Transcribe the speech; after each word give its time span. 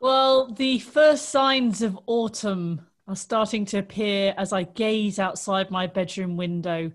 Well, 0.00 0.46
the 0.46 0.78
first 0.78 1.28
signs 1.28 1.82
of 1.82 1.98
autumn 2.06 2.86
are 3.06 3.14
starting 3.14 3.66
to 3.66 3.78
appear 3.78 4.34
as 4.38 4.50
I 4.50 4.62
gaze 4.62 5.18
outside 5.18 5.70
my 5.70 5.86
bedroom 5.88 6.38
window. 6.38 6.90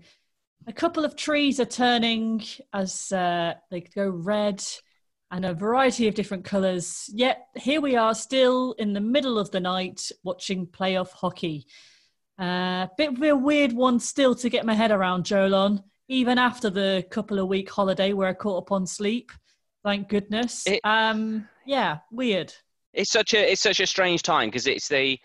A 0.66 0.72
couple 0.72 1.04
of 1.04 1.14
trees 1.14 1.60
are 1.60 1.66
turning 1.66 2.42
as 2.72 3.12
uh, 3.12 3.54
they 3.70 3.82
go 3.82 4.08
red 4.08 4.60
and 5.30 5.44
a 5.44 5.54
variety 5.54 6.08
of 6.08 6.16
different 6.16 6.44
colours. 6.44 7.08
Yet 7.14 7.46
here 7.54 7.80
we 7.80 7.94
are, 7.94 8.12
still 8.12 8.72
in 8.72 8.92
the 8.92 9.00
middle 9.00 9.38
of 9.38 9.52
the 9.52 9.60
night, 9.60 10.10
watching 10.24 10.66
playoff 10.66 11.10
hockey. 11.12 11.66
Uh, 12.40 12.88
bit 12.98 13.12
of 13.12 13.22
a 13.22 13.36
weird 13.36 13.72
one 13.72 14.00
still 14.00 14.34
to 14.34 14.50
get 14.50 14.66
my 14.66 14.74
head 14.74 14.90
around, 14.90 15.24
Jolon. 15.24 15.84
Even 16.08 16.38
after 16.38 16.70
the 16.70 17.06
couple 17.08 17.38
of 17.38 17.46
week 17.46 17.70
holiday 17.70 18.12
where 18.12 18.28
I 18.28 18.32
caught 18.32 18.64
up 18.64 18.72
on 18.72 18.84
sleep, 18.84 19.30
thank 19.84 20.08
goodness. 20.08 20.66
It, 20.66 20.80
um, 20.82 21.48
yeah, 21.64 21.98
weird. 22.10 22.52
It's 22.96 23.12
such 23.12 23.34
a 23.34 23.52
it's 23.52 23.60
such 23.60 23.80
a 23.80 23.86
strange 23.86 24.22
time 24.22 24.48
because 24.48 24.66
it's 24.66 24.88
the 24.88 25.18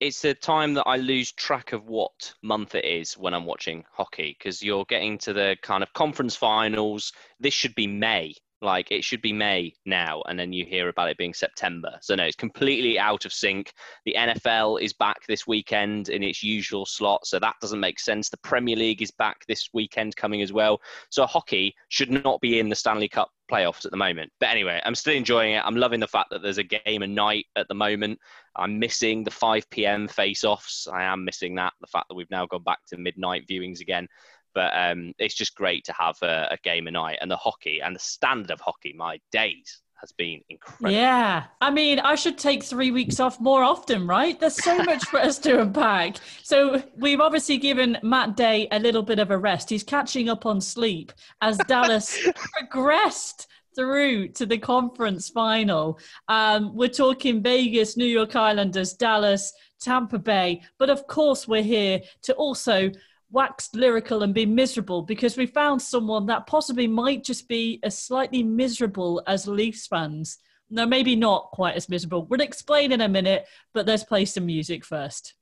it's 0.00 0.20
the 0.20 0.34
time 0.34 0.74
that 0.74 0.82
I 0.86 0.96
lose 0.96 1.30
track 1.30 1.72
of 1.72 1.86
what 1.86 2.34
month 2.42 2.74
it 2.74 2.84
is 2.84 3.14
when 3.14 3.32
I'm 3.32 3.46
watching 3.46 3.84
hockey 3.92 4.36
because 4.36 4.62
you're 4.62 4.84
getting 4.86 5.16
to 5.18 5.32
the 5.32 5.56
kind 5.62 5.84
of 5.84 5.92
conference 5.92 6.34
finals. 6.34 7.12
This 7.38 7.54
should 7.54 7.76
be 7.76 7.86
May 7.86 8.34
like 8.64 8.90
it 8.90 9.04
should 9.04 9.22
be 9.22 9.32
May 9.32 9.74
now, 9.84 10.22
and 10.26 10.38
then 10.38 10.52
you 10.52 10.64
hear 10.64 10.88
about 10.88 11.10
it 11.10 11.18
being 11.18 11.34
September. 11.34 11.98
So 12.00 12.14
no, 12.14 12.24
it's 12.24 12.36
completely 12.36 12.98
out 12.98 13.24
of 13.24 13.32
sync. 13.32 13.72
The 14.04 14.16
NFL 14.18 14.80
is 14.80 14.92
back 14.92 15.26
this 15.26 15.46
weekend 15.46 16.08
in 16.08 16.22
its 16.22 16.42
usual 16.42 16.86
slot, 16.86 17.26
so 17.26 17.38
that 17.38 17.56
doesn't 17.60 17.80
make 17.80 18.00
sense. 18.00 18.28
The 18.28 18.38
Premier 18.38 18.76
League 18.76 19.02
is 19.02 19.10
back 19.10 19.46
this 19.46 19.68
weekend 19.72 20.16
coming 20.16 20.42
as 20.42 20.52
well. 20.52 20.80
So 21.10 21.26
hockey 21.26 21.74
should 21.88 22.10
not 22.10 22.40
be 22.40 22.58
in 22.58 22.68
the 22.68 22.76
Stanley 22.76 23.08
Cup 23.08 23.30
playoffs 23.50 23.84
at 23.84 23.90
the 23.90 23.96
moment. 23.96 24.32
But 24.40 24.48
anyway, 24.48 24.80
I'm 24.84 24.94
still 24.94 25.14
enjoying 25.14 25.54
it. 25.54 25.62
I'm 25.64 25.76
loving 25.76 26.00
the 26.00 26.08
fact 26.08 26.30
that 26.30 26.42
there's 26.42 26.58
a 26.58 26.64
game 26.64 27.02
a 27.02 27.06
night 27.06 27.46
at 27.56 27.68
the 27.68 27.74
moment. 27.74 28.18
I'm 28.56 28.78
missing 28.78 29.24
the 29.24 29.30
5 29.30 29.68
p.m. 29.70 30.08
face-offs. 30.08 30.86
I 30.88 31.02
am 31.02 31.24
missing 31.24 31.54
that. 31.56 31.72
The 31.80 31.86
fact 31.86 32.08
that 32.08 32.14
we've 32.14 32.30
now 32.30 32.46
gone 32.46 32.62
back 32.62 32.78
to 32.88 32.96
midnight 32.96 33.46
viewings 33.48 33.80
again. 33.80 34.08
But 34.54 34.72
um, 34.74 35.12
it's 35.18 35.34
just 35.34 35.54
great 35.54 35.84
to 35.84 35.92
have 35.92 36.16
a, 36.22 36.48
a 36.52 36.58
game 36.62 36.86
a 36.86 36.90
night 36.90 37.18
and 37.20 37.30
the 37.30 37.36
hockey 37.36 37.80
and 37.82 37.94
the 37.94 38.00
standard 38.00 38.50
of 38.50 38.60
hockey. 38.60 38.94
My 38.96 39.18
days 39.32 39.82
has 40.04 40.12
been 40.12 40.40
incredible. 40.50 40.90
Yeah. 40.90 41.44
I 41.60 41.70
mean, 41.70 41.98
I 41.98 42.14
should 42.14 42.36
take 42.36 42.62
three 42.62 42.90
weeks 42.90 43.20
off 43.20 43.40
more 43.40 43.64
often, 43.64 44.06
right? 44.06 44.38
There's 44.38 44.62
so 44.62 44.76
much 44.82 45.04
for 45.06 45.18
us 45.18 45.38
to 45.40 45.62
unpack. 45.62 46.16
So 46.42 46.82
we've 46.96 47.20
obviously 47.20 47.56
given 47.56 47.98
Matt 48.02 48.36
Day 48.36 48.68
a 48.70 48.78
little 48.78 49.02
bit 49.02 49.18
of 49.18 49.30
a 49.30 49.38
rest. 49.38 49.70
He's 49.70 49.82
catching 49.82 50.28
up 50.28 50.46
on 50.46 50.60
sleep 50.60 51.12
as 51.40 51.56
Dallas 51.66 52.28
progressed 52.52 53.46
through 53.74 54.28
to 54.28 54.46
the 54.46 54.58
conference 54.58 55.28
final. 55.30 55.98
Um, 56.28 56.76
we're 56.76 56.88
talking 56.88 57.42
Vegas, 57.42 57.96
New 57.96 58.04
York 58.04 58.36
Islanders, 58.36 58.92
Dallas, 58.92 59.52
Tampa 59.80 60.18
Bay. 60.18 60.62
But 60.78 60.90
of 60.90 61.06
course, 61.06 61.48
we're 61.48 61.62
here 61.62 62.00
to 62.22 62.34
also 62.34 62.90
wax 63.30 63.70
lyrical 63.74 64.22
and 64.22 64.34
be 64.34 64.46
miserable 64.46 65.02
because 65.02 65.36
we 65.36 65.46
found 65.46 65.80
someone 65.80 66.26
that 66.26 66.46
possibly 66.46 66.86
might 66.86 67.24
just 67.24 67.48
be 67.48 67.80
as 67.82 67.98
slightly 67.98 68.42
miserable 68.42 69.22
as 69.26 69.48
Leafs 69.48 69.86
fans. 69.86 70.38
No, 70.70 70.86
maybe 70.86 71.16
not 71.16 71.50
quite 71.52 71.76
as 71.76 71.88
miserable. 71.88 72.26
We'll 72.26 72.40
explain 72.40 72.92
in 72.92 73.00
a 73.00 73.08
minute, 73.08 73.46
but 73.72 73.86
let's 73.86 74.04
play 74.04 74.24
some 74.24 74.46
music 74.46 74.84
first. 74.84 75.34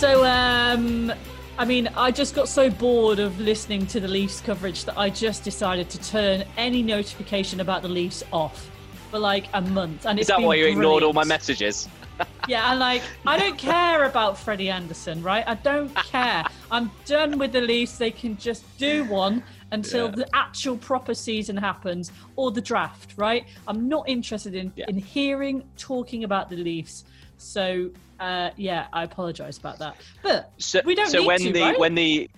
So 0.00 0.24
um, 0.24 1.12
I 1.58 1.66
mean, 1.66 1.86
I 1.88 2.10
just 2.10 2.34
got 2.34 2.48
so 2.48 2.70
bored 2.70 3.18
of 3.18 3.38
listening 3.38 3.86
to 3.88 4.00
the 4.00 4.08
Leafs 4.08 4.40
coverage 4.40 4.86
that 4.86 4.96
I 4.96 5.10
just 5.10 5.44
decided 5.44 5.90
to 5.90 6.00
turn 6.00 6.44
any 6.56 6.82
notification 6.82 7.60
about 7.60 7.82
the 7.82 7.88
Leafs 7.88 8.22
off 8.32 8.70
for 9.10 9.18
like 9.18 9.44
a 9.52 9.60
month. 9.60 10.06
And 10.06 10.18
is 10.18 10.28
that 10.28 10.40
why 10.40 10.54
you 10.54 10.62
brilliant. 10.62 10.78
ignored 10.78 11.02
all 11.02 11.12
my 11.12 11.24
messages? 11.24 11.86
yeah, 12.48 12.70
and 12.70 12.80
like 12.80 13.02
I 13.26 13.38
don't 13.38 13.58
care 13.58 14.04
about 14.04 14.38
Freddie 14.38 14.70
Andersen, 14.70 15.22
right? 15.22 15.44
I 15.46 15.56
don't 15.56 15.94
care. 15.96 16.46
I'm 16.70 16.90
done 17.04 17.36
with 17.36 17.52
the 17.52 17.60
Leafs. 17.60 17.98
They 17.98 18.10
can 18.10 18.38
just 18.38 18.64
do 18.78 19.04
one 19.04 19.42
until 19.70 20.06
yeah. 20.06 20.14
the 20.16 20.28
actual 20.34 20.78
proper 20.78 21.12
season 21.12 21.58
happens 21.58 22.10
or 22.36 22.50
the 22.52 22.62
draft, 22.62 23.12
right? 23.18 23.44
I'm 23.68 23.86
not 23.86 24.08
interested 24.08 24.54
in 24.54 24.72
yeah. 24.76 24.86
in 24.88 24.96
hearing 24.96 25.62
talking 25.76 26.24
about 26.24 26.48
the 26.48 26.56
Leafs. 26.56 27.04
So 27.40 27.90
uh, 28.20 28.50
yeah, 28.56 28.86
I 28.92 29.04
apologise 29.04 29.58
about 29.58 29.78
that. 29.78 29.96
But 30.22 30.52
so, 30.58 30.80
we 30.84 30.94
don't 30.94 31.08
so 31.08 31.20
need 31.20 31.26
when 31.26 31.40
to, 31.40 31.52
the 31.52 31.60
right? 31.62 31.78
when 31.78 31.94
the 31.94 32.30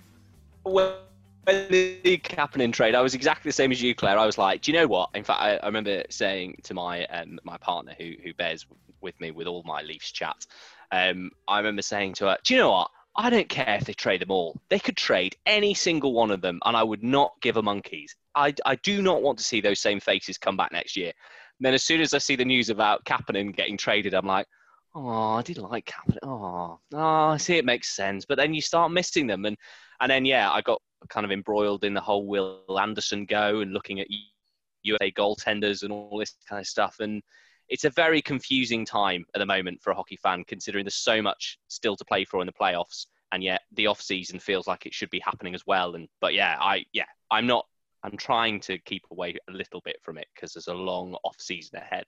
when 0.63 0.93
the 1.45 2.21
Kapanen 2.23 2.71
trade, 2.71 2.95
I 2.95 3.01
was 3.01 3.13
exactly 3.13 3.49
the 3.49 3.53
same 3.53 3.71
as 3.71 3.81
you, 3.81 3.93
Claire. 3.93 4.17
I 4.17 4.25
was 4.25 4.37
like, 4.37 4.61
do 4.61 4.71
you 4.71 4.77
know 4.77 4.87
what? 4.87 5.09
In 5.13 5.23
fact, 5.23 5.41
I, 5.41 5.57
I 5.57 5.65
remember 5.65 6.03
saying 6.09 6.61
to 6.63 6.73
my 6.73 7.05
um, 7.07 7.37
my 7.43 7.57
partner 7.57 7.93
who 7.97 8.13
who 8.23 8.33
bears 8.33 8.65
with 9.01 9.19
me 9.19 9.31
with 9.31 9.47
all 9.47 9.61
my 9.65 9.81
Leafs 9.81 10.11
chat. 10.11 10.45
Um, 10.91 11.31
I 11.47 11.57
remember 11.57 11.81
saying 11.81 12.13
to 12.15 12.27
her, 12.27 12.37
do 12.45 12.53
you 12.53 12.59
know 12.59 12.71
what? 12.71 12.89
I 13.15 13.29
don't 13.29 13.49
care 13.49 13.75
if 13.79 13.85
they 13.85 13.93
trade 13.93 14.21
them 14.21 14.31
all. 14.31 14.59
They 14.69 14.79
could 14.79 14.97
trade 14.97 15.35
any 15.45 15.73
single 15.73 16.13
one 16.13 16.31
of 16.31 16.41
them, 16.41 16.59
and 16.65 16.75
I 16.77 16.83
would 16.83 17.03
not 17.03 17.33
give 17.41 17.57
a 17.57 17.61
monkeys. 17.61 18.15
I, 18.35 18.53
I 18.65 18.75
do 18.77 19.01
not 19.01 19.21
want 19.21 19.37
to 19.37 19.43
see 19.43 19.61
those 19.61 19.79
same 19.79 19.99
faces 19.99 20.37
come 20.37 20.57
back 20.57 20.71
next 20.71 20.95
year. 20.95 21.11
And 21.59 21.65
then 21.65 21.73
as 21.75 21.83
soon 21.83 22.01
as 22.01 22.13
I 22.13 22.17
see 22.17 22.35
the 22.35 22.45
news 22.45 22.69
about 22.69 23.05
Kapanen 23.05 23.55
getting 23.55 23.77
traded, 23.77 24.15
I'm 24.15 24.25
like, 24.25 24.47
oh, 24.95 25.33
I 25.35 25.41
did 25.41 25.57
like 25.57 25.85
Kapanen. 25.85 26.17
Oh, 26.23 26.79
oh, 26.93 26.99
I 26.99 27.37
see 27.37 27.57
it 27.57 27.65
makes 27.65 27.95
sense. 27.95 28.25
But 28.25 28.37
then 28.37 28.53
you 28.53 28.61
start 28.61 28.91
missing 28.91 29.27
them, 29.27 29.45
and 29.45 29.57
and 29.99 30.09
then 30.09 30.25
yeah, 30.25 30.51
I 30.51 30.61
got 30.61 30.81
kind 31.09 31.25
of 31.25 31.31
embroiled 31.31 31.83
in 31.83 31.93
the 31.93 32.01
whole 32.01 32.27
Will 32.27 32.63
Andersen 32.79 33.25
go 33.25 33.59
and 33.59 33.73
looking 33.73 33.99
at 33.99 34.07
USA 34.83 35.11
goaltenders 35.11 35.83
and 35.83 35.91
all 35.91 36.17
this 36.17 36.35
kind 36.47 36.59
of 36.59 36.67
stuff, 36.67 36.97
and 36.99 37.21
it's 37.69 37.85
a 37.85 37.89
very 37.89 38.21
confusing 38.21 38.85
time 38.85 39.25
at 39.33 39.39
the 39.39 39.45
moment 39.45 39.81
for 39.81 39.91
a 39.91 39.95
hockey 39.95 40.17
fan, 40.21 40.43
considering 40.47 40.85
there's 40.85 40.95
so 40.95 41.21
much 41.21 41.57
still 41.67 41.95
to 41.95 42.05
play 42.05 42.25
for 42.25 42.41
in 42.41 42.47
the 42.47 42.53
playoffs, 42.53 43.07
and 43.31 43.43
yet 43.43 43.61
the 43.71 43.87
off 43.87 44.01
season 44.01 44.39
feels 44.39 44.67
like 44.67 44.85
it 44.85 44.93
should 44.93 45.09
be 45.09 45.19
happening 45.19 45.55
as 45.55 45.65
well. 45.65 45.95
And 45.95 46.07
but 46.21 46.33
yeah, 46.33 46.57
I 46.59 46.85
yeah, 46.93 47.05
I'm 47.31 47.47
not. 47.47 47.65
I'm 48.05 48.17
trying 48.17 48.59
to 48.61 48.77
keep 48.79 49.03
away 49.11 49.33
a 49.47 49.51
little 49.53 49.81
bit 49.85 49.95
from 50.03 50.17
it 50.17 50.27
because 50.35 50.51
there's 50.51 50.67
a 50.67 50.73
long 50.73 51.15
off 51.23 51.37
season 51.39 51.79
ahead. 51.79 52.05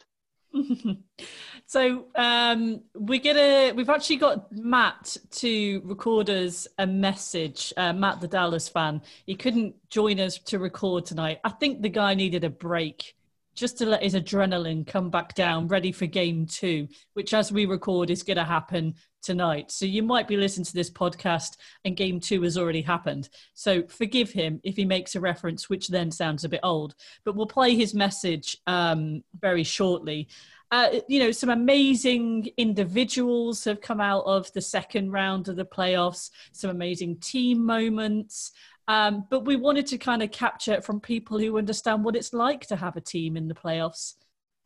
so 1.66 2.06
um, 2.16 2.82
we're 2.94 3.20
gonna 3.20 3.74
we've 3.76 3.90
actually 3.90 4.18
got 4.18 4.52
Matt 4.52 5.18
to 5.32 5.82
record 5.84 6.30
us 6.30 6.68
a 6.78 6.88
message. 6.88 7.74
Uh, 7.78 7.94
Matt, 7.94 8.22
the 8.22 8.28
Dallas 8.28 8.70
fan, 8.70 9.02
he 9.26 9.36
couldn't 9.36 9.76
join 9.90 10.20
us 10.20 10.38
to 10.40 10.60
record 10.60 11.06
tonight. 11.06 11.40
I 11.44 11.50
think 11.50 11.82
the 11.82 11.90
guy 11.90 12.14
needed 12.14 12.44
a 12.44 12.50
break 12.50 13.16
just 13.56 13.78
to 13.78 13.86
let 13.86 14.04
his 14.04 14.14
adrenaline 14.14 14.86
come 14.86 15.10
back 15.10 15.34
down, 15.34 15.68
ready 15.68 15.92
for 15.92 16.06
game 16.06 16.46
two, 16.46 16.88
which 17.14 17.34
as 17.34 17.52
we 17.52 17.66
record 17.66 18.10
is 18.10 18.24
going 18.24 18.38
to 18.38 18.44
happen 18.44 18.94
tonight. 19.24 19.72
So 19.72 19.86
you 19.86 20.04
might 20.04 20.28
be 20.28 20.38
listening 20.38 20.66
to 20.66 20.74
this 20.74 20.92
podcast 20.92 21.58
and 21.84 21.98
game 21.98 22.20
two 22.20 22.42
has 22.44 22.58
already 22.58 22.82
happened. 22.82 23.30
So 23.54 23.84
forgive 23.88 24.32
him 24.32 24.60
if 24.64 24.76
he 24.76 24.86
makes 24.86 25.16
a 25.16 25.20
reference, 25.20 25.70
which 25.70 25.88
then 25.88 26.12
sounds 26.12 26.44
a 26.44 26.50
bit 26.50 26.60
old. 26.64 26.96
But 27.24 27.36
we'll 27.36 27.48
play 27.48 27.76
his 27.76 27.94
message 27.94 28.58
um, 28.68 29.24
very 29.40 29.64
shortly. 29.64 30.28
Uh, 30.72 31.00
you 31.08 31.20
know, 31.20 31.32
some 31.32 31.50
amazing 31.50 32.50
individuals 32.58 33.64
have 33.64 33.82
come 33.82 34.02
out 34.02 34.24
of 34.26 34.52
the 34.54 34.62
second 34.62 35.12
round 35.12 35.48
of 35.48 35.56
the 35.56 35.66
playoffs, 35.66 36.32
some 36.52 36.70
amazing 36.70 37.18
team 37.18 37.66
moments. 37.66 38.52
Um, 38.88 39.26
but 39.30 39.46
we 39.46 39.56
wanted 39.56 39.88
to 39.88 39.98
kind 39.98 40.22
of 40.22 40.32
capture 40.32 40.74
it 40.74 40.84
from 40.84 41.00
people 41.00 41.40
who 41.40 41.58
understand 41.58 42.04
what 42.04 42.16
it's 42.16 42.34
like 42.34 42.68
to 42.68 42.76
have 42.76 42.96
a 42.96 43.02
team 43.02 43.36
in 43.36 43.48
the 43.48 43.56
playoffs. 43.56 44.14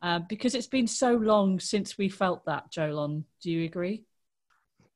Uh, 0.02 0.18
because 0.18 0.54
it's 0.54 0.66
been 0.66 0.86
so 0.86 1.14
long 1.14 1.60
since 1.60 1.98
we 1.98 2.08
felt 2.08 2.44
that, 2.46 2.72
Jolon. 2.72 3.24
Do 3.42 3.50
you 3.50 3.64
agree? 3.64 4.04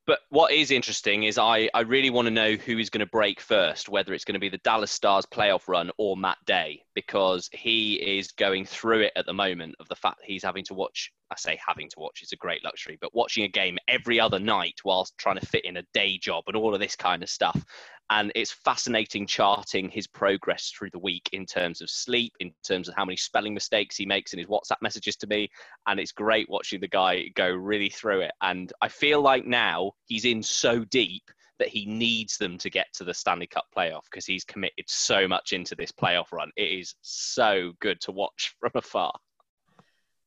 But 0.07 0.21
what 0.29 0.53
is 0.53 0.71
interesting 0.71 1.23
is 1.23 1.39
I, 1.39 1.71
I 1.73 1.81
really 1.81 2.11
want 2.11 2.27
to 2.27 2.31
know 2.31 2.57
who 2.57 2.79
is 2.79 2.91
going 2.91 3.01
to 3.01 3.07
break 3.07 3.41
first, 3.41 3.89
whether 3.89 4.13
it's 4.13 4.25
going 4.25 4.35
to 4.35 4.41
be 4.41 4.51
the 4.51 4.59
Dallas 4.59 4.91
Stars 4.91 5.25
playoff 5.25 5.67
run 5.67 5.91
or 5.97 6.15
Matt 6.15 6.37
Day, 6.45 6.83
because 6.95 7.49
he 7.53 7.95
is 7.95 8.31
going 8.33 8.67
through 8.67 9.01
it 9.01 9.13
at 9.17 9.25
the 9.25 9.33
moment 9.33 9.75
of 9.81 9.89
the 9.89 9.97
fact 9.97 10.19
that 10.19 10.27
he's 10.27 10.45
having 10.45 10.65
to 10.65 10.75
watch, 10.75 11.11
I 11.31 11.37
say 11.39 11.59
having 11.67 11.89
to 11.89 11.99
watch, 11.99 12.21
it's 12.21 12.35
a 12.35 12.37
great 12.37 12.63
luxury, 12.63 12.99
but 13.01 13.15
watching 13.15 13.45
a 13.45 13.49
game 13.49 13.79
every 13.89 14.21
other 14.21 14.39
night 14.39 14.75
whilst 14.85 15.17
trying 15.17 15.39
to 15.39 15.47
fit 15.47 15.65
in 15.65 15.79
a 15.79 15.87
day 15.95 16.19
job 16.19 16.45
and 16.49 16.57
all 16.57 16.75
of 16.75 16.81
this 16.81 16.97
kind 16.97 17.23
of 17.23 17.31
stuff. 17.31 17.65
And 18.11 18.31
it's 18.35 18.53
fascinating 18.53 19.27
charting 19.27 19.89
his 19.89 20.07
progress 20.07 20.71
through 20.71 20.91
the 20.91 20.99
week 20.99 21.29
in 21.33 21.47
terms 21.47 21.81
of 21.81 21.89
sleep, 21.89 22.33
in 22.41 22.53
terms 22.63 22.89
of 22.89 22.95
how 22.95 23.05
many 23.05 23.17
spelling 23.17 23.55
mistakes 23.55 23.97
he 23.97 24.07
makes 24.07 24.33
in 24.33 24.39
his 24.39 24.49
WhatsApp 24.49 24.83
messages 24.83 25.17
to 25.17 25.27
me, 25.27 25.49
and 25.87 25.99
it's 25.99 26.13
great 26.13 26.49
watching 26.49 26.81
the 26.81 26.89
guy 26.89 27.29
go 27.35 27.49
really 27.49 27.89
through 27.89 28.21
it. 28.21 28.33
And 28.43 28.73
I 28.83 28.89
feel 28.89 29.21
like 29.21 29.47
now 29.47 29.93
he's 30.07 30.25
in 30.25 30.43
so 30.43 30.85
deep 30.85 31.25
that 31.59 31.69
he 31.69 31.87
needs 31.87 32.37
them 32.37 32.59
to 32.59 32.71
get 32.71 32.87
to 32.95 33.05
the 33.05 33.15
Stanley 33.15 33.47
Cup 33.47 33.67
playoff 33.77 34.05
because 34.11 34.27
he's 34.27 34.45
committed 34.45 34.85
so 34.87 35.29
much 35.29 35.53
into 35.53 35.75
this 35.75 35.93
playoff 35.93 36.33
run. 36.33 36.51
It 36.57 36.79
is 36.81 36.95
so 37.03 37.73
good 37.81 38.01
to 38.03 38.13
watch 38.13 38.55
from 38.61 38.73
afar. 38.75 39.13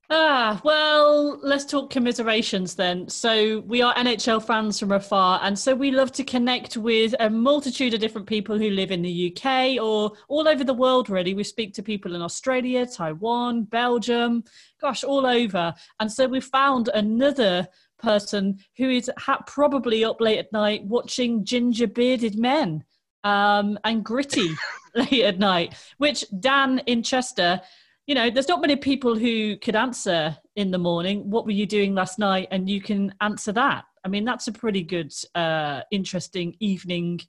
Ah, 0.09 0.61
well, 0.63 1.37
let's 1.43 1.65
talk 1.65 1.89
commiserations 1.89 2.75
then. 2.75 3.09
So, 3.09 3.59
we 3.61 3.81
are 3.81 3.93
NHL 3.95 4.41
fans 4.41 4.79
from 4.79 4.93
afar, 4.93 5.41
and 5.43 5.59
so 5.59 5.75
we 5.75 5.91
love 5.91 6.13
to 6.13 6.23
connect 6.23 6.77
with 6.77 7.13
a 7.19 7.29
multitude 7.29 7.93
of 7.93 7.99
different 7.99 8.25
people 8.25 8.57
who 8.57 8.69
live 8.69 8.91
in 8.91 9.01
the 9.01 9.35
UK 9.35 9.83
or 9.83 10.13
all 10.29 10.47
over 10.47 10.63
the 10.63 10.73
world, 10.73 11.09
really. 11.09 11.33
We 11.33 11.43
speak 11.43 11.73
to 11.73 11.83
people 11.83 12.15
in 12.15 12.21
Australia, 12.21 12.85
Taiwan, 12.85 13.63
Belgium, 13.63 14.45
gosh, 14.79 15.03
all 15.03 15.25
over. 15.25 15.73
And 15.99 16.09
so, 16.09 16.25
we 16.25 16.39
found 16.39 16.87
another 16.93 17.67
person 17.99 18.59
who 18.77 18.89
is 18.89 19.11
ha- 19.17 19.43
probably 19.45 20.05
up 20.05 20.21
late 20.21 20.39
at 20.39 20.53
night 20.53 20.85
watching 20.85 21.43
ginger 21.43 21.87
bearded 21.87 22.37
men 22.39 22.85
um, 23.25 23.77
and 23.83 24.05
gritty 24.05 24.51
late 24.95 25.25
at 25.25 25.37
night, 25.37 25.75
which 25.97 26.23
Dan 26.39 26.79
in 26.85 27.03
Chester 27.03 27.59
you 28.07 28.15
know, 28.15 28.29
there's 28.29 28.47
not 28.47 28.61
many 28.61 28.77
people 28.77 29.17
who 29.17 29.57
could 29.57 29.75
answer 29.75 30.35
in 30.55 30.71
the 30.71 30.77
morning, 30.77 31.29
what 31.29 31.45
were 31.45 31.51
you 31.51 31.65
doing 31.65 31.93
last 31.93 32.17
night? 32.17 32.47
And 32.51 32.69
you 32.69 32.81
can 32.81 33.13
answer 33.19 33.51
that. 33.51 33.83
I 34.03 34.07
mean, 34.07 34.23
that's 34.23 34.47
a 34.47 34.53
pretty 34.53 34.81
good, 34.81 35.13
uh, 35.35 35.81
interesting 35.91 36.55
evening 36.61 37.19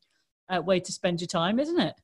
uh, 0.49 0.63
way 0.63 0.79
to 0.79 0.93
spend 0.93 1.21
your 1.21 1.27
time, 1.27 1.59
isn't 1.59 1.81
it? 1.81 1.95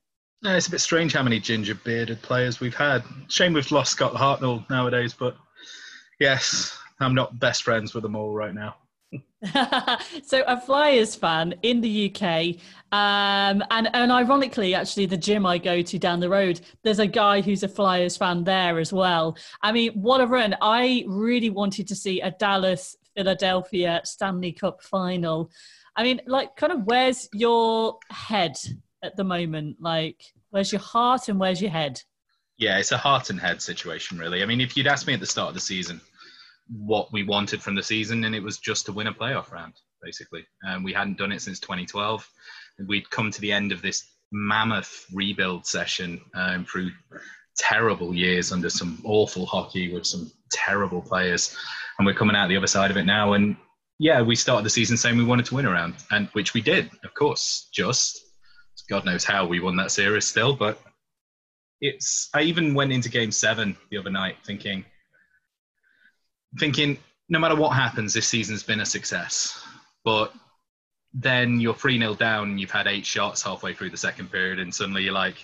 Yeah, 0.41 0.57
it's 0.57 0.67
a 0.67 0.71
bit 0.71 0.81
strange 0.81 1.13
how 1.13 1.23
many 1.23 1.39
ginger 1.39 1.73
bearded 1.73 2.21
players 2.21 2.59
we've 2.59 2.75
had. 2.75 3.03
Shame 3.29 3.53
we've 3.53 3.71
lost 3.71 3.93
Scott 3.93 4.13
Hartnell 4.13 4.69
nowadays, 4.69 5.13
but 5.13 5.37
yes, 6.19 6.77
I'm 6.99 7.15
not 7.15 7.39
best 7.39 7.63
friends 7.63 7.93
with 7.93 8.03
them 8.03 8.15
all 8.15 8.33
right 8.33 8.53
now. 8.53 8.75
so 10.23 10.43
a 10.47 10.59
Flyers 10.59 11.15
fan 11.15 11.53
in 11.61 11.81
the 11.81 12.11
UK, 12.11 12.55
um, 12.91 13.63
and 13.69 13.89
and 13.93 14.11
ironically, 14.11 14.73
actually, 14.73 15.05
the 15.05 15.17
gym 15.17 15.45
I 15.45 15.57
go 15.57 15.81
to 15.81 15.99
down 15.99 16.19
the 16.19 16.29
road, 16.29 16.61
there's 16.83 16.99
a 16.99 17.07
guy 17.07 17.41
who's 17.41 17.63
a 17.63 17.67
Flyers 17.67 18.17
fan 18.17 18.43
there 18.43 18.79
as 18.79 18.91
well. 18.91 19.37
I 19.61 19.71
mean, 19.71 19.91
what 19.93 20.21
a 20.21 20.27
run! 20.27 20.55
I 20.61 21.03
really 21.07 21.49
wanted 21.49 21.87
to 21.89 21.95
see 21.95 22.21
a 22.21 22.31
Dallas 22.31 22.95
Philadelphia 23.15 24.01
Stanley 24.03 24.51
Cup 24.51 24.81
final. 24.81 25.51
I 25.95 26.03
mean, 26.03 26.21
like, 26.27 26.55
kind 26.55 26.73
of, 26.73 26.83
where's 26.83 27.29
your 27.33 27.99
head 28.11 28.57
at 29.03 29.15
the 29.15 29.23
moment? 29.23 29.77
Like, 29.79 30.21
where's 30.49 30.71
your 30.71 30.81
heart 30.81 31.29
and 31.29 31.39
where's 31.39 31.61
your 31.61 31.71
head? 31.71 32.01
Yeah, 32.57 32.77
it's 32.79 32.91
a 32.91 32.97
heart 32.97 33.29
and 33.29 33.39
head 33.39 33.61
situation, 33.61 34.17
really. 34.17 34.41
I 34.41 34.45
mean, 34.45 34.61
if 34.61 34.75
you'd 34.75 34.87
asked 34.87 35.07
me 35.07 35.13
at 35.13 35.19
the 35.19 35.25
start 35.25 35.49
of 35.49 35.55
the 35.55 35.61
season 35.61 36.01
what 36.69 37.11
we 37.11 37.23
wanted 37.23 37.61
from 37.61 37.75
the 37.75 37.83
season, 37.83 38.23
and 38.23 38.35
it 38.35 38.43
was 38.43 38.57
just 38.57 38.85
to 38.85 38.91
win 38.91 39.07
a 39.07 39.13
playoff 39.13 39.51
round, 39.51 39.73
basically. 40.01 40.45
And 40.63 40.83
we 40.83 40.93
hadn't 40.93 41.17
done 41.17 41.31
it 41.31 41.41
since 41.41 41.59
2012. 41.59 42.27
We'd 42.87 43.09
come 43.09 43.31
to 43.31 43.41
the 43.41 43.51
end 43.51 43.71
of 43.71 43.81
this 43.81 44.05
mammoth 44.31 45.05
rebuild 45.13 45.65
session 45.65 46.21
um, 46.33 46.65
through 46.65 46.91
terrible 47.57 48.13
years 48.13 48.51
under 48.51 48.69
some 48.69 49.01
awful 49.05 49.45
hockey 49.45 49.93
with 49.93 50.05
some 50.05 50.31
terrible 50.51 51.01
players, 51.01 51.55
and 51.97 52.05
we're 52.05 52.13
coming 52.13 52.35
out 52.35 52.49
the 52.49 52.57
other 52.57 52.67
side 52.67 52.91
of 52.91 52.97
it 52.97 53.05
now. 53.05 53.33
And 53.33 53.55
yeah, 53.99 54.21
we 54.21 54.35
started 54.35 54.65
the 54.65 54.69
season 54.69 54.97
saying 54.97 55.17
we 55.17 55.23
wanted 55.23 55.45
to 55.47 55.55
win 55.55 55.65
a 55.65 55.71
round, 55.71 55.95
and 56.11 56.27
which 56.33 56.53
we 56.53 56.61
did, 56.61 56.89
of 57.03 57.13
course. 57.13 57.69
Just 57.73 58.21
God 58.89 59.05
knows 59.05 59.23
how 59.23 59.45
we 59.45 59.59
won 59.59 59.77
that 59.77 59.91
series 59.91 60.25
still, 60.25 60.55
but 60.55 60.79
it's. 61.79 62.29
I 62.33 62.41
even 62.41 62.73
went 62.73 62.91
into 62.91 63.09
Game 63.09 63.31
Seven 63.31 63.77
the 63.89 63.97
other 63.97 64.09
night 64.09 64.37
thinking 64.45 64.83
thinking 66.57 66.97
no 67.29 67.39
matter 67.39 67.55
what 67.55 67.71
happens, 67.71 68.13
this 68.13 68.27
season's 68.27 68.63
been 68.63 68.81
a 68.81 68.85
success. 68.85 69.63
But 70.03 70.33
then 71.13 71.59
you're 71.59 71.73
3 71.73 71.97
0 71.97 72.15
down 72.15 72.51
and 72.51 72.59
you've 72.59 72.71
had 72.71 72.87
eight 72.87 73.05
shots 73.05 73.41
halfway 73.41 73.73
through 73.73 73.89
the 73.89 73.97
second 73.97 74.31
period, 74.31 74.59
and 74.59 74.73
suddenly 74.73 75.03
you're 75.03 75.13
like, 75.13 75.43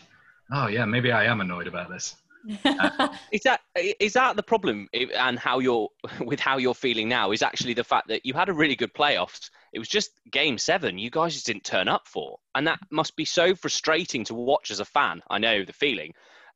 oh, 0.51 0.67
yeah, 0.67 0.85
maybe 0.85 1.11
I 1.11 1.25
am 1.25 1.41
annoyed 1.41 1.67
about 1.67 1.89
this. 1.89 2.15
is 3.31 3.41
that 3.43 3.61
is 3.99 4.13
that 4.13 4.35
the 4.35 4.41
problem 4.41 4.89
and 4.93 5.37
how 5.37 5.59
you're 5.59 5.87
with 6.21 6.39
how 6.39 6.57
you're 6.57 6.73
feeling 6.73 7.07
now 7.07 7.31
is 7.31 7.43
actually 7.43 7.75
the 7.75 7.83
fact 7.83 8.07
that 8.07 8.25
you 8.25 8.33
had 8.33 8.49
a 8.49 8.53
really 8.53 8.75
good 8.75 8.91
playoffs 8.95 9.51
it 9.73 9.79
was 9.79 9.87
just 9.87 10.09
game 10.31 10.57
seven 10.57 10.97
you 10.97 11.11
guys 11.11 11.35
just 11.35 11.45
didn't 11.45 11.63
turn 11.63 11.87
up 11.87 12.07
for 12.07 12.39
and 12.55 12.65
that 12.65 12.79
must 12.89 13.15
be 13.15 13.25
so 13.25 13.53
frustrating 13.53 14.23
to 14.23 14.33
watch 14.33 14.71
as 14.71 14.79
a 14.79 14.85
fan 14.85 15.21
i 15.29 15.37
know 15.37 15.63
the 15.63 15.73
feeling 15.73 16.11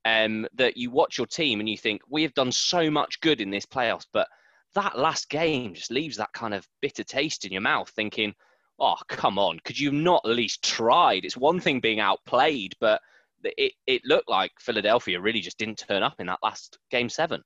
um, 0.06 0.48
that 0.56 0.76
you 0.76 0.90
watch 0.90 1.20
your 1.20 1.28
team 1.28 1.60
and 1.60 1.70
you 1.70 1.78
think 1.78 2.02
we 2.10 2.24
have 2.24 2.34
done 2.34 2.52
so 2.52 2.90
much 2.90 3.22
good 3.22 3.40
in 3.40 3.52
this 3.52 3.66
playoffs 3.66 4.08
but 4.12 4.28
that 4.76 4.98
last 4.98 5.30
game 5.30 5.74
just 5.74 5.92
leaves 5.92 6.18
that 6.18 6.34
kind 6.34 6.54
of 6.54 6.68
bitter 6.82 7.04
taste 7.04 7.46
in 7.46 7.52
your 7.52 7.62
mouth, 7.62 7.90
thinking, 7.90 8.34
oh, 8.80 8.98
come 9.08 9.40
on, 9.40 9.60
could 9.64 9.80
you 9.80 9.92
not 9.92 10.22
at 10.26 10.32
least 10.32 10.64
tried? 10.64 11.26
It's 11.26 11.38
one 11.38 11.60
thing 11.60 11.80
being 11.80 12.00
outplayed, 12.00 12.74
but 12.80 13.02
it, 13.44 13.74
it 13.88 14.02
looked 14.06 14.30
like 14.30 14.52
Philadelphia 14.60 15.20
really 15.20 15.42
just 15.42 15.58
didn't 15.58 15.78
turn 15.78 16.04
up 16.04 16.16
in 16.20 16.28
that 16.28 16.40
last 16.44 16.78
game 16.92 17.10
seven. 17.10 17.42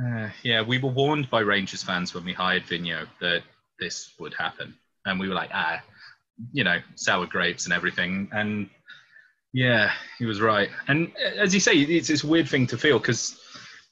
Uh, 0.00 0.30
yeah, 0.42 0.62
we 0.62 0.78
were 0.78 0.90
warned 0.90 1.28
by 1.30 1.40
Rangers 1.40 1.82
fans 1.82 2.14
when 2.14 2.24
we 2.24 2.32
hired 2.32 2.64
Vigneault 2.64 3.08
that 3.20 3.42
this 3.78 4.14
would 4.18 4.34
happen. 4.34 4.74
And 5.04 5.18
we 5.18 5.28
were 5.28 5.34
like, 5.34 5.50
ah, 5.52 5.82
you 6.52 6.64
know, 6.64 6.78
sour 6.94 7.26
grapes 7.26 7.64
and 7.64 7.74
everything. 7.74 8.28
And 8.32 8.70
yeah, 9.52 9.92
he 10.18 10.24
was 10.24 10.40
right. 10.40 10.70
And 10.88 11.12
uh, 11.22 11.40
as 11.40 11.52
you 11.52 11.60
say, 11.60 11.72
it's, 11.74 12.08
this 12.08 12.24
weird 12.24 12.48
thing 12.48 12.66
to 12.68 12.78
feel 12.78 12.98
because 12.98 13.38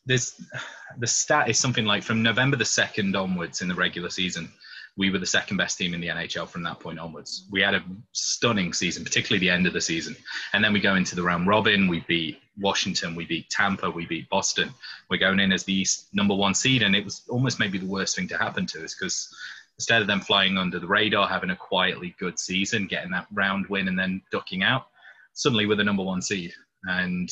there's 0.06 0.40
the 0.98 1.06
stat 1.06 1.48
is 1.48 1.58
something 1.58 1.84
like 1.84 2.02
from 2.02 2.22
November 2.22 2.56
the 2.56 2.64
2nd 2.64 3.20
onwards 3.20 3.62
in 3.62 3.68
the 3.68 3.74
regular 3.74 4.10
season, 4.10 4.50
we 4.96 5.10
were 5.10 5.18
the 5.18 5.26
second 5.26 5.56
best 5.56 5.78
team 5.78 5.94
in 5.94 6.00
the 6.00 6.08
NHL 6.08 6.48
from 6.48 6.62
that 6.64 6.80
point 6.80 6.98
onwards. 6.98 7.46
We 7.50 7.62
had 7.62 7.74
a 7.74 7.84
stunning 8.12 8.72
season, 8.72 9.04
particularly 9.04 9.38
the 9.38 9.50
end 9.50 9.66
of 9.66 9.72
the 9.72 9.80
season. 9.80 10.16
And 10.52 10.62
then 10.62 10.72
we 10.72 10.80
go 10.80 10.96
into 10.96 11.14
the 11.14 11.22
round 11.22 11.46
robin. 11.46 11.88
We 11.88 12.00
beat 12.00 12.40
Washington, 12.58 13.14
we 13.14 13.24
beat 13.24 13.48
Tampa, 13.50 13.90
we 13.90 14.06
beat 14.06 14.28
Boston. 14.28 14.70
We're 15.08 15.18
going 15.18 15.40
in 15.40 15.52
as 15.52 15.64
the 15.64 15.86
number 16.12 16.34
one 16.34 16.54
seed. 16.54 16.82
And 16.82 16.94
it 16.94 17.04
was 17.04 17.22
almost 17.28 17.60
maybe 17.60 17.78
the 17.78 17.86
worst 17.86 18.16
thing 18.16 18.28
to 18.28 18.38
happen 18.38 18.66
to 18.66 18.84
us 18.84 18.94
because 18.94 19.34
instead 19.78 20.02
of 20.02 20.08
them 20.08 20.20
flying 20.20 20.58
under 20.58 20.78
the 20.78 20.86
radar, 20.86 21.28
having 21.28 21.50
a 21.50 21.56
quietly 21.56 22.14
good 22.18 22.38
season, 22.38 22.86
getting 22.86 23.10
that 23.12 23.26
round 23.32 23.66
win 23.68 23.88
and 23.88 23.98
then 23.98 24.20
ducking 24.30 24.62
out, 24.62 24.88
suddenly 25.32 25.66
we're 25.66 25.76
the 25.76 25.84
number 25.84 26.02
one 26.02 26.20
seed. 26.20 26.52
And 26.84 27.30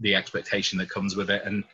the 0.00 0.14
expectation 0.14 0.78
that 0.78 0.88
comes 0.88 1.16
with 1.16 1.30
it. 1.30 1.42
And 1.44 1.64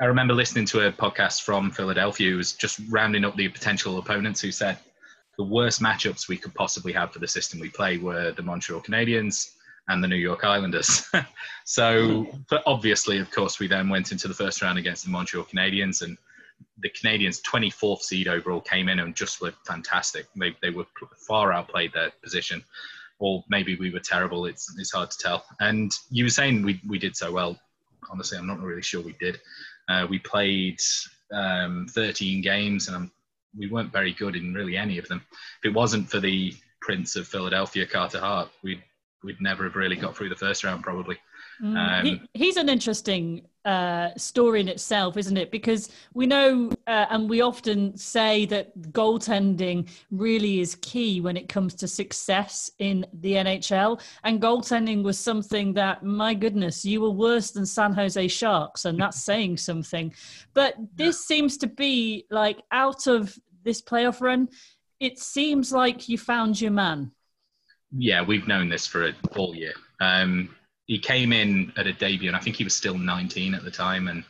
I 0.00 0.06
remember 0.06 0.34
listening 0.34 0.66
to 0.66 0.86
a 0.88 0.92
podcast 0.92 1.42
from 1.42 1.70
Philadelphia 1.70 2.30
who 2.30 2.36
was 2.36 2.52
just 2.52 2.80
rounding 2.88 3.24
up 3.24 3.36
the 3.36 3.48
potential 3.48 3.98
opponents 3.98 4.40
who 4.40 4.50
said 4.50 4.78
the 5.38 5.44
worst 5.44 5.80
matchups 5.80 6.28
we 6.28 6.36
could 6.36 6.54
possibly 6.54 6.92
have 6.92 7.12
for 7.12 7.18
the 7.18 7.28
system 7.28 7.60
we 7.60 7.68
play 7.68 7.98
were 7.98 8.32
the 8.32 8.42
Montreal 8.42 8.80
Canadiens 8.80 9.52
and 9.88 10.02
the 10.02 10.08
New 10.08 10.16
York 10.16 10.44
Islanders. 10.44 11.08
so, 11.64 12.26
but 12.48 12.62
obviously, 12.66 13.18
of 13.18 13.30
course, 13.30 13.58
we 13.58 13.66
then 13.66 13.88
went 13.88 14.12
into 14.12 14.28
the 14.28 14.34
first 14.34 14.62
round 14.62 14.78
against 14.78 15.04
the 15.04 15.10
Montreal 15.10 15.44
Canadiens 15.44 16.02
and 16.02 16.16
the 16.78 16.90
Canadiens' 16.90 17.40
24th 17.42 18.02
seed 18.02 18.28
overall 18.28 18.60
came 18.60 18.88
in 18.88 19.00
and 19.00 19.14
just 19.14 19.40
were 19.40 19.52
fantastic. 19.66 20.26
They, 20.36 20.56
they 20.62 20.70
were 20.70 20.86
far 21.28 21.52
outplayed 21.52 21.92
their 21.92 22.10
position. 22.22 22.64
Or 23.18 23.44
maybe 23.48 23.76
we 23.76 23.90
were 23.90 24.00
terrible. 24.00 24.46
It's, 24.46 24.74
it's 24.78 24.92
hard 24.92 25.10
to 25.10 25.18
tell. 25.18 25.44
And 25.60 25.92
you 26.10 26.24
were 26.24 26.30
saying 26.30 26.62
we, 26.62 26.80
we 26.88 26.98
did 26.98 27.16
so 27.16 27.30
well. 27.30 27.58
Honestly, 28.10 28.36
I'm 28.36 28.46
not 28.46 28.60
really 28.60 28.82
sure 28.82 29.00
we 29.00 29.14
did. 29.20 29.40
Uh, 29.88 30.06
we 30.08 30.18
played 30.18 30.80
um, 31.32 31.86
13 31.90 32.40
games, 32.40 32.88
and 32.88 33.10
we 33.56 33.68
weren't 33.68 33.92
very 33.92 34.12
good 34.12 34.36
in 34.36 34.54
really 34.54 34.76
any 34.76 34.98
of 34.98 35.08
them. 35.08 35.22
If 35.62 35.70
it 35.70 35.74
wasn't 35.74 36.10
for 36.10 36.20
the 36.20 36.54
Prince 36.80 37.16
of 37.16 37.26
Philadelphia, 37.26 37.86
Carter 37.86 38.20
Hart, 38.20 38.50
we'd 38.62 38.82
we'd 39.22 39.40
never 39.40 39.64
have 39.64 39.76
really 39.76 39.96
got 39.96 40.16
through 40.16 40.28
the 40.28 40.36
first 40.36 40.64
round, 40.64 40.82
probably. 40.82 41.16
Mm, 41.62 41.76
um, 41.76 42.04
he, 42.04 42.20
he's 42.34 42.56
an 42.56 42.68
interesting 42.68 43.46
uh, 43.64 44.10
story 44.16 44.60
in 44.60 44.68
itself, 44.68 45.16
isn't 45.16 45.36
it? 45.36 45.50
Because 45.52 45.90
we 46.14 46.26
know, 46.26 46.70
uh, 46.88 47.06
and 47.10 47.30
we 47.30 47.40
often 47.40 47.96
say 47.96 48.44
that 48.46 48.76
goaltending 48.90 49.88
really 50.10 50.60
is 50.60 50.74
key 50.76 51.20
when 51.20 51.36
it 51.36 51.48
comes 51.48 51.74
to 51.74 51.86
success 51.86 52.72
in 52.80 53.06
the 53.20 53.34
NHL. 53.34 54.00
And 54.24 54.42
goaltending 54.42 55.04
was 55.04 55.18
something 55.18 55.72
that, 55.74 56.02
my 56.02 56.34
goodness, 56.34 56.84
you 56.84 57.00
were 57.00 57.10
worse 57.10 57.52
than 57.52 57.64
San 57.64 57.92
Jose 57.92 58.26
Sharks, 58.28 58.84
and 58.84 58.98
that's 58.98 59.22
saying 59.22 59.58
something. 59.58 60.12
But 60.54 60.74
this 60.96 61.24
seems 61.24 61.56
to 61.58 61.68
be 61.68 62.26
like 62.30 62.60
out 62.72 63.06
of 63.06 63.38
this 63.62 63.80
playoff 63.80 64.20
run, 64.20 64.48
it 64.98 65.20
seems 65.20 65.72
like 65.72 66.08
you 66.08 66.18
found 66.18 66.60
your 66.60 66.72
man. 66.72 67.12
Yeah, 67.96 68.22
we've 68.22 68.48
known 68.48 68.68
this 68.68 68.86
for 68.86 69.12
all 69.36 69.54
year. 69.54 69.74
Um, 70.00 70.48
he 70.92 70.98
came 70.98 71.32
in 71.32 71.72
at 71.78 71.86
a 71.86 71.92
debut, 71.94 72.28
and 72.28 72.36
I 72.36 72.40
think 72.40 72.56
he 72.56 72.64
was 72.64 72.76
still 72.76 72.98
19 72.98 73.54
at 73.54 73.64
the 73.64 73.70
time, 73.70 74.08
and 74.08 74.22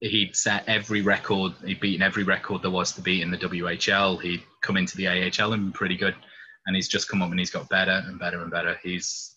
he'd 0.00 0.36
set 0.36 0.62
every 0.66 1.00
record. 1.00 1.54
He'd 1.64 1.80
beaten 1.80 2.02
every 2.02 2.22
record 2.22 2.60
there 2.60 2.70
was 2.70 2.92
to 2.92 3.00
beat 3.00 3.22
in 3.22 3.30
the 3.30 3.38
WHL. 3.38 4.20
He'd 4.20 4.42
come 4.60 4.76
into 4.76 4.94
the 4.98 5.08
AHL 5.08 5.54
and 5.54 5.62
been 5.62 5.72
pretty 5.72 5.96
good. 5.96 6.14
and 6.66 6.76
he's 6.76 6.86
just 6.86 7.08
come 7.08 7.22
up 7.22 7.30
and 7.30 7.38
he's 7.38 7.50
got 7.50 7.70
better 7.70 8.02
and 8.04 8.18
better 8.18 8.42
and 8.42 8.50
better. 8.50 8.78
He's 8.82 9.36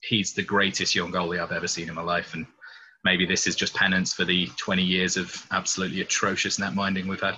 he's 0.00 0.32
the 0.32 0.42
greatest 0.42 0.94
young 0.94 1.12
goalie 1.12 1.42
I've 1.42 1.52
ever 1.52 1.68
seen 1.68 1.90
in 1.90 1.94
my 1.94 2.00
life, 2.00 2.32
and 2.32 2.46
maybe 3.04 3.26
this 3.26 3.46
is 3.46 3.54
just 3.54 3.74
penance 3.74 4.14
for 4.14 4.24
the 4.24 4.46
20 4.56 4.82
years 4.82 5.18
of 5.18 5.46
absolutely 5.50 6.00
atrocious 6.00 6.58
net 6.58 6.74
minding 6.74 7.06
we've 7.06 7.20
had. 7.20 7.36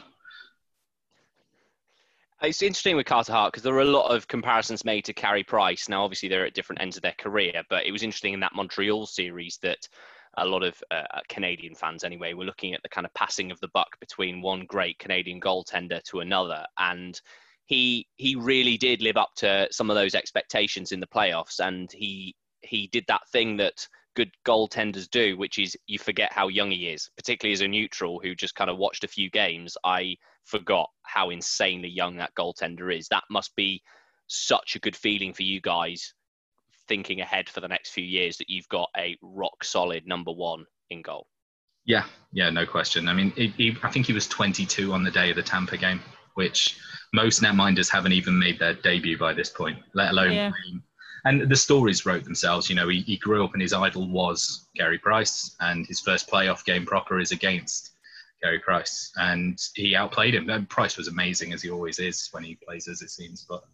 It's 2.40 2.62
interesting 2.62 2.96
with 2.96 3.06
Carter 3.06 3.32
Hart 3.32 3.52
because 3.52 3.64
there 3.64 3.74
are 3.74 3.80
a 3.80 3.84
lot 3.84 4.14
of 4.14 4.28
comparisons 4.28 4.84
made 4.84 5.04
to 5.06 5.12
Carey 5.12 5.42
Price. 5.42 5.88
Now, 5.88 6.04
obviously, 6.04 6.28
they're 6.28 6.46
at 6.46 6.54
different 6.54 6.80
ends 6.80 6.96
of 6.96 7.02
their 7.02 7.14
career, 7.18 7.62
but 7.68 7.84
it 7.84 7.90
was 7.90 8.04
interesting 8.04 8.32
in 8.32 8.40
that 8.40 8.54
Montreal 8.54 9.06
series 9.06 9.58
that 9.62 9.88
a 10.36 10.46
lot 10.46 10.62
of 10.62 10.80
uh, 10.92 11.02
Canadian 11.28 11.74
fans, 11.74 12.04
anyway, 12.04 12.34
were 12.34 12.44
looking 12.44 12.74
at 12.74 12.82
the 12.84 12.88
kind 12.88 13.04
of 13.04 13.12
passing 13.14 13.50
of 13.50 13.58
the 13.58 13.70
buck 13.74 13.98
between 13.98 14.40
one 14.40 14.66
great 14.66 15.00
Canadian 15.00 15.40
goaltender 15.40 16.00
to 16.04 16.20
another, 16.20 16.64
and 16.78 17.20
he 17.66 18.06
he 18.14 18.36
really 18.36 18.76
did 18.76 19.02
live 19.02 19.16
up 19.16 19.30
to 19.36 19.66
some 19.72 19.90
of 19.90 19.96
those 19.96 20.14
expectations 20.14 20.92
in 20.92 21.00
the 21.00 21.08
playoffs, 21.08 21.58
and 21.58 21.90
he 21.90 22.36
he 22.62 22.86
did 22.86 23.04
that 23.08 23.28
thing 23.32 23.56
that 23.56 23.88
good 24.14 24.30
goaltenders 24.46 25.10
do, 25.10 25.36
which 25.36 25.58
is 25.58 25.76
you 25.88 25.98
forget 25.98 26.32
how 26.32 26.46
young 26.46 26.70
he 26.70 26.88
is, 26.88 27.10
particularly 27.16 27.52
as 27.52 27.62
a 27.62 27.68
neutral 27.68 28.20
who 28.20 28.36
just 28.36 28.54
kind 28.54 28.70
of 28.70 28.78
watched 28.78 29.02
a 29.02 29.08
few 29.08 29.28
games. 29.28 29.76
I 29.82 30.16
forgot 30.48 30.90
how 31.02 31.30
insanely 31.30 31.88
young 31.88 32.16
that 32.16 32.34
goaltender 32.34 32.96
is. 32.96 33.08
That 33.08 33.24
must 33.30 33.54
be 33.56 33.82
such 34.26 34.76
a 34.76 34.78
good 34.78 34.96
feeling 34.96 35.32
for 35.32 35.42
you 35.42 35.60
guys 35.60 36.14
thinking 36.86 37.20
ahead 37.20 37.48
for 37.48 37.60
the 37.60 37.68
next 37.68 37.90
few 37.90 38.04
years 38.04 38.38
that 38.38 38.48
you've 38.48 38.68
got 38.68 38.88
a 38.96 39.16
rock 39.22 39.62
solid 39.62 40.06
number 40.06 40.32
one 40.32 40.64
in 40.90 41.02
goal. 41.02 41.26
Yeah, 41.84 42.04
yeah, 42.32 42.50
no 42.50 42.66
question. 42.66 43.08
I 43.08 43.14
mean, 43.14 43.30
he, 43.32 43.48
he, 43.56 43.76
I 43.82 43.90
think 43.90 44.06
he 44.06 44.12
was 44.12 44.26
22 44.26 44.92
on 44.92 45.02
the 45.02 45.10
day 45.10 45.30
of 45.30 45.36
the 45.36 45.42
Tampa 45.42 45.76
game, 45.76 46.00
which 46.34 46.78
most 47.12 47.42
netminders 47.42 47.90
haven't 47.90 48.12
even 48.12 48.38
made 48.38 48.58
their 48.58 48.74
debut 48.74 49.16
by 49.16 49.32
this 49.32 49.48
point, 49.50 49.78
let 49.94 50.10
alone 50.10 50.32
yeah 50.32 50.50
and 51.24 51.48
the 51.48 51.56
stories 51.56 52.06
wrote 52.06 52.24
themselves. 52.24 52.68
You 52.68 52.76
know, 52.76 52.88
he, 52.88 53.00
he 53.00 53.16
grew 53.16 53.44
up 53.44 53.52
and 53.52 53.62
his 53.62 53.72
idol 53.72 54.08
was 54.08 54.66
Carey 54.76 54.98
Price, 54.98 55.56
and 55.60 55.86
his 55.86 56.00
first 56.00 56.30
playoff 56.30 56.64
game 56.64 56.86
proper 56.86 57.20
is 57.20 57.32
against 57.32 57.90
Carey 58.42 58.58
Price, 58.58 59.10
and 59.16 59.58
he 59.74 59.96
outplayed 59.96 60.34
him. 60.34 60.48
And 60.50 60.68
Price 60.68 60.96
was 60.96 61.08
amazing 61.08 61.52
as 61.52 61.62
he 61.62 61.70
always 61.70 61.98
is 61.98 62.28
when 62.32 62.44
he 62.44 62.56
plays, 62.56 62.88
as 62.88 63.02
it 63.02 63.10
seems. 63.10 63.46
But 63.48 63.64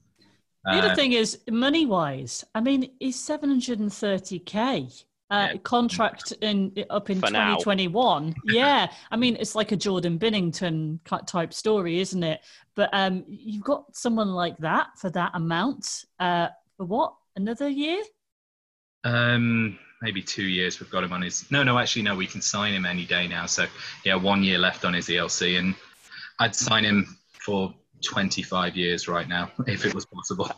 uh, 0.66 0.74
the 0.74 0.86
other 0.86 0.94
thing 0.94 1.12
is 1.12 1.38
money 1.50 1.86
wise. 1.86 2.44
I 2.54 2.60
mean, 2.60 2.90
he's 3.00 3.18
seven 3.18 3.50
hundred 3.50 3.80
and 3.80 3.92
thirty 3.92 4.38
k. 4.38 4.88
Uh, 5.30 5.56
contract 5.64 6.32
in 6.42 6.70
up 6.90 7.08
in 7.08 7.16
2021 7.16 8.34
yeah 8.44 8.92
i 9.10 9.16
mean 9.16 9.36
it's 9.40 9.54
like 9.54 9.72
a 9.72 9.76
jordan 9.76 10.18
binnington 10.18 11.00
type 11.26 11.52
story 11.52 11.98
isn't 11.98 12.22
it 12.22 12.40
but 12.76 12.90
um 12.92 13.24
you've 13.26 13.64
got 13.64 13.84
someone 13.96 14.28
like 14.28 14.56
that 14.58 14.88
for 14.98 15.08
that 15.10 15.32
amount 15.34 16.04
uh 16.20 16.48
for 16.76 16.86
what 16.86 17.14
another 17.36 17.68
year? 17.68 18.02
Um, 19.04 19.78
maybe 20.04 20.22
two 20.22 20.44
years. 20.44 20.78
We've 20.78 20.90
got 20.90 21.02
him 21.02 21.12
on 21.12 21.22
his. 21.22 21.50
No, 21.50 21.62
no, 21.62 21.78
actually, 21.78 22.02
no. 22.02 22.14
We 22.14 22.26
can 22.26 22.42
sign 22.42 22.74
him 22.74 22.84
any 22.84 23.06
day 23.06 23.26
now. 23.26 23.46
So 23.46 23.66
yeah, 24.04 24.14
one 24.14 24.44
year 24.44 24.58
left 24.58 24.84
on 24.84 24.92
his 24.92 25.08
ELC, 25.08 25.58
and 25.58 25.74
I'd 26.38 26.54
sign 26.54 26.84
him 26.84 27.16
for 27.32 27.74
25 28.04 28.76
years 28.76 29.08
right 29.08 29.26
now 29.26 29.50
if 29.66 29.86
it 29.86 29.94
was 29.94 30.04
possible. 30.04 30.50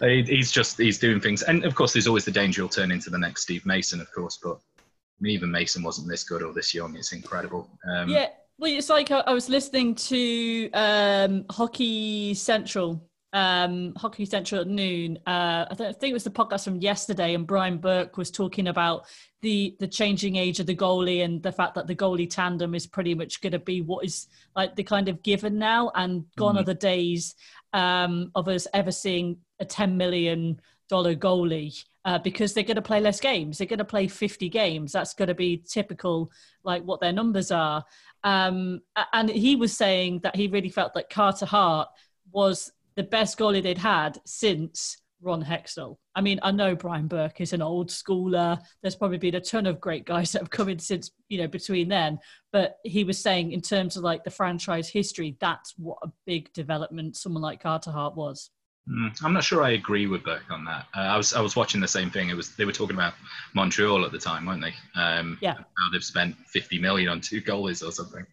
he's 0.00 0.50
just 0.50 0.78
he's 0.78 0.98
doing 0.98 1.20
things, 1.20 1.42
and 1.42 1.64
of 1.64 1.74
course, 1.74 1.92
there's 1.92 2.08
always 2.08 2.24
the 2.24 2.30
danger 2.30 2.62
he'll 2.62 2.68
turn 2.68 2.90
into 2.90 3.10
the 3.10 3.18
next 3.18 3.42
Steve 3.42 3.64
Mason, 3.66 4.00
of 4.00 4.10
course. 4.12 4.38
But 4.42 4.54
I 4.56 5.20
mean, 5.20 5.34
even 5.34 5.50
Mason 5.50 5.82
wasn't 5.82 6.08
this 6.08 6.24
good 6.24 6.42
or 6.42 6.52
this 6.52 6.74
young. 6.74 6.96
It's 6.96 7.12
incredible. 7.12 7.68
Um, 7.88 8.08
yeah. 8.08 8.28
Well, 8.60 8.72
it's 8.72 8.88
like 8.88 9.12
I 9.12 9.32
was 9.32 9.48
listening 9.48 9.94
to 9.94 10.70
um, 10.72 11.44
Hockey 11.48 12.34
Central 12.34 13.07
um, 13.32 13.94
Hockey 13.96 14.24
Central 14.24 14.62
at 14.62 14.66
noon. 14.66 15.18
Uh, 15.26 15.66
I, 15.70 15.74
th- 15.74 15.90
I, 15.90 15.92
think 15.92 16.10
it 16.10 16.14
was 16.14 16.24
the 16.24 16.30
podcast 16.30 16.64
from 16.64 16.80
yesterday, 16.80 17.34
and 17.34 17.46
Brian 17.46 17.78
Burke 17.78 18.16
was 18.16 18.30
talking 18.30 18.68
about 18.68 19.06
the 19.42 19.76
the 19.78 19.88
changing 19.88 20.36
age 20.36 20.60
of 20.60 20.66
the 20.66 20.74
goalie 20.74 21.24
and 21.24 21.42
the 21.42 21.52
fact 21.52 21.74
that 21.74 21.86
the 21.86 21.94
goalie 21.94 22.28
tandem 22.28 22.74
is 22.74 22.86
pretty 22.86 23.14
much 23.14 23.40
going 23.40 23.52
to 23.52 23.58
be 23.58 23.82
what 23.82 24.04
is 24.04 24.28
like 24.56 24.74
the 24.76 24.82
kind 24.82 25.08
of 25.08 25.22
given 25.22 25.58
now, 25.58 25.92
and 25.94 26.24
gone 26.36 26.54
mm-hmm. 26.54 26.62
are 26.62 26.64
the 26.64 26.74
days 26.74 27.34
um, 27.72 28.30
of 28.34 28.48
us 28.48 28.66
ever 28.72 28.92
seeing 28.92 29.36
a 29.60 29.64
ten 29.64 29.96
million 29.96 30.60
dollar 30.88 31.14
goalie. 31.14 31.84
Uh, 32.04 32.18
because 32.18 32.54
they're 32.54 32.64
going 32.64 32.76
to 32.76 32.80
play 32.80 33.00
less 33.00 33.20
games. 33.20 33.58
They're 33.58 33.66
going 33.66 33.80
to 33.80 33.84
play 33.84 34.08
50 34.08 34.48
games. 34.48 34.92
That's 34.92 35.12
going 35.12 35.28
to 35.28 35.34
be 35.34 35.62
typical, 35.68 36.30
like 36.64 36.82
what 36.82 37.00
their 37.00 37.12
numbers 37.12 37.50
are. 37.50 37.84
Um, 38.24 38.80
and 39.12 39.28
he 39.28 39.56
was 39.56 39.76
saying 39.76 40.20
that 40.22 40.34
he 40.34 40.48
really 40.48 40.70
felt 40.70 40.94
that 40.94 41.10
Carter 41.10 41.44
Hart 41.44 41.88
was 42.32 42.72
the 42.98 43.04
best 43.04 43.38
goalie 43.38 43.62
they'd 43.62 43.78
had 43.78 44.20
since 44.26 44.98
Ron 45.22 45.44
Hextall. 45.44 45.98
I 46.16 46.20
mean, 46.20 46.40
I 46.42 46.50
know 46.50 46.74
Brian 46.74 47.06
Burke 47.06 47.40
is 47.40 47.52
an 47.52 47.62
old 47.62 47.90
schooler. 47.90 48.58
There's 48.82 48.96
probably 48.96 49.18
been 49.18 49.36
a 49.36 49.40
ton 49.40 49.66
of 49.66 49.80
great 49.80 50.04
guys 50.04 50.32
that 50.32 50.42
have 50.42 50.50
come 50.50 50.68
in 50.68 50.80
since, 50.80 51.12
you 51.28 51.38
know, 51.38 51.46
between 51.46 51.88
then. 51.88 52.18
But 52.52 52.78
he 52.82 53.04
was 53.04 53.22
saying, 53.22 53.52
in 53.52 53.60
terms 53.60 53.96
of 53.96 54.02
like 54.02 54.24
the 54.24 54.32
franchise 54.32 54.88
history, 54.88 55.36
that's 55.40 55.74
what 55.78 55.98
a 56.02 56.10
big 56.26 56.52
development 56.54 57.16
someone 57.16 57.40
like 57.40 57.62
Carter 57.62 57.92
Hart 57.92 58.16
was. 58.16 58.50
Mm, 58.90 59.16
I'm 59.22 59.32
not 59.32 59.44
sure 59.44 59.62
I 59.62 59.70
agree 59.70 60.08
with 60.08 60.24
Burke 60.24 60.50
on 60.50 60.64
that. 60.64 60.86
Uh, 60.96 61.02
I 61.02 61.16
was 61.16 61.34
I 61.34 61.40
was 61.40 61.54
watching 61.54 61.80
the 61.80 61.86
same 61.86 62.10
thing. 62.10 62.30
It 62.30 62.36
was 62.36 62.56
they 62.56 62.64
were 62.64 62.72
talking 62.72 62.96
about 62.96 63.14
Montreal 63.54 64.04
at 64.04 64.10
the 64.10 64.18
time, 64.18 64.44
weren't 64.44 64.62
they? 64.62 64.74
Um, 65.00 65.38
yeah. 65.40 65.54
How 65.54 65.90
they've 65.92 66.02
spent 66.02 66.34
50 66.48 66.80
million 66.80 67.10
on 67.10 67.20
two 67.20 67.42
goalies 67.42 67.86
or 67.86 67.92
something. 67.92 68.26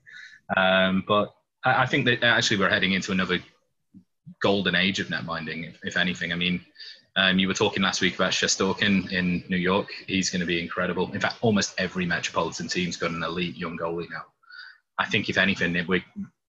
Um, 0.57 1.03
but 1.07 1.35
I, 1.63 1.83
I 1.83 1.85
think 1.85 2.05
that 2.05 2.23
actually 2.23 2.57
we're 2.57 2.69
heading 2.69 2.93
into 2.93 3.11
another 3.11 3.39
golden 4.41 4.75
age 4.75 4.99
of 4.99 5.07
netminding, 5.07 5.67
if, 5.67 5.79
if 5.83 5.97
anything. 5.97 6.31
I 6.31 6.35
mean, 6.35 6.61
um, 7.15 7.39
you 7.39 7.47
were 7.47 7.53
talking 7.53 7.83
last 7.83 8.01
week 8.01 8.15
about 8.15 8.31
Shesterkin 8.31 9.11
in 9.11 9.43
New 9.47 9.57
York. 9.57 9.89
He's 10.07 10.29
going 10.29 10.41
to 10.41 10.45
be 10.45 10.61
incredible. 10.61 11.11
In 11.13 11.19
fact, 11.19 11.37
almost 11.41 11.73
every 11.77 12.05
metropolitan 12.05 12.67
team's 12.67 12.97
got 12.97 13.11
an 13.11 13.23
elite 13.23 13.55
young 13.55 13.77
goalie 13.77 14.09
now. 14.09 14.25
I 14.97 15.05
think, 15.05 15.29
if 15.29 15.37
anything, 15.37 15.77
we, 15.87 16.03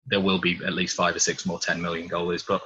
there 0.07 0.21
will 0.21 0.39
be 0.39 0.59
at 0.65 0.73
least 0.73 0.95
five 0.95 1.15
or 1.15 1.19
six 1.19 1.45
more 1.45 1.59
10 1.59 1.81
million 1.81 2.09
goalies, 2.09 2.45
but 2.47 2.63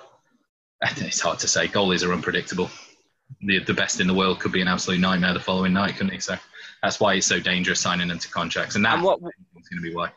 it's 0.98 1.20
hard 1.20 1.40
to 1.40 1.48
say. 1.48 1.68
Goalies 1.68 2.08
are 2.08 2.14
unpredictable. 2.14 2.70
The, 3.42 3.60
the 3.60 3.74
best 3.74 4.00
in 4.00 4.08
the 4.08 4.14
world 4.14 4.40
could 4.40 4.52
be 4.52 4.62
an 4.62 4.68
absolute 4.68 5.00
nightmare 5.00 5.34
the 5.34 5.40
following 5.40 5.74
night, 5.74 5.96
couldn't 5.96 6.14
he? 6.14 6.20
So 6.20 6.36
that's 6.82 7.00
why 7.00 7.16
it's 7.16 7.28
so 7.28 7.40
dangerous 7.40 7.80
signing 7.80 8.10
into 8.10 8.30
contracts. 8.30 8.76
And 8.76 8.86
that's 8.86 9.02
going 9.02 9.22
to 9.22 9.82
be 9.82 9.94
why. 9.94 10.12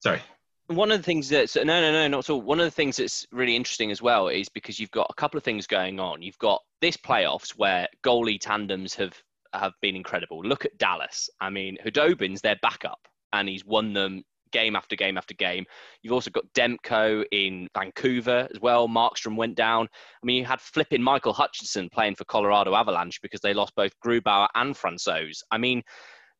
Sorry 0.00 0.22
one 0.68 0.90
of 0.90 0.98
the 0.98 1.02
things 1.02 1.28
that's 1.28 1.56
no 1.56 1.64
no 1.64 1.92
no 1.92 2.08
not 2.08 2.18
at 2.18 2.30
all. 2.30 2.42
One 2.42 2.60
of 2.60 2.66
the 2.66 2.70
things 2.70 2.96
that's 2.96 3.26
really 3.32 3.56
interesting 3.56 3.90
as 3.90 4.02
well 4.02 4.28
is 4.28 4.48
because 4.48 4.78
you've 4.78 4.90
got 4.90 5.06
a 5.10 5.14
couple 5.14 5.38
of 5.38 5.44
things 5.44 5.66
going 5.66 5.98
on. 5.98 6.22
You've 6.22 6.38
got 6.38 6.62
this 6.80 6.96
playoffs 6.96 7.50
where 7.52 7.88
goalie 8.04 8.38
tandems 8.40 8.94
have 8.94 9.14
have 9.54 9.72
been 9.80 9.96
incredible. 9.96 10.42
Look 10.42 10.66
at 10.66 10.76
dallas. 10.78 11.30
I 11.40 11.48
mean 11.48 11.78
Khudobin's 11.84 12.42
their 12.42 12.56
backup 12.60 13.00
and 13.32 13.48
he's 13.48 13.64
won 13.64 13.94
them 13.94 14.22
game 14.52 14.76
after 14.76 14.94
game 14.94 15.16
after 15.16 15.34
game. 15.34 15.64
You've 16.02 16.12
also 16.12 16.30
got 16.30 16.44
demko 16.54 17.24
in 17.32 17.68
vancouver 17.74 18.48
as 18.54 18.60
well. 18.60 18.88
Markstrom 18.88 19.36
went 19.36 19.56
down. 19.56 19.88
I 20.22 20.26
mean 20.26 20.36
you 20.36 20.44
had 20.44 20.60
flipping 20.60 21.02
michael 21.02 21.32
hutchinson 21.32 21.88
playing 21.90 22.16
for 22.16 22.24
colorado 22.24 22.74
avalanche 22.74 23.22
because 23.22 23.40
they 23.40 23.54
lost 23.54 23.74
both 23.74 23.92
grubauer 24.04 24.48
and 24.54 24.74
francouz. 24.74 25.38
I 25.50 25.56
mean 25.56 25.82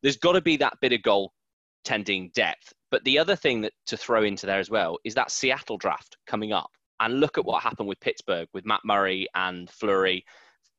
there's 0.03 0.19
got 0.19 0.33
to 0.33 0.43
be 0.43 0.59
that 0.59 0.75
bit 0.83 0.93
of 0.93 1.03
goal 1.03 1.33
tending 1.85 2.31
depth 2.35 2.75
but 2.91 3.05
the 3.05 3.19
other 3.19 3.37
thing 3.37 3.61
that 3.63 3.73
to 3.87 3.97
throw 3.97 4.23
into 4.25 4.47
there 4.47 4.59
as 4.59 4.71
well 4.71 4.99
is 5.05 5.15
that 5.15 5.31
Seattle 5.31 5.79
draft 5.79 6.17
coming 6.27 6.53
up. 6.53 6.71
And 7.01 7.21
look 7.21 7.39
at 7.39 7.45
what 7.45 7.63
happened 7.63 7.89
with 7.89 8.01
Pittsburgh 8.01 8.49
with 8.53 8.67
Matt 8.67 8.81
Murray 8.85 9.29
and 9.35 9.71
Fleury. 9.71 10.25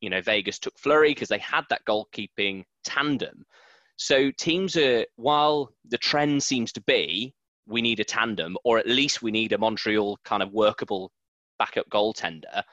You 0.01 0.09
know, 0.09 0.21
Vegas 0.21 0.59
took 0.59 0.77
Fleury 0.77 1.11
because 1.11 1.29
they 1.29 1.37
had 1.37 1.63
that 1.69 1.85
goalkeeping 1.85 2.65
tandem. 2.83 3.45
So 3.95 4.29
teams 4.31 4.75
are, 4.75 5.05
while 5.15 5.71
the 5.87 5.97
trend 5.97 6.43
seems 6.43 6.73
to 6.73 6.81
be 6.81 7.33
we 7.69 7.81
need 7.81 7.99
a 7.99 8.03
tandem, 8.03 8.57
or 8.63 8.79
at 8.79 8.87
least 8.87 9.21
we 9.21 9.31
need 9.31 9.53
a 9.53 9.57
Montreal 9.57 10.17
kind 10.25 10.43
of 10.43 10.51
workable 10.51 11.11
backup 11.59 11.87
goaltender. 11.89 12.63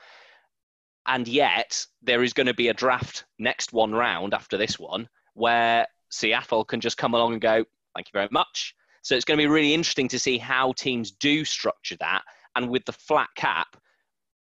And 1.06 1.28
yet 1.28 1.86
there 2.02 2.22
is 2.22 2.32
going 2.32 2.46
to 2.46 2.54
be 2.54 2.68
a 2.68 2.74
draft 2.74 3.26
next 3.38 3.72
one 3.72 3.92
round 3.92 4.34
after 4.34 4.56
this 4.56 4.78
one 4.78 5.08
where 5.34 5.86
Seattle 6.10 6.64
can 6.64 6.80
just 6.80 6.96
come 6.96 7.14
along 7.14 7.34
and 7.34 7.42
go, 7.42 7.64
thank 7.94 8.08
you 8.08 8.12
very 8.12 8.28
much. 8.32 8.74
So 9.06 9.14
it's 9.14 9.24
going 9.24 9.38
to 9.38 9.42
be 9.44 9.46
really 9.46 9.72
interesting 9.72 10.08
to 10.08 10.18
see 10.18 10.36
how 10.36 10.72
teams 10.72 11.12
do 11.12 11.44
structure 11.44 11.96
that. 12.00 12.22
And 12.56 12.68
with 12.68 12.84
the 12.86 12.92
flat 12.92 13.28
cap 13.36 13.68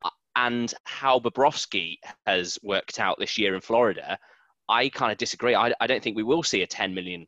uh, 0.03 0.09
and 0.37 0.73
how 0.85 1.19
Bobrovsky 1.19 1.97
has 2.25 2.59
worked 2.63 2.99
out 2.99 3.19
this 3.19 3.37
year 3.37 3.55
in 3.55 3.61
Florida, 3.61 4.19
I 4.67 4.89
kind 4.89 5.13
of 5.13 5.19
disagree. 5.19 5.55
I, 5.55 5.75
I 5.83 5.87
don't 5.87 6.03
think 6.03 6.17
we 6.17 6.23
will 6.23 6.43
see 6.43 6.63
a 6.63 6.67
$10 6.67 6.95
million 6.95 7.27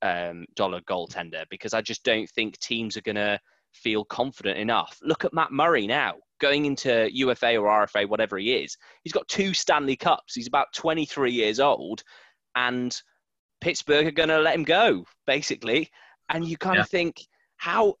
um, 0.00 0.46
goaltender 0.56 1.44
because 1.50 1.74
I 1.74 1.82
just 1.82 2.04
don't 2.04 2.30
think 2.30 2.58
teams 2.58 2.96
are 2.96 3.02
going 3.02 3.16
to 3.16 3.38
feel 3.74 4.02
confident 4.06 4.56
enough. 4.56 4.98
Look 5.02 5.26
at 5.26 5.34
Matt 5.34 5.52
Murray 5.52 5.86
now 5.86 6.14
going 6.40 6.64
into 6.64 7.06
UFA 7.12 7.58
or 7.58 7.86
RFA, 7.86 8.08
whatever 8.08 8.38
he 8.38 8.54
is. 8.54 8.78
He's 9.04 9.12
got 9.12 9.28
two 9.28 9.52
Stanley 9.52 9.96
Cups. 9.96 10.34
He's 10.34 10.48
about 10.48 10.72
23 10.74 11.32
years 11.32 11.60
old, 11.60 12.02
and 12.54 12.96
Pittsburgh 13.60 14.06
are 14.06 14.10
going 14.10 14.30
to 14.30 14.40
let 14.40 14.54
him 14.54 14.64
go, 14.64 15.04
basically 15.26 15.90
and 16.32 16.46
you 16.46 16.56
kind 16.56 16.76
yeah. 16.76 16.82
of 16.82 16.88
think 16.88 17.26
how 17.56 17.96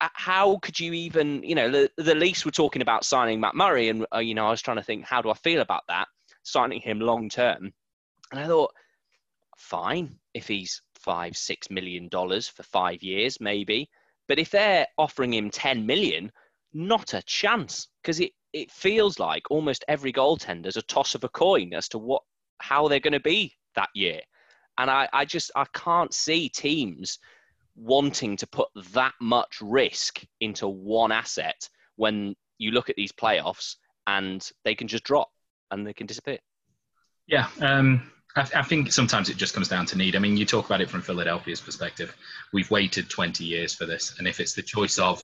uh, 0.00 0.08
how 0.12 0.58
could 0.58 0.78
you 0.78 0.92
even, 0.92 1.42
you 1.42 1.54
know, 1.54 1.70
the, 1.70 1.90
the 1.96 2.14
Leafs 2.14 2.44
were 2.44 2.50
talking 2.50 2.82
about 2.82 3.04
signing 3.04 3.40
Matt 3.40 3.54
Murray, 3.54 3.88
and 3.88 4.06
uh, 4.14 4.18
you 4.18 4.34
know, 4.34 4.46
I 4.46 4.50
was 4.50 4.60
trying 4.60 4.76
to 4.76 4.82
think, 4.82 5.04
how 5.04 5.22
do 5.22 5.30
I 5.30 5.34
feel 5.34 5.62
about 5.62 5.84
that, 5.88 6.08
signing 6.42 6.80
him 6.80 7.00
long 7.00 7.28
term? 7.28 7.72
And 8.30 8.40
I 8.40 8.46
thought, 8.46 8.74
fine, 9.56 10.16
if 10.34 10.48
he's 10.48 10.82
five, 10.94 11.36
six 11.36 11.70
million 11.70 12.08
dollars 12.08 12.48
for 12.48 12.62
five 12.62 13.02
years, 13.02 13.40
maybe. 13.40 13.88
But 14.28 14.38
if 14.38 14.50
they're 14.50 14.86
offering 14.98 15.32
him 15.32 15.50
10 15.50 15.86
million, 15.86 16.32
not 16.74 17.14
a 17.14 17.22
chance, 17.22 17.88
because 18.02 18.18
it, 18.20 18.32
it 18.52 18.72
feels 18.72 19.18
like 19.18 19.44
almost 19.50 19.84
every 19.86 20.12
goaltender's 20.12 20.76
a 20.76 20.82
toss 20.82 21.14
of 21.14 21.24
a 21.24 21.28
coin 21.28 21.72
as 21.72 21.88
to 21.90 21.98
what 21.98 22.22
how 22.58 22.88
they're 22.88 23.00
going 23.00 23.12
to 23.12 23.20
be 23.20 23.54
that 23.76 23.88
year. 23.94 24.20
And 24.78 24.90
I, 24.90 25.08
I 25.12 25.24
just 25.24 25.50
I 25.54 25.64
can't 25.72 26.12
see 26.12 26.48
teams 26.48 27.18
wanting 27.76 28.36
to 28.38 28.46
put 28.46 28.68
that 28.92 29.14
much 29.20 29.58
risk 29.60 30.22
into 30.40 30.66
one 30.66 31.12
asset 31.12 31.68
when 31.96 32.34
you 32.58 32.70
look 32.70 32.88
at 32.88 32.96
these 32.96 33.12
playoffs 33.12 33.76
and 34.06 34.50
they 34.64 34.74
can 34.74 34.88
just 34.88 35.04
drop 35.04 35.28
and 35.70 35.86
they 35.86 35.92
can 35.92 36.06
disappear. 36.06 36.38
Yeah, 37.26 37.48
um, 37.60 38.10
I, 38.36 38.48
I, 38.54 38.62
think 38.62 38.92
sometimes 38.92 39.28
it 39.28 39.36
just 39.36 39.52
comes 39.52 39.68
down 39.68 39.84
to 39.86 39.98
need. 39.98 40.14
I 40.14 40.20
mean, 40.20 40.36
you 40.36 40.46
talk 40.46 40.66
about 40.66 40.80
it 40.80 40.88
from 40.88 41.02
Philadelphia's 41.02 41.60
perspective. 41.60 42.16
We've 42.52 42.70
waited 42.70 43.10
20 43.10 43.44
years 43.44 43.74
for 43.74 43.84
this, 43.84 44.14
and 44.18 44.28
if 44.28 44.38
it's 44.38 44.54
the 44.54 44.62
choice 44.62 44.98
of 44.98 45.22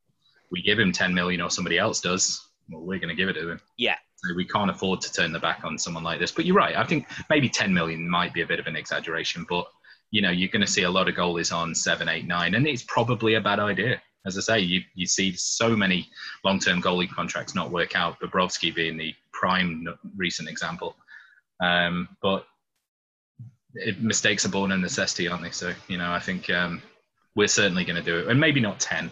we 0.51 0.63
give 0.63 0.79
him 0.79 0.93
10 0.93 1.15
million 1.15 1.41
or 1.41 1.51
somebody 1.51 1.79
else 1.79 2.01
does, 2.01 2.47
well, 2.71 2.83
we're 2.83 2.99
going 2.99 3.09
to 3.09 3.15
give 3.15 3.29
it 3.29 3.35
to 3.35 3.51
him. 3.51 3.61
Yeah. 3.79 3.97
So 4.17 4.35
we 4.35 4.45
can't 4.45 4.71
afford 4.71 5.01
to 5.03 5.13
turn 5.13 5.33
the 5.33 5.39
back 5.39 5.65
on 5.65 5.79
someone 5.79 6.05
like 6.05 6.21
this. 6.21 6.31
But 6.31 6.45
you're 6.45 6.57
right. 6.57 6.77
I 6.77 6.85
think 6.85 7.07
maybe 7.31 7.49
10 7.49 7.73
million 7.73 8.09
might 8.09 8.35
be 8.35 8.43
a 8.43 8.47
bit 8.47 8.61
of 8.61 8.67
an 8.67 8.77
exaggeration, 8.77 9.47
but 9.49 9.67
you 10.13 10.21
know, 10.21 10.31
you're 10.31 10.51
going 10.51 10.65
to 10.65 10.71
see 10.71 10.83
a 10.83 10.91
lot 10.91 11.09
of 11.09 11.17
goalies 11.17 11.53
on 11.53 11.75
seven, 11.75 12.09
eight, 12.09 12.27
nine, 12.29 12.55
and 12.55 12.67
it's 12.69 12.85
probably 12.85 13.35
a 13.35 13.41
bad 13.41 13.59
idea. 13.59 14.01
As 14.25 14.39
I 14.39 14.41
say, 14.43 14.61
you, 14.61 14.83
you 14.95 15.07
see 15.07 15.33
so 15.33 15.75
many 15.75 16.09
long-term 16.45 16.81
goalie 16.81 17.11
contracts 17.11 17.57
not 17.57 17.73
work 17.73 17.97
out. 17.97 18.21
Bobrovsky 18.21 18.73
being 18.73 18.97
the 18.97 19.15
prime 19.33 19.89
recent 20.17 20.49
example. 20.49 20.95
Um, 21.61 22.09
but 22.21 22.47
it, 23.75 24.01
mistakes 24.01 24.45
are 24.45 24.51
born 24.51 24.71
of 24.71 24.81
necessity, 24.81 25.29
aren't 25.29 25.43
they? 25.43 25.51
So 25.51 25.73
you 25.89 25.97
know, 25.97 26.13
I 26.13 26.21
think 26.21 26.51
um, 26.51 26.83
we're 27.35 27.49
certainly 27.49 27.85
going 27.85 27.97
to 27.97 28.03
do 28.03 28.19
it, 28.19 28.29
and 28.29 28.39
maybe 28.39 28.61
not 28.61 28.81
ten. 28.81 29.11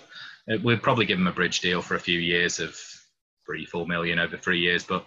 Uh, 0.50 0.58
we'll 0.62 0.78
probably 0.78 1.06
give 1.06 1.18
him 1.18 1.26
a 1.26 1.32
bridge 1.32 1.60
deal 1.60 1.80
for 1.80 1.94
a 1.94 2.00
few 2.00 2.18
years 2.20 2.60
of 2.60 2.76
three, 3.46 3.64
four 3.64 3.86
million 3.86 4.18
over 4.18 4.36
three 4.36 4.60
years, 4.60 4.84
but 4.84 5.06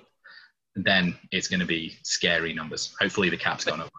then 0.75 1.15
it's 1.31 1.47
going 1.47 1.59
to 1.59 1.65
be 1.65 1.95
scary 2.03 2.53
numbers. 2.53 2.95
Hopefully, 2.99 3.29
the 3.29 3.37
cap's 3.37 3.63
gone 3.63 3.81
up 3.81 3.91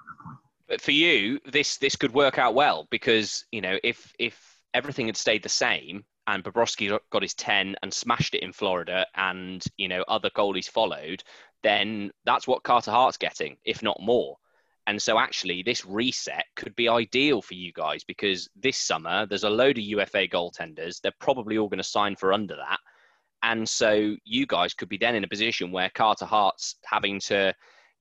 but 0.69 0.81
for 0.81 0.93
you, 0.93 1.39
this 1.47 1.77
this 1.79 1.97
could 1.97 2.13
work 2.13 2.39
out 2.39 2.55
well 2.55 2.87
because 2.91 3.45
you 3.51 3.61
know 3.61 3.79
if 3.83 4.13
if 4.19 4.61
everything 4.73 5.07
had 5.07 5.17
stayed 5.17 5.43
the 5.43 5.49
same 5.49 6.05
and 6.27 6.43
Bobrovsky 6.43 6.99
got 7.11 7.23
his 7.23 7.35
ten 7.35 7.77
and 7.83 7.93
smashed 7.93 8.35
it 8.35 8.43
in 8.43 8.53
Florida, 8.53 9.07
and 9.15 9.63
you 9.77 9.89
know 9.89 10.05
other 10.09 10.31
goalies 10.31 10.69
followed, 10.69 11.23
then 11.63 12.11
that's 12.25 12.47
what 12.47 12.63
Carter 12.63 12.91
Hart's 12.91 13.19
getting, 13.19 13.57
if 13.65 13.83
not 13.83 14.01
more. 14.01 14.37
And 14.87 15.01
so 15.01 15.19
actually, 15.19 15.63
this 15.63 15.87
reset 15.87 16.45
could 16.57 16.77
be 16.77 16.89
ideal 16.89 17.41
for 17.41 17.55
you 17.55 17.73
guys 17.73 18.05
because 18.05 18.49
this 18.55 18.77
summer 18.77 19.27
there's 19.27 19.45
a 19.45 19.51
load 19.51 19.79
of 19.79 19.85
UFA 19.85 20.29
goaltenders. 20.29 21.01
They're 21.01 21.13
probably 21.21 21.57
all 21.57 21.69
going 21.69 21.79
to 21.79 21.85
sign 21.85 22.17
for 22.17 22.33
under 22.33 22.57
that. 22.57 22.79
And 23.43 23.69
so 23.69 24.17
you 24.25 24.47
guys 24.47 24.75
could 24.75 24.89
be 24.89 24.99
then 24.99 25.15
in 25.15 25.25
a 25.25 25.29
position 25.29 25.71
where 25.71 25.91
Carter 25.95 26.25
Hart's 26.25 26.77
having 26.85 27.21
to 27.21 27.55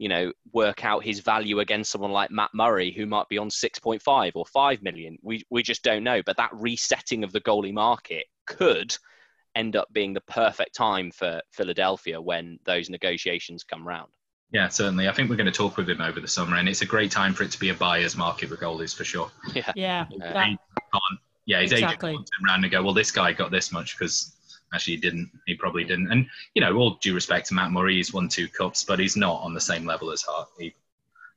you 0.04 0.10
know, 0.10 0.34
work 0.52 0.84
out 0.84 1.02
his 1.02 1.22
value 1.22 1.62
against 1.62 1.90
someone 1.90 2.12
like 2.12 2.30
Matt 2.30 2.50
Murray, 2.54 2.92
who 2.92 3.06
might 3.06 3.30
be 3.30 3.38
on 3.38 3.48
6.5 3.48 4.32
or 4.36 4.46
5 4.46 4.84
million. 4.84 5.18
We, 5.22 5.46
we 5.50 5.64
just 5.64 5.82
don't 5.82 6.04
know. 6.04 6.22
But 6.26 6.36
that 6.36 6.50
resetting 6.52 7.24
of 7.24 7.32
the 7.32 7.40
goalie 7.40 7.74
market 7.74 8.26
could 8.46 8.94
end 9.56 9.78
up 9.78 9.88
being 9.94 10.14
the 10.14 10.20
perfect 10.20 10.76
time 10.76 11.10
for 11.10 11.42
Philadelphia 11.52 12.20
when 12.20 12.60
those 12.66 12.90
negotiations 12.90 13.64
come 13.64 13.88
round. 13.88 14.12
Yeah, 14.52 14.68
certainly. 14.68 15.08
I 15.08 15.14
think 15.14 15.30
we're 15.30 15.38
going 15.38 15.46
to 15.46 15.54
talk 15.54 15.78
with 15.78 15.90
him 15.90 16.02
over 16.02 16.20
the 16.20 16.28
summer, 16.28 16.58
and 16.58 16.68
it's 16.68 16.82
a 16.82 16.86
great 16.86 17.10
time 17.10 17.34
for 17.34 17.44
it 17.44 17.52
to 17.52 17.60
be 17.60 17.70
a 17.70 17.74
buyer's 17.74 18.18
market 18.18 18.50
with 18.50 18.60
goalies 18.60 18.94
for 18.94 19.06
sure. 19.06 19.32
Yeah, 19.56 19.72
yeah, 19.74 20.06
uh, 20.22 21.00
yeah. 21.46 21.62
His 21.62 21.72
exactly. 21.72 22.12
agent 22.12 22.30
turn 22.38 22.50
around 22.50 22.64
and 22.66 22.72
go, 22.72 22.84
"Well, 22.84 22.94
this 22.94 23.10
guy 23.10 23.32
got 23.32 23.52
this 23.52 23.72
much 23.72 23.98
because 23.98 24.33
Actually, 24.74 24.96
he 24.96 25.02
didn't. 25.02 25.32
He 25.46 25.56
probably 25.56 25.84
didn't. 25.84 26.12
And 26.12 26.28
you 26.54 26.62
know, 26.62 26.76
all 26.76 26.98
due 27.02 27.14
respect 27.14 27.48
to 27.48 27.54
Matt 27.54 27.72
Murray, 27.72 27.98
he's 27.98 28.14
won 28.14 28.28
two 28.28 28.48
cups, 28.48 28.84
but 28.84 29.00
he's 29.00 29.16
not 29.16 29.42
on 29.42 29.54
the 29.54 29.62
same 29.62 29.86
level 29.86 30.12
as 30.12 30.22
Hart. 30.24 30.50
He, 30.58 30.74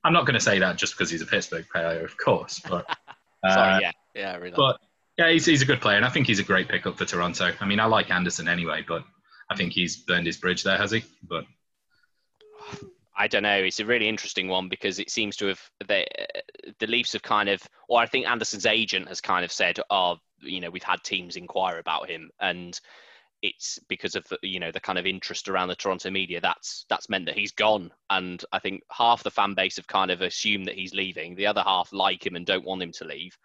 I'm 0.04 0.12
not 0.12 0.26
going 0.26 0.34
to 0.34 0.40
say 0.40 0.58
that 0.58 0.76
just 0.76 0.94
because 0.94 1.10
he's 1.10 1.22
a 1.22 1.26
Pittsburgh 1.26 1.66
player, 1.70 2.04
of 2.04 2.16
course. 2.16 2.60
But 2.60 2.86
uh, 3.44 3.54
sorry, 3.54 3.82
yeah, 3.82 3.92
yeah, 4.14 4.36
really. 4.36 4.54
But 4.56 4.78
yeah, 5.18 5.30
he's, 5.30 5.46
he's 5.46 5.62
a 5.62 5.66
good 5.66 5.80
player, 5.80 5.96
and 5.96 6.04
I 6.04 6.10
think 6.10 6.26
he's 6.26 6.38
a 6.38 6.44
great 6.44 6.68
pickup 6.68 6.98
for 6.98 7.04
Toronto. 7.04 7.52
I 7.60 7.66
mean, 7.66 7.80
I 7.80 7.86
like 7.86 8.10
Andersen 8.10 8.48
anyway, 8.48 8.84
but 8.86 9.04
I 9.50 9.56
think 9.56 9.72
he's 9.72 9.96
burned 9.96 10.26
his 10.26 10.36
bridge 10.36 10.62
there, 10.62 10.78
has 10.78 10.90
he? 10.90 11.04
But 11.22 11.44
I 13.18 13.28
don't 13.28 13.42
know. 13.42 13.56
It's 13.56 13.80
a 13.80 13.86
really 13.86 14.08
interesting 14.08 14.48
one 14.48 14.68
because 14.68 14.98
it 14.98 15.10
seems 15.10 15.36
to 15.36 15.46
have 15.46 15.60
the 15.86 16.06
the 16.78 16.86
Leafs 16.86 17.14
have 17.14 17.22
kind 17.22 17.48
of, 17.48 17.62
or 17.88 18.00
I 18.00 18.06
think 18.06 18.26
Andersen's 18.26 18.66
agent 18.66 19.08
has 19.08 19.20
kind 19.20 19.44
of 19.44 19.50
said, 19.50 19.80
"Oh, 19.90 20.16
you 20.40 20.60
know, 20.60 20.70
we've 20.70 20.82
had 20.82 21.02
teams 21.02 21.36
inquire 21.36 21.78
about 21.78 22.10
him," 22.10 22.30
and 22.40 22.78
it's 23.42 23.78
because 23.88 24.14
of 24.14 24.26
the, 24.28 24.38
you 24.42 24.58
know 24.58 24.70
the 24.70 24.80
kind 24.80 24.98
of 24.98 25.06
interest 25.06 25.48
around 25.48 25.68
the 25.68 25.76
Toronto 25.76 26.10
media 26.10 26.40
that's 26.40 26.86
that's 26.88 27.08
meant 27.08 27.26
that 27.26 27.38
he's 27.38 27.52
gone. 27.52 27.90
And 28.10 28.42
I 28.52 28.58
think 28.58 28.82
half 28.90 29.22
the 29.22 29.30
fan 29.30 29.54
base 29.54 29.76
have 29.76 29.86
kind 29.86 30.10
of 30.10 30.22
assumed 30.22 30.66
that 30.66 30.74
he's 30.74 30.94
leaving. 30.94 31.34
The 31.34 31.46
other 31.46 31.62
half 31.62 31.92
like 31.92 32.24
him 32.24 32.36
and 32.36 32.46
don't 32.46 32.64
want 32.64 32.82
him 32.82 32.92
to 32.92 33.04
leave. 33.04 33.36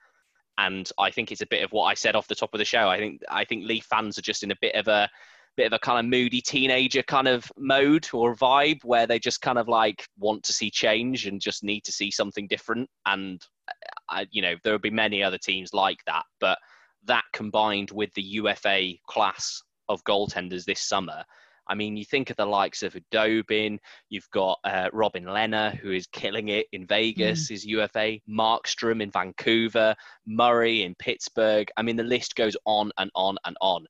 And 0.58 0.90
I 0.98 1.12
think 1.12 1.32
it's 1.32 1.42
a 1.42 1.48
bit 1.48 1.64
of 1.64 1.72
what 1.72 1.86
I 1.86 1.94
said 1.94 2.16
off 2.16 2.28
the 2.28 2.36
top 2.36 2.54
of 2.54 2.60
the 2.60 2.66
show. 2.66 2.90
I 2.90 2.98
think 2.98 3.22
I 3.30 3.46
think 3.46 3.66
Leaf 3.66 3.86
fans 3.86 4.18
are 4.18 4.24
just 4.24 4.44
in 4.44 4.52
a 4.52 4.58
bit 4.62 4.76
of 4.76 4.88
a 4.88 5.10
bit 5.58 5.68
of 5.68 5.74
a 5.74 5.80
kind 5.80 6.00
of 6.00 6.10
moody 6.10 6.40
teenager 6.42 7.04
kind 7.04 7.28
of 7.28 7.52
mode 7.58 8.08
or 8.14 8.36
vibe 8.36 8.82
where 8.86 9.06
they 9.06 9.20
just 9.20 9.42
kind 9.42 9.58
of 9.58 9.68
like 9.68 10.08
want 10.18 10.42
to 10.44 10.54
see 10.54 10.72
change 10.72 11.28
and 11.28 11.42
just 11.42 11.62
need 11.64 11.82
to 11.82 11.92
see 11.92 12.10
something 12.10 12.48
different. 12.48 12.90
And 13.06 13.42
uh, 13.68 13.74
I, 14.10 14.28
you 14.32 14.42
know 14.42 14.56
there 14.64 14.74
will 14.74 14.80
be 14.80 14.90
many 14.90 15.22
other 15.24 15.38
teams 15.38 15.74
like 15.74 16.00
that. 16.06 16.24
But 16.40 16.58
that 17.06 17.24
combined 17.34 17.92
with 17.92 18.14
the 18.14 18.22
UFA 18.22 18.94
class 19.08 19.62
of 19.92 20.04
goaltenders 20.04 20.66
this 20.66 20.82
summer. 20.82 21.24
I 21.68 21.76
mean, 21.76 21.96
you 21.96 22.04
think 22.04 22.30
of 22.30 22.38
the 22.38 22.46
likes 22.46 22.84
of 22.84 22.98
Dobin, 23.12 23.80
you've 24.10 24.30
got 24.32 24.60
uh, 24.64 24.90
Robin 24.92 25.24
Lehner, 25.24 25.78
who 25.78 25.92
is 25.92 26.08
killing 26.08 26.50
it 26.50 26.68
in 26.72 26.86
Vegas, 26.86 27.48
mm. 27.48 27.52
is 27.52 27.66
UFA, 27.66 28.20
Markstrom 28.30 29.02
in 29.02 29.12
Vancouver, 29.12 29.96
Murray 30.26 30.84
in 30.84 30.96
Pittsburgh. 30.96 31.70
I 31.78 31.82
mean, 31.82 31.96
the 31.96 32.04
list 32.04 32.36
goes 32.36 32.58
on 32.66 32.92
and 32.98 33.12
on 33.16 33.38
and 33.46 33.56
on. 33.62 33.86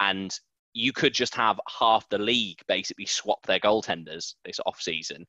And 0.00 0.32
you 0.72 0.92
could 0.92 1.14
just 1.14 1.34
have 1.34 1.60
half 1.78 2.08
the 2.08 2.18
league 2.18 2.60
basically 2.68 3.06
swap 3.06 3.44
their 3.46 3.60
goaltenders 3.60 4.34
this 4.44 4.60
off 4.64 4.80
season. 4.80 5.26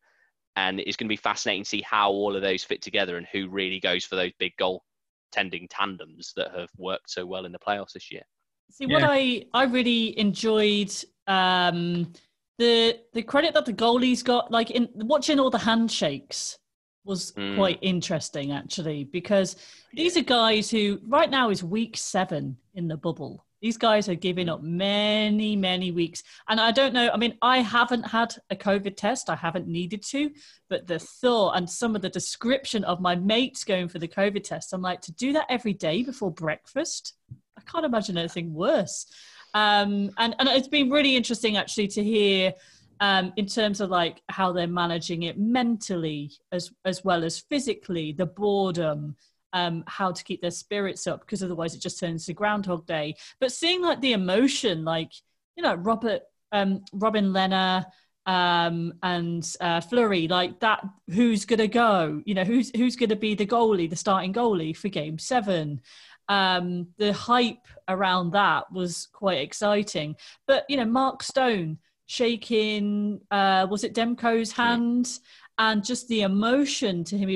And 0.55 0.79
it's 0.79 0.97
going 0.97 1.07
to 1.07 1.13
be 1.13 1.17
fascinating 1.17 1.63
to 1.63 1.69
see 1.69 1.81
how 1.81 2.11
all 2.11 2.35
of 2.35 2.41
those 2.41 2.63
fit 2.63 2.81
together 2.81 3.17
and 3.17 3.27
who 3.31 3.49
really 3.49 3.79
goes 3.79 4.05
for 4.05 4.15
those 4.15 4.31
big 4.39 4.53
goaltending 4.59 5.67
tandems 5.69 6.33
that 6.35 6.51
have 6.55 6.69
worked 6.77 7.09
so 7.09 7.25
well 7.25 7.45
in 7.45 7.51
the 7.51 7.59
playoffs 7.59 7.93
this 7.93 8.11
year. 8.11 8.23
See, 8.71 8.85
yeah. 8.85 8.93
what 8.93 9.03
I 9.03 9.45
I 9.53 9.63
really 9.65 10.17
enjoyed 10.19 10.93
um, 11.27 12.11
the 12.57 12.99
the 13.13 13.23
credit 13.23 13.53
that 13.53 13.65
the 13.65 13.73
goalies 13.73 14.23
got, 14.23 14.51
like 14.51 14.71
in 14.71 14.89
watching 14.95 15.39
all 15.39 15.49
the 15.49 15.57
handshakes 15.57 16.59
was 17.03 17.31
mm. 17.33 17.55
quite 17.55 17.79
interesting 17.81 18.51
actually 18.51 19.05
because 19.05 19.55
these 19.93 20.17
are 20.17 20.21
guys 20.21 20.69
who 20.69 20.99
right 21.07 21.29
now 21.29 21.49
is 21.49 21.63
week 21.63 21.95
seven 21.95 22.57
in 22.75 22.89
the 22.89 22.97
bubble 22.97 23.45
these 23.61 23.77
guys 23.77 24.07
are 24.07 24.15
giving 24.15 24.49
up 24.49 24.61
many, 24.61 25.55
many 25.55 25.91
weeks. 25.91 26.23
And 26.47 26.59
I 26.59 26.71
don't 26.71 26.93
know, 26.93 27.09
I 27.11 27.17
mean, 27.17 27.37
I 27.41 27.59
haven't 27.59 28.03
had 28.03 28.35
a 28.49 28.55
COVID 28.55 28.95
test, 28.95 29.29
I 29.29 29.35
haven't 29.35 29.67
needed 29.67 30.03
to, 30.03 30.31
but 30.69 30.87
the 30.87 30.99
thought 30.99 31.57
and 31.57 31.69
some 31.69 31.95
of 31.95 32.01
the 32.01 32.09
description 32.09 32.83
of 32.83 33.01
my 33.01 33.15
mates 33.15 33.63
going 33.63 33.87
for 33.87 33.99
the 33.99 34.07
COVID 34.07 34.43
test, 34.43 34.73
I'm 34.73 34.81
like, 34.81 35.01
to 35.01 35.11
do 35.11 35.33
that 35.33 35.47
every 35.49 35.73
day 35.73 36.03
before 36.03 36.31
breakfast? 36.31 37.15
I 37.57 37.61
can't 37.69 37.85
imagine 37.85 38.17
anything 38.17 38.53
worse. 38.53 39.07
Um, 39.53 40.11
and, 40.17 40.35
and 40.39 40.49
it's 40.49 40.67
been 40.67 40.89
really 40.89 41.15
interesting 41.15 41.57
actually 41.57 41.87
to 41.89 42.03
hear 42.03 42.53
um, 42.99 43.33
in 43.35 43.45
terms 43.45 43.81
of 43.81 43.89
like 43.89 44.21
how 44.29 44.51
they're 44.51 44.67
managing 44.67 45.23
it 45.23 45.37
mentally 45.37 46.31
as 46.51 46.71
as 46.85 47.03
well 47.03 47.23
as 47.23 47.39
physically, 47.39 48.11
the 48.11 48.25
boredom, 48.25 49.15
um, 49.53 49.83
how 49.87 50.11
to 50.11 50.23
keep 50.23 50.41
their 50.41 50.51
spirits 50.51 51.07
up 51.07 51.21
because 51.21 51.43
otherwise 51.43 51.75
it 51.75 51.81
just 51.81 51.99
turns 51.99 52.25
to 52.25 52.33
Groundhog 52.33 52.85
Day. 52.85 53.15
But 53.39 53.51
seeing 53.51 53.81
like 53.81 54.01
the 54.01 54.13
emotion, 54.13 54.83
like 54.83 55.11
you 55.55 55.63
know 55.63 55.75
Robert, 55.75 56.23
um, 56.51 56.83
Robin 56.91 57.31
Lehner, 57.31 57.85
um, 58.25 58.93
and 59.03 59.55
uh, 59.61 59.81
Fleury, 59.81 60.27
like 60.27 60.59
that. 60.59 60.83
Who's 61.09 61.45
gonna 61.45 61.67
go? 61.67 62.21
You 62.25 62.33
know, 62.33 62.43
who's 62.43 62.71
who's 62.75 62.95
gonna 62.95 63.15
be 63.15 63.35
the 63.35 63.45
goalie, 63.45 63.89
the 63.89 63.95
starting 63.95 64.33
goalie 64.33 64.75
for 64.75 64.89
Game 64.89 65.19
Seven? 65.19 65.81
Um, 66.29 66.87
the 66.97 67.13
hype 67.13 67.65
around 67.87 68.31
that 68.31 68.71
was 68.71 69.07
quite 69.13 69.39
exciting. 69.39 70.15
But 70.45 70.65
you 70.69 70.77
know, 70.77 70.85
Mark 70.85 71.23
Stone 71.23 71.79
shaking, 72.05 73.21
uh, 73.31 73.67
was 73.69 73.83
it 73.83 73.95
Demko's 73.95 74.51
hand? 74.51 75.19
and 75.59 75.83
just 75.83 76.07
the 76.07 76.21
emotion 76.21 77.03
to 77.03 77.17
him. 77.17 77.29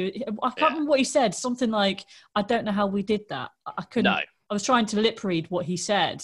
I 0.44 0.50
can't 0.50 0.60
yeah. 0.60 0.66
remember 0.68 0.90
what 0.92 1.00
he 1.00 1.06
said. 1.06 1.34
Something 1.34 1.72
like, 1.72 2.06
"I 2.36 2.44
don't 2.44 2.66
know 2.66 2.72
how 2.72 2.86
we 2.86 3.02
did 3.02 3.22
that. 3.30 3.50
I 3.66 3.82
couldn't. 3.82 4.12
No. 4.12 4.20
I 4.52 4.54
was 4.54 4.64
trying 4.64 4.86
to 4.88 5.00
lip 5.00 5.24
read 5.24 5.50
what 5.50 5.66
he 5.66 5.78
said. 5.78 6.22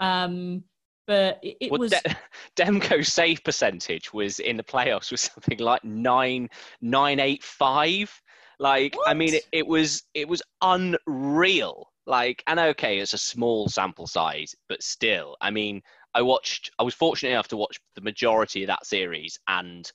Um, 0.00 0.64
but 1.06 1.40
it, 1.42 1.56
it 1.60 1.70
Well, 1.72 1.80
was 1.80 1.90
De- 1.90 2.16
Demko's 2.56 3.12
save 3.12 3.42
percentage 3.42 4.12
was 4.12 4.38
in 4.38 4.56
the 4.56 4.62
playoffs 4.62 5.10
was 5.10 5.22
something 5.22 5.58
like 5.58 5.82
nine 5.82 6.48
nine 6.80 7.18
eight 7.18 7.42
five. 7.42 8.12
Like 8.58 8.94
I 9.06 9.14
mean, 9.14 9.34
it, 9.34 9.44
it 9.50 9.66
was 9.66 10.04
it 10.14 10.28
was 10.28 10.42
unreal. 10.62 11.89
Like 12.10 12.42
and 12.48 12.58
okay, 12.58 12.98
it's 12.98 13.14
a 13.14 13.18
small 13.18 13.68
sample 13.68 14.08
size, 14.08 14.52
but 14.68 14.82
still, 14.82 15.36
I 15.40 15.52
mean, 15.52 15.80
I 16.12 16.22
watched. 16.22 16.72
I 16.80 16.82
was 16.82 16.92
fortunate 16.92 17.30
enough 17.30 17.46
to 17.48 17.56
watch 17.56 17.78
the 17.94 18.00
majority 18.00 18.64
of 18.64 18.66
that 18.66 18.84
series, 18.84 19.38
and 19.46 19.88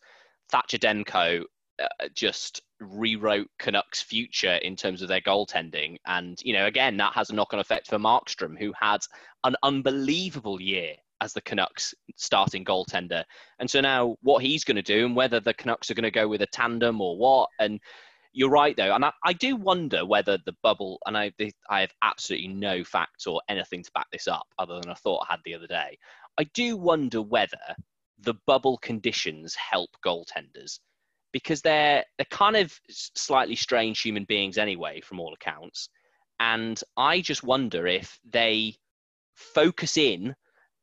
Thatcher 0.50 0.78
Demko 0.78 1.44
uh, 1.78 1.88
just 2.14 2.62
rewrote 2.80 3.50
Canucks' 3.60 4.02
future 4.02 4.56
in 4.56 4.78
terms 4.78 5.02
of 5.02 5.10
their 5.10 5.20
goaltending. 5.20 5.98
And 6.08 6.40
you 6.42 6.54
know, 6.54 6.68
again, 6.68 6.96
that 6.98 7.12
has 7.16 7.32
a 7.32 7.36
knock-on 7.36 7.60
effect 7.60 7.88
for 7.88 7.98
Markstrom, 7.98 8.58
who 8.58 8.72
had 8.80 9.02
an 9.44 9.58
unbelievable 9.62 10.62
year 10.62 10.94
as 11.20 11.34
the 11.34 11.42
Canucks 11.42 11.94
starting 12.16 12.64
goaltender. 12.64 13.26
And 13.60 13.70
so 13.70 13.82
now 13.82 14.16
what 14.22 14.42
he's 14.42 14.64
going 14.64 14.76
to 14.78 14.82
do 14.82 15.06
and 15.06 15.18
whether 15.18 15.42
the 15.42 15.54
Canucks 15.54 15.92
are 15.92 15.96
going 15.96 16.04
to 16.04 16.12
go 16.12 16.30
with 16.30 16.42
a 16.44 16.48
tandem 16.48 17.02
or 17.02 17.18
what. 17.18 17.50
And 17.60 17.82
you're 18.36 18.50
right 18.50 18.76
though. 18.76 18.94
And 18.94 19.06
I, 19.06 19.14
I 19.24 19.34
do 19.34 19.56
wonder 19.56 20.06
whether 20.06 20.38
the 20.46 20.56
bubble, 20.62 21.00
and 21.06 21.18
I, 21.18 21.32
I 21.70 21.82
have 21.82 21.94
absolutely 22.04 22.50
no 22.50 22.84
facts 22.84 23.26
or 23.26 23.42
anything 23.50 23.82
to 23.82 23.92
back 23.94 24.08
this 24.12 24.28
up 24.28 24.46
other 24.60 24.80
than 24.80 24.92
a 24.92 24.96
thought 24.96 25.26
I 25.28 25.34
had 25.34 25.40
the 25.46 25.56
other 25.56 25.68
day. 25.68 25.98
I 26.38 26.44
do 26.54 26.76
wonder 26.76 27.22
whether 27.22 27.58
the 28.20 28.36
bubble 28.46 28.78
conditions 28.78 29.56
help 29.56 29.90
goaltenders 30.06 30.80
because 31.32 31.62
they're, 31.62 32.04
they're 32.18 32.26
kind 32.30 32.58
of 32.58 32.78
slightly 32.90 33.56
strange 33.56 34.02
human 34.02 34.26
beings 34.26 34.58
anyway, 34.58 35.02
from 35.02 35.20
all 35.20 35.34
accounts. 35.34 35.90
And 36.40 36.82
I 36.98 37.22
just 37.22 37.44
wonder 37.44 37.88
if 37.88 38.20
they 38.30 38.76
focus 39.34 39.98
in 39.98 40.36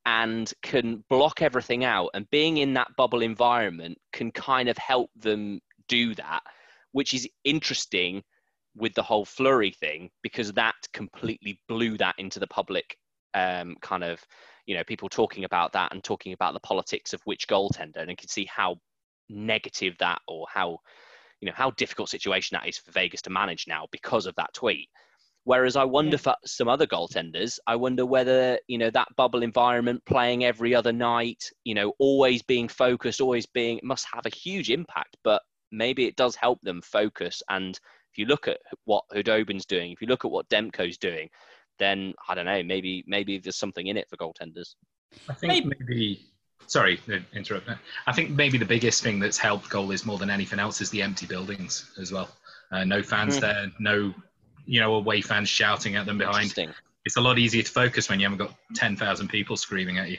and 0.07 0.53
can 0.63 1.05
block 1.11 1.43
everything 1.43 1.85
out 1.85 2.11
and 2.15 2.29
being 2.31 2.57
in 2.57 2.75
that 2.75 2.89
bubble 2.97 3.23
environment 3.23 3.99
can 4.13 4.33
kind 4.33 4.69
of 4.69 4.77
help 4.79 5.11
them 5.17 5.61
do 5.87 6.15
that 6.15 6.43
which 6.93 7.15
is 7.15 7.29
interesting 7.45 8.23
with 8.75 8.95
the 8.95 9.03
whole 9.03 9.25
fleury 9.25 9.71
thing 9.71 10.11
because 10.23 10.53
that 10.53 10.75
completely 10.93 11.61
blew 11.69 11.99
that 11.99 12.15
into 12.19 12.41
the 12.41 12.47
public 12.47 12.97
um, 13.35 13.77
kind 13.83 14.05
of 14.05 14.21
you 14.67 14.75
know 14.75 14.85
people 14.85 15.09
talking 15.09 15.45
about 15.45 15.73
that 15.73 15.93
and 15.93 16.03
talking 16.05 16.33
about 16.33 16.55
the 16.55 16.61
politics 16.61 17.13
of 17.13 17.21
which 17.25 17.49
goaltender 17.49 17.99
and 17.99 18.11
you 18.11 18.17
can 18.17 18.29
see 18.29 18.47
how 18.47 18.77
negative 19.29 19.95
that 19.99 20.21
or 20.29 20.47
how 20.53 20.79
you 21.41 21.47
know 21.47 21.55
how 21.55 21.71
difficult 21.73 22.09
situation 22.09 22.57
that 22.59 22.69
is 22.69 22.79
for 22.79 22.93
Vegas 22.93 23.23
to 23.23 23.31
manage 23.31 23.67
now 23.67 23.87
because 23.91 24.27
of 24.27 24.35
that 24.37 24.53
tweet 24.55 24.89
Whereas 25.45 25.75
I 25.75 25.85
wonder 25.85 26.19
for 26.19 26.37
some 26.47 26.69
other 26.69 26.87
goaltenders, 26.87 27.59
I 27.67 27.75
wonder 27.75 28.07
whether, 28.07 28.59
you 28.69 28.79
know, 28.79 28.91
that 28.91 29.09
bubble 29.17 29.43
environment, 29.43 30.05
playing 30.07 30.45
every 30.45 30.73
other 30.73 30.93
night, 30.93 31.43
you 31.65 31.75
know, 31.75 31.95
always 31.99 32.43
being 32.43 32.69
focused, 32.69 33.21
always 33.21 33.47
being, 33.47 33.81
must 33.83 34.07
have 34.13 34.25
a 34.25 34.35
huge 34.35 34.71
impact. 34.71 35.17
But 35.25 35.43
maybe 35.73 36.07
it 36.07 36.15
does 36.17 36.37
help 36.37 36.61
them 36.63 36.81
focus. 36.83 37.43
And 37.49 37.75
if 38.13 38.19
you 38.19 38.27
look 38.27 38.47
at 38.47 38.59
what 38.85 39.05
Khudobin's 39.13 39.67
doing, 39.67 39.91
if 39.91 40.01
you 40.01 40.07
look 40.07 40.25
at 40.25 40.31
what 40.31 40.49
Demko's 40.49 40.99
doing, 40.99 41.31
then 41.79 42.15
I 42.29 42.35
don't 42.35 42.45
know, 42.45 42.63
maybe 42.63 43.03
maybe 43.07 43.39
there's 43.39 43.57
something 43.57 43.87
in 43.89 43.97
it 43.97 44.09
for 44.09 44.17
goaltenders. 44.17 44.75
I 45.29 45.33
think 45.35 45.65
maybe. 45.65 46.27
Sorry, 46.69 46.97
to 46.99 47.21
interrupt. 47.35 47.69
I 48.07 48.13
think 48.13 48.31
maybe 48.31 48.57
the 48.57 48.65
biggest 48.65 49.03
thing 49.03 49.19
that's 49.19 49.37
helped 49.37 49.69
goalies 49.69 50.07
more 50.07 50.17
than 50.17 50.31
anything 50.31 50.61
else 50.61 50.81
is 50.81 50.91
the 50.91 51.03
empty 51.03 51.27
buildings 51.27 51.91
as 51.99 52.13
well. 52.13 52.31
Uh, 52.71 52.85
no 52.85 53.03
fans 53.03 53.37
Mhm. 53.37 53.41
there, 53.41 53.73
no, 53.81 54.15
you 54.65 54.81
know, 54.81 54.95
away 54.95 55.21
fans 55.21 55.49
shouting 55.49 55.97
at 55.97 56.07
them 56.07 56.19
behind. 56.19 56.55
It's 57.05 57.17
a 57.17 57.21
lot 57.21 57.39
easier 57.39 57.65
to 57.65 57.71
focus 57.71 58.09
when 58.09 58.21
you 58.21 58.27
haven't 58.27 58.39
got 58.39 58.55
ten 58.77 58.97
thousand 58.97 59.29
people 59.29 59.57
screaming 59.57 59.99
at 59.99 60.09
you. 60.09 60.19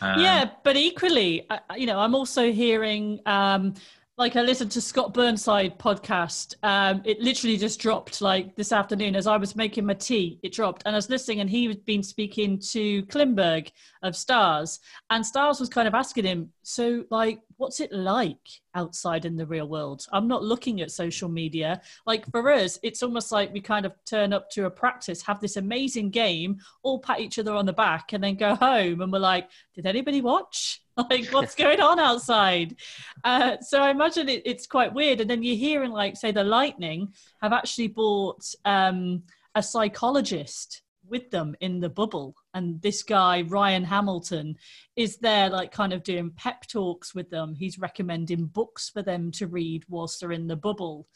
Um, 0.00 0.20
yeah, 0.20 0.50
but 0.64 0.76
equally, 0.76 1.46
I- 1.48 1.60
I- 1.70 1.76
you 1.76 1.86
know, 1.86 2.00
I'm 2.00 2.14
also 2.16 2.52
hearing, 2.52 3.20
um, 3.24 3.74
like 4.16 4.36
I 4.36 4.42
listened 4.42 4.70
to 4.72 4.80
Scott 4.80 5.12
Burnside 5.12 5.76
podcast. 5.76 6.54
Um, 6.62 7.02
it 7.04 7.18
literally 7.20 7.56
just 7.56 7.80
dropped 7.80 8.20
like 8.20 8.54
this 8.54 8.70
afternoon 8.70 9.16
as 9.16 9.26
I 9.26 9.36
was 9.36 9.56
making 9.56 9.86
my 9.86 9.94
tea. 9.94 10.38
It 10.44 10.52
dropped, 10.52 10.84
and 10.86 10.94
I 10.94 10.98
was 10.98 11.10
listening, 11.10 11.40
and 11.40 11.50
he 11.50 11.66
had 11.66 11.84
been 11.84 12.02
speaking 12.02 12.60
to 12.70 13.02
Klingberg 13.06 13.72
of 14.02 14.14
Stars, 14.14 14.78
and 15.10 15.26
Stars 15.26 15.58
was 15.58 15.68
kind 15.68 15.88
of 15.88 15.94
asking 15.94 16.24
him, 16.24 16.52
"So, 16.62 17.04
like, 17.10 17.40
what's 17.56 17.80
it 17.80 17.92
like 17.92 18.38
outside 18.76 19.24
in 19.24 19.36
the 19.36 19.46
real 19.46 19.66
world? 19.66 20.06
I'm 20.12 20.28
not 20.28 20.44
looking 20.44 20.80
at 20.80 20.92
social 20.92 21.28
media. 21.28 21.80
Like 22.06 22.30
for 22.30 22.52
us, 22.52 22.78
it's 22.84 23.02
almost 23.02 23.32
like 23.32 23.52
we 23.52 23.60
kind 23.60 23.84
of 23.84 23.94
turn 24.04 24.32
up 24.32 24.48
to 24.50 24.66
a 24.66 24.70
practice, 24.70 25.22
have 25.22 25.40
this 25.40 25.56
amazing 25.56 26.10
game, 26.10 26.58
all 26.84 27.00
pat 27.00 27.18
each 27.18 27.40
other 27.40 27.54
on 27.54 27.66
the 27.66 27.72
back, 27.72 28.12
and 28.12 28.22
then 28.22 28.36
go 28.36 28.54
home, 28.54 29.00
and 29.00 29.12
we're 29.12 29.18
like, 29.18 29.50
did 29.74 29.86
anybody 29.86 30.20
watch? 30.20 30.83
Like, 31.10 31.26
what's 31.32 31.56
going 31.56 31.80
on 31.80 31.98
outside? 31.98 32.76
Uh, 33.24 33.56
so 33.60 33.82
I 33.82 33.90
imagine 33.90 34.28
it, 34.28 34.42
it's 34.44 34.66
quite 34.66 34.94
weird. 34.94 35.20
And 35.20 35.28
then 35.28 35.42
you're 35.42 35.56
hearing, 35.56 35.90
like, 35.90 36.16
say, 36.16 36.30
the 36.30 36.44
Lightning 36.44 37.12
have 37.42 37.52
actually 37.52 37.88
bought 37.88 38.44
um, 38.64 39.24
a 39.56 39.62
psychologist 39.62 40.82
with 41.06 41.30
them 41.30 41.56
in 41.60 41.80
the 41.80 41.88
bubble. 41.88 42.36
And 42.54 42.80
this 42.80 43.02
guy, 43.02 43.42
Ryan 43.42 43.84
Hamilton, 43.84 44.56
is 44.94 45.16
there, 45.16 45.50
like, 45.50 45.72
kind 45.72 45.92
of 45.92 46.04
doing 46.04 46.30
pep 46.30 46.66
talks 46.68 47.12
with 47.12 47.28
them. 47.28 47.54
He's 47.54 47.78
recommending 47.78 48.46
books 48.46 48.88
for 48.88 49.02
them 49.02 49.32
to 49.32 49.48
read 49.48 49.84
whilst 49.88 50.20
they're 50.20 50.30
in 50.32 50.46
the 50.46 50.56
bubble, 50.56 51.08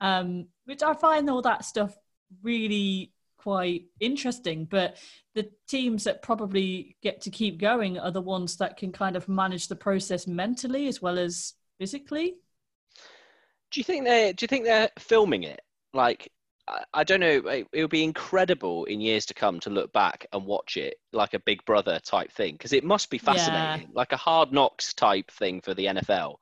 um, 0.00 0.46
which 0.64 0.82
I 0.82 0.94
find 0.94 1.28
all 1.28 1.42
that 1.42 1.64
stuff 1.64 1.96
really 2.42 3.13
quite 3.44 3.84
interesting. 4.00 4.64
But 4.64 4.96
the 5.34 5.50
teams 5.68 6.04
that 6.04 6.22
probably 6.22 6.96
get 7.02 7.20
to 7.22 7.30
keep 7.30 7.60
going 7.60 7.98
are 7.98 8.10
the 8.10 8.20
ones 8.22 8.56
that 8.56 8.76
can 8.78 8.90
kind 8.90 9.16
of 9.16 9.28
manage 9.28 9.68
the 9.68 9.76
process 9.76 10.26
mentally 10.26 10.88
as 10.88 11.02
well 11.02 11.18
as 11.18 11.52
physically. 11.78 12.36
Do 13.70 13.80
you 13.80 13.84
think 13.84 14.04
they? 14.04 14.32
Do 14.32 14.42
you 14.44 14.48
think 14.48 14.64
they're 14.64 14.90
filming 14.98 15.42
it? 15.42 15.60
Like, 15.92 16.30
I, 16.68 16.84
I 16.94 17.04
don't 17.04 17.20
know. 17.20 17.36
It, 17.48 17.66
it 17.72 17.80
would 17.82 17.90
be 17.90 18.04
incredible 18.04 18.84
in 18.86 19.00
years 19.00 19.26
to 19.26 19.34
come 19.34 19.60
to 19.60 19.70
look 19.70 19.92
back 19.92 20.26
and 20.32 20.46
watch 20.46 20.76
it 20.78 20.96
like 21.12 21.34
a 21.34 21.38
Big 21.40 21.64
Brother 21.66 22.00
type 22.00 22.32
thing 22.32 22.54
because 22.54 22.72
it 22.72 22.84
must 22.84 23.10
be 23.10 23.18
Yeah. 23.18 23.34
fascinating, 23.34 23.90
like 23.92 24.12
a 24.12 24.16
Hard 24.16 24.52
Knocks 24.52 24.94
type 24.94 25.30
thing 25.30 25.60
for 25.60 25.74
the 25.74 25.86
NFL. 25.86 26.36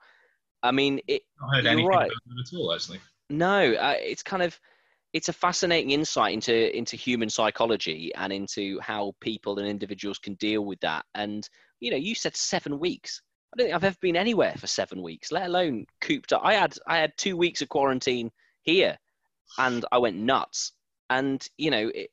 I 0.63 0.71
mean, 0.71 1.01
it. 1.09 1.23
not 1.41 1.55
heard 1.57 1.65
You're 1.65 1.73
anything 1.73 1.89
right. 1.89 2.07
about 2.07 2.23
them 2.29 2.37
at 2.47 2.57
all, 2.57 2.73
actually. 2.73 3.01
No, 3.31 3.73
uh, 3.73 3.95
it's 3.99 4.23
kind 4.23 4.43
of 4.43 4.61
it's 5.13 5.29
a 5.29 5.33
fascinating 5.33 5.91
insight 5.91 6.33
into 6.33 6.77
into 6.77 6.97
human 6.97 7.29
psychology 7.29 8.13
and 8.15 8.33
into 8.33 8.81
how 8.81 9.15
people 9.21 9.59
and 9.59 9.69
individuals 9.69 10.19
can 10.19 10.35
deal 10.35 10.65
with 10.65 10.81
that. 10.81 11.05
And 11.15 11.49
you 11.81 11.91
know, 11.91 11.97
you 11.97 12.15
said 12.15 12.37
seven 12.37 12.79
weeks. 12.79 13.21
I 13.53 13.59
don't 13.59 13.67
think 13.67 13.75
I've 13.75 13.85
ever 13.85 13.97
been 14.01 14.17
anywhere 14.17 14.55
for 14.57 14.67
seven 14.67 15.03
weeks, 15.03 15.31
let 15.31 15.47
alone 15.47 15.85
cooped 16.01 16.33
up. 16.33 16.41
I 16.45 16.55
had 16.55 16.77
I 16.87 16.99
had 16.99 17.13
two 17.17 17.37
weeks 17.37 17.61
of 17.61 17.69
quarantine 17.69 18.31
here, 18.63 18.97
and 19.59 19.85
I 19.93 19.99
went 19.99 20.17
nuts. 20.17 20.73
And 21.11 21.47
you 21.59 21.71
know, 21.71 21.91
it, 21.95 22.11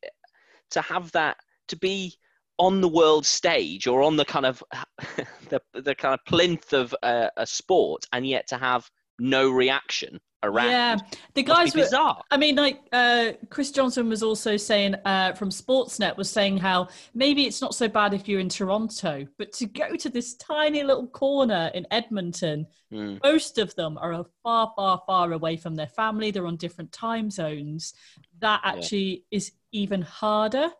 to 0.72 0.82
have 0.82 1.12
that 1.14 1.38
to 1.70 1.78
be 1.78 2.16
on 2.58 2.82
the 2.82 2.90
world 2.90 3.26
stage 3.26 3.88
or 3.88 4.04
on 4.04 4.18
the 4.18 4.26
kind 4.26 4.46
of 4.46 4.62
the 5.50 5.62
the 5.74 5.96
kind 5.96 6.14
of 6.14 6.20
plinth 6.26 6.74
of 6.74 6.94
uh, 7.02 7.30
a 7.38 7.48
sport, 7.48 8.06
and 8.12 8.28
yet 8.28 8.48
to 8.48 8.58
have 8.58 8.90
no 9.20 9.50
reaction 9.50 10.20
around. 10.44 10.70
Yeah, 10.70 10.98
the 11.34 11.44
guys 11.44 11.76
were. 11.76 11.82
bizarre. 11.82 12.22
I 12.32 12.38
mean, 12.38 12.56
like 12.56 12.82
uh, 12.92 13.34
Chris 13.50 13.72
Johnston 13.72 14.10
was 14.10 14.24
also 14.24 14.56
saying 14.58 14.96
uh, 15.06 15.34
from 15.34 15.50
Sportsnet 15.50 16.16
was 16.18 16.30
saying 16.30 16.58
how 16.58 16.88
maybe 17.14 17.46
it's 17.46 17.62
not 17.62 17.76
so 17.76 17.88
bad 17.88 18.14
if 18.14 18.28
you're 18.28 18.40
in 18.40 18.50
Toronto, 18.50 19.28
but 19.38 19.52
to 19.54 19.66
go 19.66 19.96
to 19.96 20.10
this 20.10 20.36
tiny 20.36 20.84
little 20.84 21.08
corner 21.08 21.72
in 21.74 21.86
Edmonton, 21.92 22.68
Hmm. 22.92 23.18
most 23.24 23.60
of 23.60 23.76
them 23.76 24.00
are 24.00 24.26
far, 24.42 24.74
far, 24.76 25.00
far 25.06 25.32
away 25.34 25.58
from 25.58 25.76
their 25.76 25.86
family. 25.88 26.32
They're 26.32 26.48
on 26.48 26.56
different 26.58 26.92
time 26.92 27.30
zones. 27.30 27.94
That 28.40 28.62
Yeah. 28.64 28.72
actually 28.72 29.26
is 29.30 29.52
even 29.72 30.02
harder. 30.02 30.72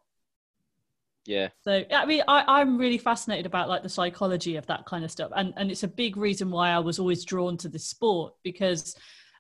Yeah, 1.26 1.50
So 1.64 1.84
I 1.92 2.06
mean, 2.08 2.24
I, 2.28 2.60
I'm 2.62 2.80
really 2.80 2.98
fascinated 2.98 3.46
about 3.46 3.70
like 3.70 3.84
the 3.84 3.90
psychology 3.90 4.56
of 4.56 4.66
that 4.66 4.86
kind 4.86 5.06
of 5.06 5.12
stuff, 5.12 5.32
and 5.36 5.54
and 5.58 5.70
it's 5.70 5.84
a 5.84 5.88
big 5.88 6.18
reason 6.18 6.50
why 6.50 6.72
I 6.72 6.80
was 6.80 6.98
always 6.98 7.24
drawn 7.24 7.56
to 7.58 7.70
this 7.70 7.86
sport 7.86 8.34
because, 8.42 8.96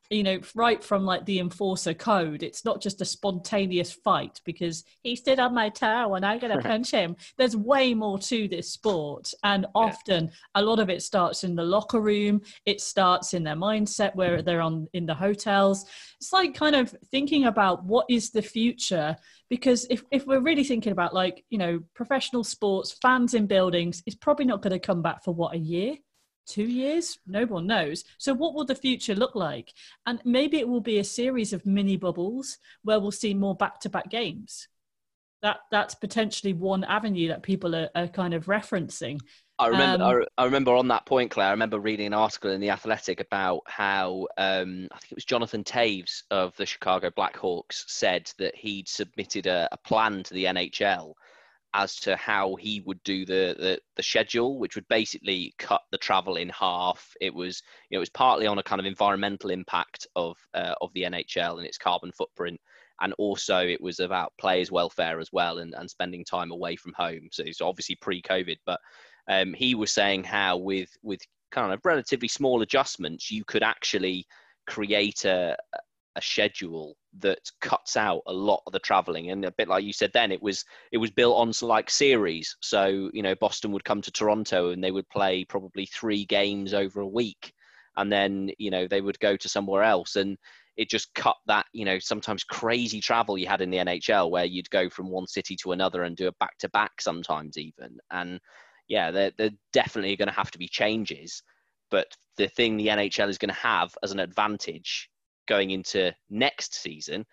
you 0.09 0.23
know, 0.23 0.39
right 0.55 0.83
from 0.83 1.05
like 1.05 1.25
the 1.25 1.39
enforcer 1.39 1.93
code, 1.93 2.41
it's 2.41 2.65
not 2.65 2.81
just 2.81 3.01
a 3.01 3.05
spontaneous 3.05 3.91
fight 3.91 4.41
because 4.43 4.83
he 5.03 5.15
stood 5.15 5.39
on 5.39 5.53
my 5.53 5.69
toe 5.69 6.15
and 6.15 6.25
I'm 6.25 6.39
gonna 6.39 6.61
punch 6.61 6.91
him. 6.91 7.15
There's 7.37 7.55
way 7.55 7.93
more 7.93 8.17
to 8.19 8.47
this 8.47 8.71
sport, 8.71 9.31
and 9.43 9.67
often 9.75 10.31
a 10.55 10.61
lot 10.61 10.79
of 10.79 10.89
it 10.89 11.03
starts 11.03 11.43
in 11.43 11.55
the 11.55 11.63
locker 11.63 12.01
room. 12.01 12.41
It 12.65 12.81
starts 12.81 13.33
in 13.33 13.43
their 13.43 13.55
mindset 13.55 14.15
where 14.15 14.37
mm-hmm. 14.37 14.45
they're 14.45 14.61
on 14.61 14.87
in 14.93 15.05
the 15.05 15.13
hotels. 15.13 15.85
It's 16.19 16.33
like 16.33 16.55
kind 16.55 16.75
of 16.75 16.95
thinking 17.11 17.45
about 17.45 17.85
what 17.85 18.05
is 18.09 18.31
the 18.31 18.41
future 18.41 19.15
because 19.49 19.87
if, 19.89 20.03
if 20.11 20.25
we're 20.25 20.41
really 20.41 20.63
thinking 20.63 20.91
about 20.91 21.13
like 21.13 21.43
you 21.49 21.57
know 21.57 21.79
professional 21.95 22.43
sports 22.43 22.95
fans 23.01 23.33
in 23.33 23.47
buildings 23.47 24.03
it's 24.05 24.15
probably 24.15 24.45
not 24.45 24.61
going 24.61 24.71
to 24.71 24.79
come 24.79 25.01
back 25.01 25.23
for 25.23 25.33
what 25.33 25.55
a 25.55 25.57
year 25.57 25.95
two 26.49 26.63
years 26.63 27.19
no 27.27 27.45
one 27.45 27.67
knows 27.67 28.03
so 28.17 28.33
what 28.33 28.53
will 28.53 28.65
the 28.65 28.75
future 28.75 29.15
look 29.15 29.35
like 29.35 29.71
and 30.05 30.19
maybe 30.25 30.57
it 30.57 30.67
will 30.67 30.81
be 30.81 30.99
a 30.99 31.03
series 31.03 31.53
of 31.53 31.65
mini 31.65 31.95
bubbles 31.95 32.57
where 32.83 32.99
we'll 32.99 33.11
see 33.11 33.33
more 33.33 33.55
back-to-back 33.55 34.09
games 34.09 34.67
that 35.41 35.57
that's 35.71 35.95
potentially 35.95 36.53
one 36.53 36.83
avenue 36.83 37.29
that 37.29 37.43
people 37.43 37.75
are, 37.75 37.89
are 37.95 38.07
kind 38.07 38.33
of 38.33 38.47
referencing. 38.47 39.19
I 39.57 39.67
remember. 39.67 40.05
Um, 40.05 40.25
I, 40.37 40.41
I, 40.41 40.45
remember 40.45 40.73
on 40.73 40.87
that 40.89 41.05
point, 41.05 41.31
Claire. 41.31 41.47
I 41.47 41.51
remember 41.51 41.79
reading 41.79 42.07
an 42.07 42.13
article 42.13 42.51
in 42.51 42.61
the 42.61 42.69
Athletic 42.69 43.19
about 43.19 43.61
how 43.67 44.27
um, 44.37 44.87
I 44.91 44.99
think 44.99 45.11
it 45.11 45.15
was 45.15 45.25
Jonathan 45.25 45.63
Toews 45.63 46.23
of 46.31 46.55
the 46.55 46.65
Chicago 46.65 47.09
Blackhawks 47.09 47.83
said 47.87 48.31
that 48.37 48.55
he'd 48.55 48.87
submitted 48.87 49.47
a, 49.47 49.67
a 49.71 49.77
plan 49.77 50.23
to 50.23 50.33
the 50.33 50.45
NHL 50.45 51.13
as 51.73 51.95
to 51.97 52.15
how 52.15 52.55
he 52.55 52.81
would 52.85 53.01
do 53.03 53.25
the, 53.25 53.55
the, 53.57 53.79
the 53.95 54.03
schedule, 54.03 54.57
which 54.59 54.75
would 54.75 54.87
basically 54.87 55.53
cut 55.59 55.81
the 55.91 55.97
travel 55.97 56.35
in 56.35 56.49
half. 56.49 57.13
It 57.21 57.33
was 57.33 57.61
you 57.89 57.95
know 57.95 57.99
it 57.99 58.01
was 58.01 58.09
partly 58.09 58.47
on 58.47 58.57
a 58.57 58.63
kind 58.63 58.79
of 58.79 58.85
environmental 58.85 59.49
impact 59.49 60.07
of 60.15 60.37
uh, 60.53 60.75
of 60.81 60.91
the 60.93 61.03
NHL 61.03 61.57
and 61.57 61.65
its 61.65 61.77
carbon 61.77 62.11
footprint, 62.11 62.59
and 63.01 63.13
also 63.17 63.59
it 63.59 63.81
was 63.81 63.99
about 63.99 64.33
players' 64.39 64.71
welfare 64.71 65.19
as 65.19 65.29
well 65.31 65.59
and, 65.59 65.73
and 65.75 65.89
spending 65.89 66.25
time 66.25 66.51
away 66.51 66.75
from 66.75 66.93
home. 66.93 67.29
So 67.31 67.43
it's 67.45 67.61
obviously 67.61 67.95
pre-COVID, 67.95 68.57
but 68.65 68.79
um, 69.27 69.53
he 69.53 69.75
was 69.75 69.91
saying 69.91 70.23
how 70.23 70.57
with 70.57 70.89
with 71.03 71.21
kind 71.51 71.73
of 71.73 71.79
relatively 71.83 72.27
small 72.27 72.61
adjustments, 72.61 73.29
you 73.29 73.43
could 73.45 73.63
actually 73.63 74.25
create 74.67 75.25
a 75.25 75.55
a 76.15 76.21
schedule 76.21 76.95
that 77.17 77.39
cuts 77.59 77.97
out 77.97 78.21
a 78.27 78.33
lot 78.33 78.61
of 78.65 78.73
the 78.73 78.79
traveling. 78.79 79.31
And 79.31 79.43
a 79.45 79.51
bit 79.51 79.67
like 79.67 79.83
you 79.83 79.93
said 79.93 80.11
then 80.13 80.31
it 80.31 80.41
was 80.41 80.63
it 80.91 80.97
was 80.97 81.11
built 81.11 81.37
on 81.37 81.51
like 81.67 81.89
series. 81.89 82.55
So 82.61 83.09
you 83.13 83.23
know 83.23 83.35
boston 83.35 83.71
would 83.71 83.83
come 83.83 84.01
to 84.01 84.11
toronto 84.11 84.69
and 84.69 84.83
they 84.83 84.91
would 84.91 85.09
play 85.09 85.45
probably 85.45 85.85
three 85.85 86.25
games 86.25 86.73
over 86.73 87.01
a 87.01 87.07
week. 87.07 87.53
And 87.97 88.11
then 88.11 88.51
you 88.57 88.71
know 88.71 88.87
they 88.87 89.01
would 89.01 89.19
go 89.19 89.35
to 89.37 89.49
somewhere 89.49 89.83
else. 89.83 90.15
And 90.15 90.37
it 90.77 90.89
just 90.89 91.13
cut 91.13 91.35
that 91.47 91.65
you 91.73 91.83
know 91.83 91.99
sometimes 91.99 92.43
crazy 92.43 93.01
travel 93.01 93.37
you 93.37 93.47
had 93.47 93.61
in 93.61 93.69
the 93.69 93.77
nhl 93.77 94.29
where 94.29 94.45
you'd 94.45 94.69
go 94.69 94.89
from 94.89 95.09
one 95.09 95.27
city 95.27 95.57
to 95.57 95.73
another 95.73 96.03
and 96.03 96.15
do 96.15 96.27
a 96.27 96.31
back 96.33 96.57
to 96.59 96.69
back 96.69 97.01
sometimes 97.01 97.57
even. 97.57 97.97
And 98.11 98.39
yeah 98.87 99.11
they're, 99.11 99.31
they're 99.37 99.49
definitely 99.73 100.15
going 100.15 100.29
to 100.29 100.33
have 100.33 100.51
to 100.51 100.59
be 100.59 100.67
changes. 100.67 101.43
But 101.91 102.15
the 102.37 102.47
thing 102.47 102.77
the 102.77 102.87
nhl 102.87 103.29
is 103.29 103.39
going 103.39 103.53
to 103.53 103.59
have 103.59 103.95
as 104.03 104.11
an 104.11 104.19
advantage 104.19 105.09
going 105.49 105.71
into 105.71 106.13
next 106.29 106.75
season 106.75 107.25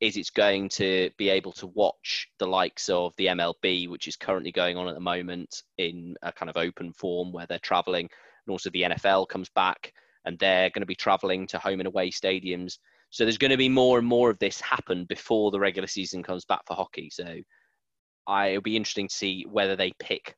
is 0.00 0.16
it's 0.16 0.30
going 0.30 0.68
to 0.68 1.10
be 1.18 1.28
able 1.28 1.52
to 1.52 1.66
watch 1.68 2.28
the 2.38 2.46
likes 2.46 2.88
of 2.88 3.14
the 3.16 3.26
MLB, 3.26 3.88
which 3.88 4.08
is 4.08 4.16
currently 4.16 4.52
going 4.52 4.76
on 4.76 4.88
at 4.88 4.94
the 4.94 5.00
moment 5.00 5.62
in 5.78 6.14
a 6.22 6.32
kind 6.32 6.48
of 6.48 6.56
open 6.56 6.92
form 6.92 7.32
where 7.32 7.46
they're 7.46 7.58
traveling, 7.58 8.08
and 8.46 8.52
also 8.52 8.70
the 8.70 8.82
NFL 8.82 9.28
comes 9.28 9.50
back 9.50 9.92
and 10.24 10.38
they're 10.38 10.70
going 10.70 10.82
to 10.82 10.86
be 10.86 10.94
traveling 10.94 11.46
to 11.48 11.58
home 11.58 11.80
and 11.80 11.86
away 11.86 12.10
stadiums. 12.10 12.78
So 13.10 13.24
there's 13.24 13.38
going 13.38 13.50
to 13.50 13.56
be 13.56 13.68
more 13.68 13.98
and 13.98 14.06
more 14.06 14.30
of 14.30 14.38
this 14.38 14.60
happen 14.60 15.04
before 15.04 15.50
the 15.50 15.60
regular 15.60 15.86
season 15.86 16.22
comes 16.22 16.44
back 16.44 16.62
for 16.66 16.74
hockey. 16.74 17.10
So 17.10 17.36
I, 18.26 18.48
it'll 18.48 18.62
be 18.62 18.76
interesting 18.76 19.08
to 19.08 19.14
see 19.14 19.46
whether 19.50 19.76
they 19.76 19.92
pick 19.98 20.34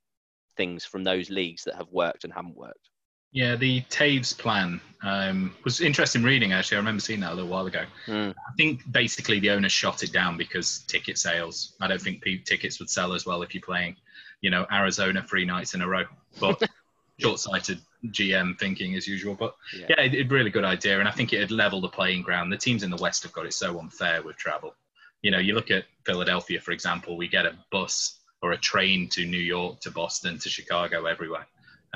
things 0.57 0.85
from 0.85 1.05
those 1.05 1.31
leagues 1.31 1.65
that 1.65 1.77
have 1.77 1.89
worked 1.91 2.25
and 2.25 2.33
haven't 2.33 2.57
worked. 2.57 2.91
Yeah, 3.33 3.57
the 3.57 3.83
Toews 3.83 4.37
plan 4.37 4.81
um, 5.03 5.55
was 5.65 5.81
interesting 5.81 6.23
reading. 6.23 6.53
Actually, 6.53 6.77
I 6.77 6.81
remember 6.81 7.01
seeing 7.01 7.21
that 7.21 7.33
a 7.33 7.35
little 7.35 7.51
while 7.51 7.67
ago. 7.67 7.85
Mm. 8.07 8.31
I 8.31 8.53
think 8.57 8.91
basically 8.91 9.41
the 9.41 9.51
owner 9.51 9.69
shot 9.69 10.03
it 10.03 10.13
down 10.13 10.37
because 10.37 10.81
ticket 10.89 11.19
sales. 11.19 11.75
I 11.81 11.87
don't 11.87 12.01
think 12.01 12.25
tickets 12.45 12.79
would 12.79 12.91
sell 12.91 13.13
as 13.13 13.27
well 13.27 13.43
if 13.43 13.55
you're 13.55 13.63
playing, 13.63 13.97
you 14.41 14.51
know, 14.51 14.67
Arizona 14.73 15.23
three 15.23 15.45
nights 15.45 15.75
in 15.75 15.83
a 15.83 15.89
row. 15.89 16.05
But 16.41 16.63
short-sighted 17.19 17.81
GM 18.07 18.59
thinking 18.59 18.95
as 18.95 19.07
usual. 19.07 19.35
But 19.35 19.55
yeah, 19.77 19.87
yeah 19.91 20.01
it, 20.03 20.15
it, 20.15 20.31
really 20.31 20.51
good 20.51 20.65
idea, 20.65 20.99
and 20.99 21.09
I 21.09 21.13
think 21.13 21.33
it 21.33 21.41
would 21.41 21.51
level 21.51 21.81
the 21.81 21.89
playing 21.89 22.23
ground. 22.23 22.53
The 22.53 22.57
teams 22.57 22.83
in 22.83 22.91
the 22.91 22.97
West 22.97 23.23
have 23.23 23.33
got 23.33 23.47
it 23.47 23.55
so 23.55 23.79
unfair 23.79 24.23
with 24.23 24.37
travel. 24.37 24.75
You 25.23 25.31
know, 25.31 25.39
you 25.39 25.55
look 25.55 25.71
at 25.71 25.85
Philadelphia, 26.05 26.61
for 26.61 26.73
example. 26.73 27.17
We 27.17 27.29
get 27.29 27.47
a 27.47 27.55
bus 27.71 28.19
or 28.43 28.53
a 28.53 28.59
train 28.59 29.09
to 29.11 29.25
New 29.25 29.39
York, 29.39 29.81
to 29.81 29.91
Boston, 29.91 30.39
to 30.39 30.49
Chicago, 30.49 31.07
everywhere 31.07 31.47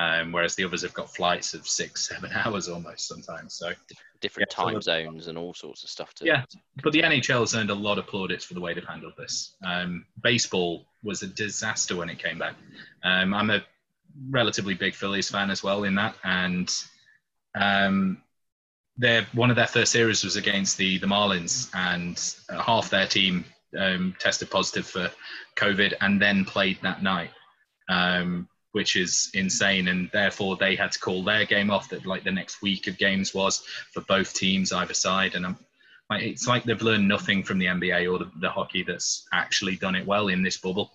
um, 0.00 0.32
whereas 0.32 0.54
the 0.54 0.64
others 0.64 0.80
have 0.80 0.94
got 0.94 1.14
flights 1.14 1.52
of 1.52 1.68
six, 1.68 2.08
seven 2.08 2.30
hours 2.32 2.68
almost 2.68 3.06
sometimes. 3.06 3.54
So 3.54 3.72
different 4.20 4.50
yeah, 4.50 4.64
time 4.64 4.80
zones 4.80 5.28
and 5.28 5.36
all 5.36 5.52
sorts 5.52 5.82
of 5.84 5.90
stuff. 5.90 6.14
To, 6.14 6.24
yeah, 6.24 6.44
but 6.82 6.92
the 6.92 7.02
NHL 7.02 7.40
has 7.40 7.54
earned 7.54 7.70
a 7.70 7.74
lot 7.74 7.98
of 7.98 8.06
plaudits 8.06 8.44
for 8.44 8.54
the 8.54 8.60
way 8.60 8.72
they've 8.72 8.84
handled 8.84 9.12
this. 9.18 9.54
Um, 9.64 10.06
baseball 10.22 10.86
was 11.02 11.22
a 11.22 11.26
disaster 11.26 11.96
when 11.96 12.08
it 12.08 12.18
came 12.18 12.38
back. 12.38 12.54
Um, 13.04 13.34
I'm 13.34 13.50
a 13.50 13.62
relatively 14.30 14.74
big 14.74 14.94
Phillies 14.94 15.28
fan 15.28 15.50
as 15.50 15.62
well 15.62 15.84
in 15.84 15.94
that, 15.96 16.14
and 16.24 16.74
um, 17.54 18.22
their 18.96 19.26
one 19.32 19.50
of 19.50 19.56
their 19.56 19.66
first 19.66 19.92
series 19.92 20.24
was 20.24 20.36
against 20.36 20.78
the 20.78 20.96
the 20.98 21.06
Marlins, 21.06 21.70
and 21.74 22.18
uh, 22.48 22.62
half 22.62 22.88
their 22.88 23.06
team 23.06 23.44
um, 23.78 24.16
tested 24.18 24.50
positive 24.50 24.86
for 24.86 25.10
COVID, 25.56 25.92
and 26.00 26.20
then 26.20 26.46
played 26.46 26.78
that 26.82 27.02
night. 27.02 27.30
Um, 27.90 28.48
which 28.72 28.96
is 28.96 29.30
insane. 29.34 29.88
And 29.88 30.10
therefore, 30.12 30.56
they 30.56 30.76
had 30.76 30.92
to 30.92 30.98
call 30.98 31.22
their 31.22 31.44
game 31.44 31.70
off. 31.70 31.88
That 31.88 32.06
like 32.06 32.24
the 32.24 32.32
next 32.32 32.62
week 32.62 32.86
of 32.86 32.98
games 32.98 33.34
was 33.34 33.62
for 33.92 34.00
both 34.02 34.34
teams 34.34 34.72
either 34.72 34.94
side. 34.94 35.34
And 35.34 35.46
I'm, 35.46 35.56
like, 36.08 36.22
it's 36.22 36.46
like 36.46 36.64
they've 36.64 36.82
learned 36.82 37.06
nothing 37.06 37.42
from 37.42 37.58
the 37.58 37.66
NBA 37.66 38.12
or 38.12 38.18
the, 38.18 38.30
the 38.40 38.50
hockey 38.50 38.82
that's 38.82 39.26
actually 39.32 39.76
done 39.76 39.94
it 39.94 40.06
well 40.06 40.28
in 40.28 40.42
this 40.42 40.58
bubble. 40.58 40.92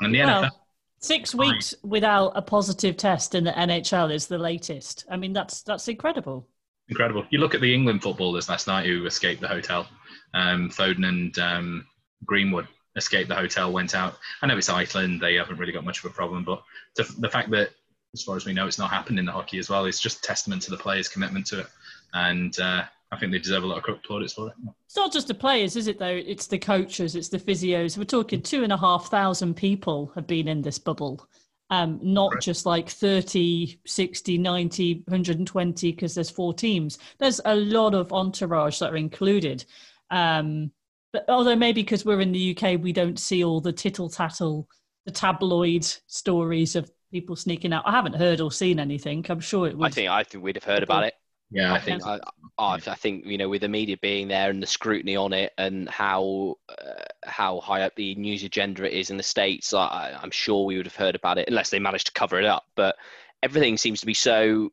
And 0.00 0.14
the 0.14 0.20
well, 0.20 0.44
NFL. 0.44 0.50
Six 0.98 1.34
weeks 1.34 1.74
without 1.82 2.32
a 2.34 2.42
positive 2.42 2.96
test 2.96 3.34
in 3.34 3.44
the 3.44 3.52
NHL 3.52 4.12
is 4.12 4.26
the 4.26 4.38
latest. 4.38 5.04
I 5.10 5.16
mean, 5.16 5.32
that's 5.32 5.62
that's 5.62 5.88
incredible. 5.88 6.48
Incredible. 6.88 7.24
You 7.30 7.38
look 7.38 7.54
at 7.54 7.60
the 7.60 7.72
England 7.72 8.02
footballers 8.02 8.48
last 8.48 8.66
night 8.66 8.86
who 8.86 9.04
escaped 9.06 9.40
the 9.40 9.48
hotel. 9.48 9.86
Um, 10.34 10.70
Foden 10.70 11.06
and 11.06 11.38
um, 11.38 11.86
Greenwood 12.24 12.66
escaped 12.96 13.28
the 13.28 13.34
hotel, 13.34 13.72
went 13.72 13.94
out. 13.94 14.18
I 14.42 14.46
know 14.46 14.56
it's 14.56 14.68
Iceland; 14.68 15.20
they 15.20 15.34
haven't 15.34 15.58
really 15.58 15.72
got 15.72 15.84
much 15.84 15.98
of 15.98 16.10
a 16.10 16.14
problem, 16.14 16.44
but 16.44 16.62
the, 16.96 17.04
the 17.18 17.28
fact 17.28 17.50
that, 17.50 17.70
as 18.14 18.22
far 18.22 18.36
as 18.36 18.46
we 18.46 18.52
know, 18.52 18.66
it's 18.66 18.78
not 18.78 18.90
happened 18.90 19.18
in 19.18 19.24
the 19.24 19.32
hockey 19.32 19.58
as 19.58 19.68
well 19.68 19.84
is 19.84 20.00
just 20.00 20.24
testament 20.24 20.62
to 20.62 20.70
the 20.70 20.76
players' 20.76 21.08
commitment 21.08 21.46
to 21.46 21.60
it, 21.60 21.66
and 22.14 22.58
uh, 22.58 22.84
I 23.12 23.16
think 23.18 23.32
they 23.32 23.38
deserve 23.38 23.62
a 23.62 23.66
lot 23.66 23.88
of 23.88 24.02
plaudits 24.02 24.32
for 24.32 24.48
it. 24.48 24.54
It's 24.86 24.96
not 24.96 25.12
just 25.12 25.28
the 25.28 25.34
players, 25.34 25.76
is 25.76 25.86
it? 25.86 25.98
Though 25.98 26.06
it's 26.06 26.46
the 26.46 26.58
coaches, 26.58 27.14
it's 27.14 27.28
the 27.28 27.38
physios. 27.38 27.96
We're 27.96 28.04
talking 28.04 28.42
two 28.42 28.64
and 28.64 28.72
a 28.72 28.76
half 28.76 29.10
thousand 29.10 29.54
people 29.54 30.10
have 30.14 30.26
been 30.26 30.48
in 30.48 30.62
this 30.62 30.78
bubble. 30.78 31.28
Um, 31.68 31.98
not 32.00 32.34
right. 32.34 32.40
just 32.40 32.64
like 32.64 32.88
30, 32.88 33.80
60, 33.84 34.38
90, 34.38 34.94
120, 35.06 35.92
because 35.92 36.14
there's 36.14 36.30
four 36.30 36.54
teams. 36.54 36.98
There's 37.18 37.40
a 37.44 37.56
lot 37.56 37.92
of 37.94 38.12
entourage 38.12 38.78
that 38.78 38.92
are 38.92 38.96
included. 38.96 39.64
Um, 40.10 40.70
but 41.12 41.24
although 41.28 41.56
maybe 41.56 41.82
because 41.82 42.04
we're 42.04 42.20
in 42.20 42.32
the 42.32 42.56
UK, 42.56 42.80
we 42.80 42.92
don't 42.92 43.18
see 43.18 43.44
all 43.44 43.60
the 43.60 43.72
tittle 43.72 44.08
tattle, 44.08 44.68
the 45.04 45.12
tabloid 45.12 45.84
stories 46.06 46.76
of 46.76 46.90
people 47.10 47.36
sneaking 47.36 47.72
out. 47.72 47.84
I 47.86 47.92
haven't 47.92 48.16
heard 48.16 48.40
or 48.40 48.52
seen 48.52 48.78
anything. 48.78 49.24
I'm 49.28 49.40
sure 49.40 49.66
it 49.66 49.76
would. 49.76 49.86
I 49.86 49.90
think 49.90 50.10
I 50.10 50.24
think 50.24 50.44
we'd 50.44 50.56
have 50.56 50.64
heard 50.64 50.82
about 50.82 51.04
it. 51.04 51.14
Yeah, 51.50 51.72
I 51.72 51.78
think 51.78 52.04
I, 52.04 52.18
I, 52.58 52.78
think 52.78 53.24
you 53.24 53.38
know 53.38 53.48
with 53.48 53.60
the 53.60 53.68
media 53.68 53.96
being 54.02 54.26
there 54.26 54.50
and 54.50 54.60
the 54.60 54.66
scrutiny 54.66 55.14
on 55.14 55.32
it 55.32 55.52
and 55.58 55.88
how 55.88 56.56
uh, 56.68 57.04
how 57.24 57.60
high 57.60 57.82
up 57.82 57.94
the 57.94 58.16
news 58.16 58.42
agenda 58.42 58.84
it 58.84 58.92
is 58.92 59.10
in 59.10 59.16
the 59.16 59.22
states, 59.22 59.72
I, 59.72 60.18
I'm 60.20 60.32
sure 60.32 60.64
we 60.64 60.76
would 60.76 60.86
have 60.86 60.96
heard 60.96 61.14
about 61.14 61.38
it 61.38 61.48
unless 61.48 61.70
they 61.70 61.78
managed 61.78 62.06
to 62.08 62.12
cover 62.12 62.40
it 62.40 62.46
up. 62.46 62.64
But 62.74 62.96
everything 63.44 63.76
seems 63.76 64.00
to 64.00 64.06
be 64.06 64.14
so 64.14 64.70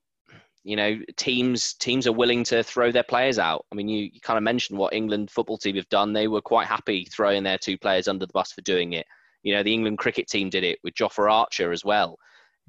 you 0.64 0.76
know 0.76 0.98
teams 1.18 1.74
teams 1.74 2.08
are 2.08 2.14
willing 2.14 2.44
to 2.46 2.64
throw 2.64 2.92
their 2.92 3.04
players 3.04 3.40
out. 3.40 3.66
I 3.72 3.76
mean 3.76 3.90
you, 3.90 4.10
you 4.12 4.22
kind 4.22 4.38
of 4.38 4.44
mentioned 4.44 4.80
what 4.80 4.94
england 4.94 5.32
football 5.32 5.58
team 5.58 5.76
have 5.76 5.90
done. 5.90 6.14
They 6.14 6.28
were 6.28 6.42
quite 6.42 6.68
happy 6.68 7.06
throwing 7.06 7.44
their 7.44 7.58
two 7.58 7.78
players 7.78 8.08
under 8.08 8.26
the 8.26 8.34
bus 8.34 8.52
for 8.52 8.62
doing 8.62 8.94
it. 8.94 9.06
You 9.44 9.54
know 9.54 9.64
the 9.64 9.74
england 9.74 9.98
cricket 9.98 10.28
team 10.28 10.50
did 10.50 10.64
it 10.64 10.80
with 10.84 10.96
jofra 10.96 11.32
archer 11.32 11.72
as 11.72 11.84
well. 11.84 12.18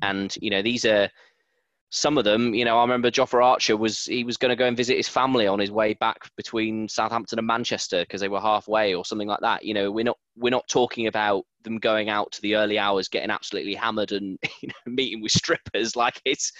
And 0.02 0.36
you 0.40 0.50
know 0.50 0.62
these 0.62 0.84
are 0.84 1.08
some 1.94 2.18
of 2.18 2.24
them, 2.24 2.54
you 2.54 2.64
know, 2.64 2.76
I 2.76 2.82
remember 2.82 3.08
Jofra 3.08 3.44
Archer 3.44 3.76
was 3.76 4.06
he 4.06 4.24
was 4.24 4.36
going 4.36 4.50
to 4.50 4.56
go 4.56 4.66
and 4.66 4.76
visit 4.76 4.96
his 4.96 5.06
family 5.06 5.46
on 5.46 5.60
his 5.60 5.70
way 5.70 5.94
back 5.94 6.28
between 6.36 6.88
Southampton 6.88 7.38
and 7.38 7.46
Manchester 7.46 8.02
because 8.02 8.20
they 8.20 8.28
were 8.28 8.40
halfway 8.40 8.96
or 8.96 9.04
something 9.04 9.28
like 9.28 9.38
that. 9.42 9.64
You 9.64 9.74
know, 9.74 9.92
we're 9.92 10.04
not 10.04 10.18
we're 10.36 10.50
not 10.50 10.66
talking 10.66 11.06
about 11.06 11.44
them 11.62 11.78
going 11.78 12.08
out 12.08 12.32
to 12.32 12.42
the 12.42 12.56
early 12.56 12.80
hours, 12.80 13.06
getting 13.06 13.30
absolutely 13.30 13.76
hammered 13.76 14.10
and 14.10 14.36
you 14.60 14.70
know, 14.70 14.92
meeting 14.92 15.22
with 15.22 15.30
strippers. 15.30 15.94
Like 16.04 16.20
it's 16.24 16.50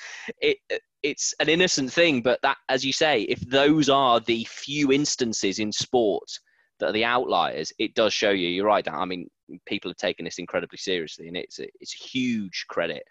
it 0.41 0.59
it's 1.03 1.35
an 1.41 1.49
innocent 1.49 1.93
thing, 1.93 2.23
but 2.23 2.39
that, 2.43 2.57
as 2.69 2.85
you 2.85 2.93
say, 2.93 3.23
if 3.23 3.41
those 3.41 3.89
are 3.89 4.21
the 4.21 4.45
few 4.49 4.93
instances 4.93 5.59
in 5.59 5.73
sport 5.73 6.31
that 6.79 6.91
are 6.91 6.93
the 6.93 7.05
outliers, 7.05 7.73
it 7.81 7.97
does 7.97 8.15
show 8.15 8.31
you. 8.31 8.49
You're 8.49 8.67
right. 8.67 8.87
I 8.89 9.05
mean, 9.05 9.27
people 9.67 9.91
have 9.91 9.97
taken 9.97 10.25
this 10.27 10.39
incredibly 10.39 10.79
seriously, 10.79 11.27
and 11.27 11.37
it's 11.37 11.59
a, 11.59 11.67
it's 11.81 11.95
a 12.01 12.05
huge 12.05 12.67
credit 12.69 13.03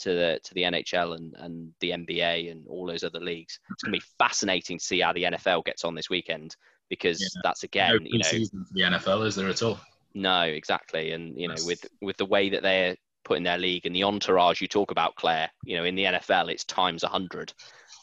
to 0.00 0.14
the 0.14 0.40
to 0.42 0.54
the 0.54 0.62
NHL 0.62 1.16
and, 1.16 1.34
and 1.38 1.72
the 1.80 1.90
NBA 1.90 2.50
and 2.50 2.66
all 2.68 2.86
those 2.86 3.04
other 3.04 3.20
leagues. 3.20 3.58
It's 3.70 3.82
going 3.82 3.92
to 3.92 3.98
be 3.98 4.04
fascinating 4.18 4.78
to 4.78 4.84
see 4.84 5.00
how 5.00 5.12
the 5.12 5.24
NFL 5.24 5.64
gets 5.64 5.84
on 5.84 5.94
this 5.94 6.10
weekend 6.10 6.56
because 6.88 7.20
yeah. 7.20 7.40
that's 7.42 7.64
again, 7.64 7.98
no 8.00 8.04
you 8.04 8.18
know, 8.18 8.62
the 8.72 8.96
NFL 8.98 9.26
is 9.26 9.34
there 9.34 9.48
at 9.48 9.62
all? 9.62 9.78
No, 10.14 10.42
exactly, 10.42 11.12
and 11.12 11.38
you 11.38 11.48
know, 11.48 11.54
with 11.64 11.84
with 12.00 12.16
the 12.16 12.26
way 12.26 12.48
that 12.50 12.62
they're 12.62 12.96
putting 13.24 13.44
their 13.44 13.58
league 13.58 13.84
and 13.84 13.94
the 13.94 14.04
entourage 14.04 14.60
you 14.60 14.68
talk 14.68 14.90
about, 14.90 15.14
Claire, 15.16 15.50
you 15.64 15.76
know, 15.76 15.84
in 15.84 15.94
the 15.94 16.04
NFL 16.04 16.50
it's 16.50 16.64
times 16.64 17.04
a 17.04 17.08
hundred, 17.08 17.52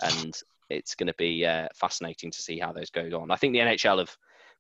and 0.02 0.36
it's 0.70 0.96
going 0.96 1.08
to 1.08 1.16
be 1.18 1.46
uh, 1.46 1.68
fascinating 1.76 2.32
to 2.32 2.42
see 2.42 2.60
how 2.60 2.72
those 2.72 2.90
go 2.90 3.10
on. 3.20 3.32
I 3.32 3.36
think 3.36 3.54
the 3.54 3.60
NHL 3.60 4.00
have 4.00 4.16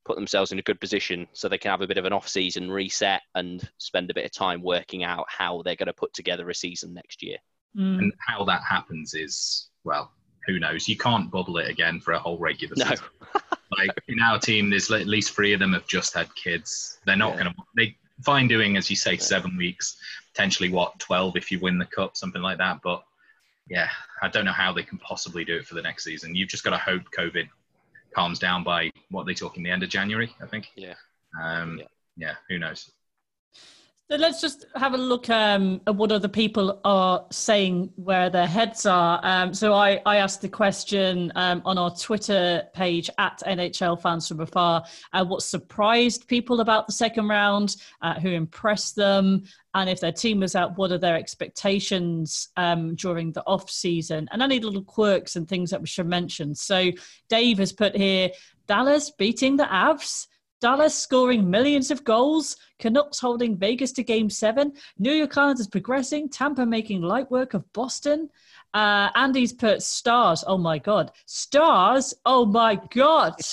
put 0.05 0.15
themselves 0.15 0.51
in 0.51 0.59
a 0.59 0.63
good 0.63 0.79
position 0.79 1.27
so 1.33 1.49
they 1.49 1.57
can 1.57 1.71
have 1.71 1.81
a 1.81 1.87
bit 1.87 1.97
of 1.97 2.05
an 2.05 2.13
off-season 2.13 2.71
reset 2.71 3.21
and 3.33 3.67
spend 3.79 4.09
a 4.09 4.13
bit 4.13 4.25
of 4.25 4.31
time 4.31 4.61
working 4.61 5.03
out 5.03 5.25
how 5.27 5.61
they're 5.63 5.75
going 5.75 5.87
to 5.87 5.93
put 5.93 6.13
together 6.13 6.49
a 6.49 6.55
season 6.55 6.93
next 6.93 7.23
year. 7.23 7.37
Mm. 7.75 7.97
And 7.99 8.13
how 8.19 8.45
that 8.45 8.61
happens 8.61 9.13
is, 9.13 9.69
well, 9.83 10.11
who 10.45 10.59
knows? 10.59 10.87
You 10.87 10.95
can't 10.95 11.31
bubble 11.31 11.57
it 11.57 11.69
again 11.69 11.99
for 11.99 12.13
a 12.13 12.19
whole 12.19 12.37
regular 12.37 12.75
season. 12.75 12.89
No, 12.89 12.95
season. 12.95 13.41
Like 13.77 14.03
in 14.07 14.21
our 14.21 14.39
team, 14.39 14.69
there's 14.69 14.91
at 14.91 15.07
least 15.07 15.33
three 15.33 15.53
of 15.53 15.59
them 15.59 15.73
have 15.73 15.87
just 15.87 16.13
had 16.13 16.33
kids. 16.35 16.99
They're 17.05 17.15
not 17.15 17.35
Yeah. 17.35 17.43
going 17.43 17.55
to. 17.55 17.63
They 17.75 17.97
fine 18.23 18.47
doing, 18.47 18.77
as 18.77 18.89
you 18.89 18.95
say, 18.95 19.17
seven 19.17 19.57
weeks, 19.57 19.97
potentially 20.33 20.69
what 20.69 20.97
twelve 20.99 21.35
if 21.35 21.51
you 21.51 21.59
win 21.59 21.77
the 21.77 21.85
cup, 21.85 22.15
something 22.15 22.41
like 22.41 22.59
that. 22.59 22.79
But 22.83 23.03
yeah, 23.67 23.89
I 24.21 24.29
don't 24.29 24.45
know 24.45 24.51
how 24.51 24.71
they 24.71 24.83
can 24.83 24.99
possibly 24.99 25.43
do 25.43 25.57
it 25.57 25.65
for 25.65 25.73
the 25.73 25.81
next 25.81 26.03
season. 26.03 26.35
You've 26.35 26.49
just 26.49 26.63
got 26.63 26.69
to 26.69 26.77
hope 26.77 27.01
COVID 27.17 27.49
calms 28.15 28.39
down 28.39 28.63
by 28.63 28.89
what 29.09 29.25
they 29.25 29.33
talk 29.33 29.57
in 29.57 29.63
the 29.63 29.69
end 29.69 29.83
of 29.83 29.89
January, 29.89 30.33
I 30.41 30.47
think. 30.47 30.69
Yeah. 30.75 30.95
Um, 31.43 31.77
Yeah. 31.79 31.85
yeah. 32.17 32.33
Who 32.49 32.57
knows? 32.57 32.89
So 34.07 34.17
let's 34.17 34.39
just 34.39 34.67
have 34.75 34.93
a 34.93 34.99
look 34.99 35.31
um, 35.31 35.81
at 35.87 35.95
what 35.95 36.11
other 36.11 36.27
people 36.27 36.79
are 36.85 37.25
saying 37.31 37.91
where 37.95 38.29
their 38.29 38.45
heads 38.45 38.85
are. 38.85 39.19
Um, 39.23 39.51
so 39.51 39.73
I, 39.73 39.99
I 40.05 40.17
asked 40.17 40.43
the 40.43 40.47
question 40.47 41.31
um, 41.35 41.63
on 41.65 41.79
our 41.79 41.89
Twitter 41.89 42.61
page 42.75 43.09
at 43.17 43.41
NHL 43.47 43.99
fans 43.99 44.27
from 44.27 44.41
afar 44.41 44.83
uh, 45.11 45.25
what 45.25 45.41
surprised 45.41 46.27
people 46.27 46.59
about 46.59 46.85
the 46.85 46.93
second 46.93 47.29
round, 47.29 47.77
uh, 48.03 48.19
who 48.19 48.29
impressed 48.29 48.95
them, 48.95 49.43
and 49.73 49.89
if 49.89 50.01
their 50.01 50.11
team 50.11 50.41
was 50.41 50.55
out, 50.55 50.77
what 50.77 50.91
are 50.91 50.99
their 50.99 51.15
expectations 51.15 52.49
um, 52.57 52.93
during 52.93 53.31
the 53.31 53.43
off 53.47 53.71
season, 53.71 54.29
and 54.31 54.43
any 54.43 54.59
little 54.59 54.83
quirks 54.83 55.35
and 55.35 55.49
things 55.49 55.71
that 55.71 55.81
we 55.81 55.87
should 55.87 56.05
mention. 56.05 56.53
So 56.53 56.91
Dave 57.27 57.57
has 57.57 57.73
put 57.73 57.95
here 57.95 58.29
Dallas 58.67 59.09
beating 59.09 59.57
the 59.57 59.63
Avs. 59.63 60.27
Dallas 60.61 60.95
scoring 60.95 61.49
millions 61.49 61.91
of 61.91 62.03
goals, 62.03 62.57
Canucks 62.79 63.19
holding 63.19 63.57
Vegas 63.57 63.91
to 63.93 64.03
game 64.03 64.29
seven, 64.29 64.73
New 64.97 65.11
York 65.11 65.37
Islanders 65.37 65.67
progressing, 65.67 66.29
Tampa 66.29 66.65
making 66.65 67.01
light 67.01 67.29
work 67.29 67.53
of 67.53 67.71
Boston. 67.73 68.29
Uh, 68.73 69.09
Andy's 69.15 69.53
put 69.53 69.81
stars. 69.81 70.43
Oh 70.47 70.57
my 70.57 70.77
God. 70.77 71.11
Stars. 71.25 72.13
Oh 72.25 72.45
my 72.45 72.79
God. 72.93 73.35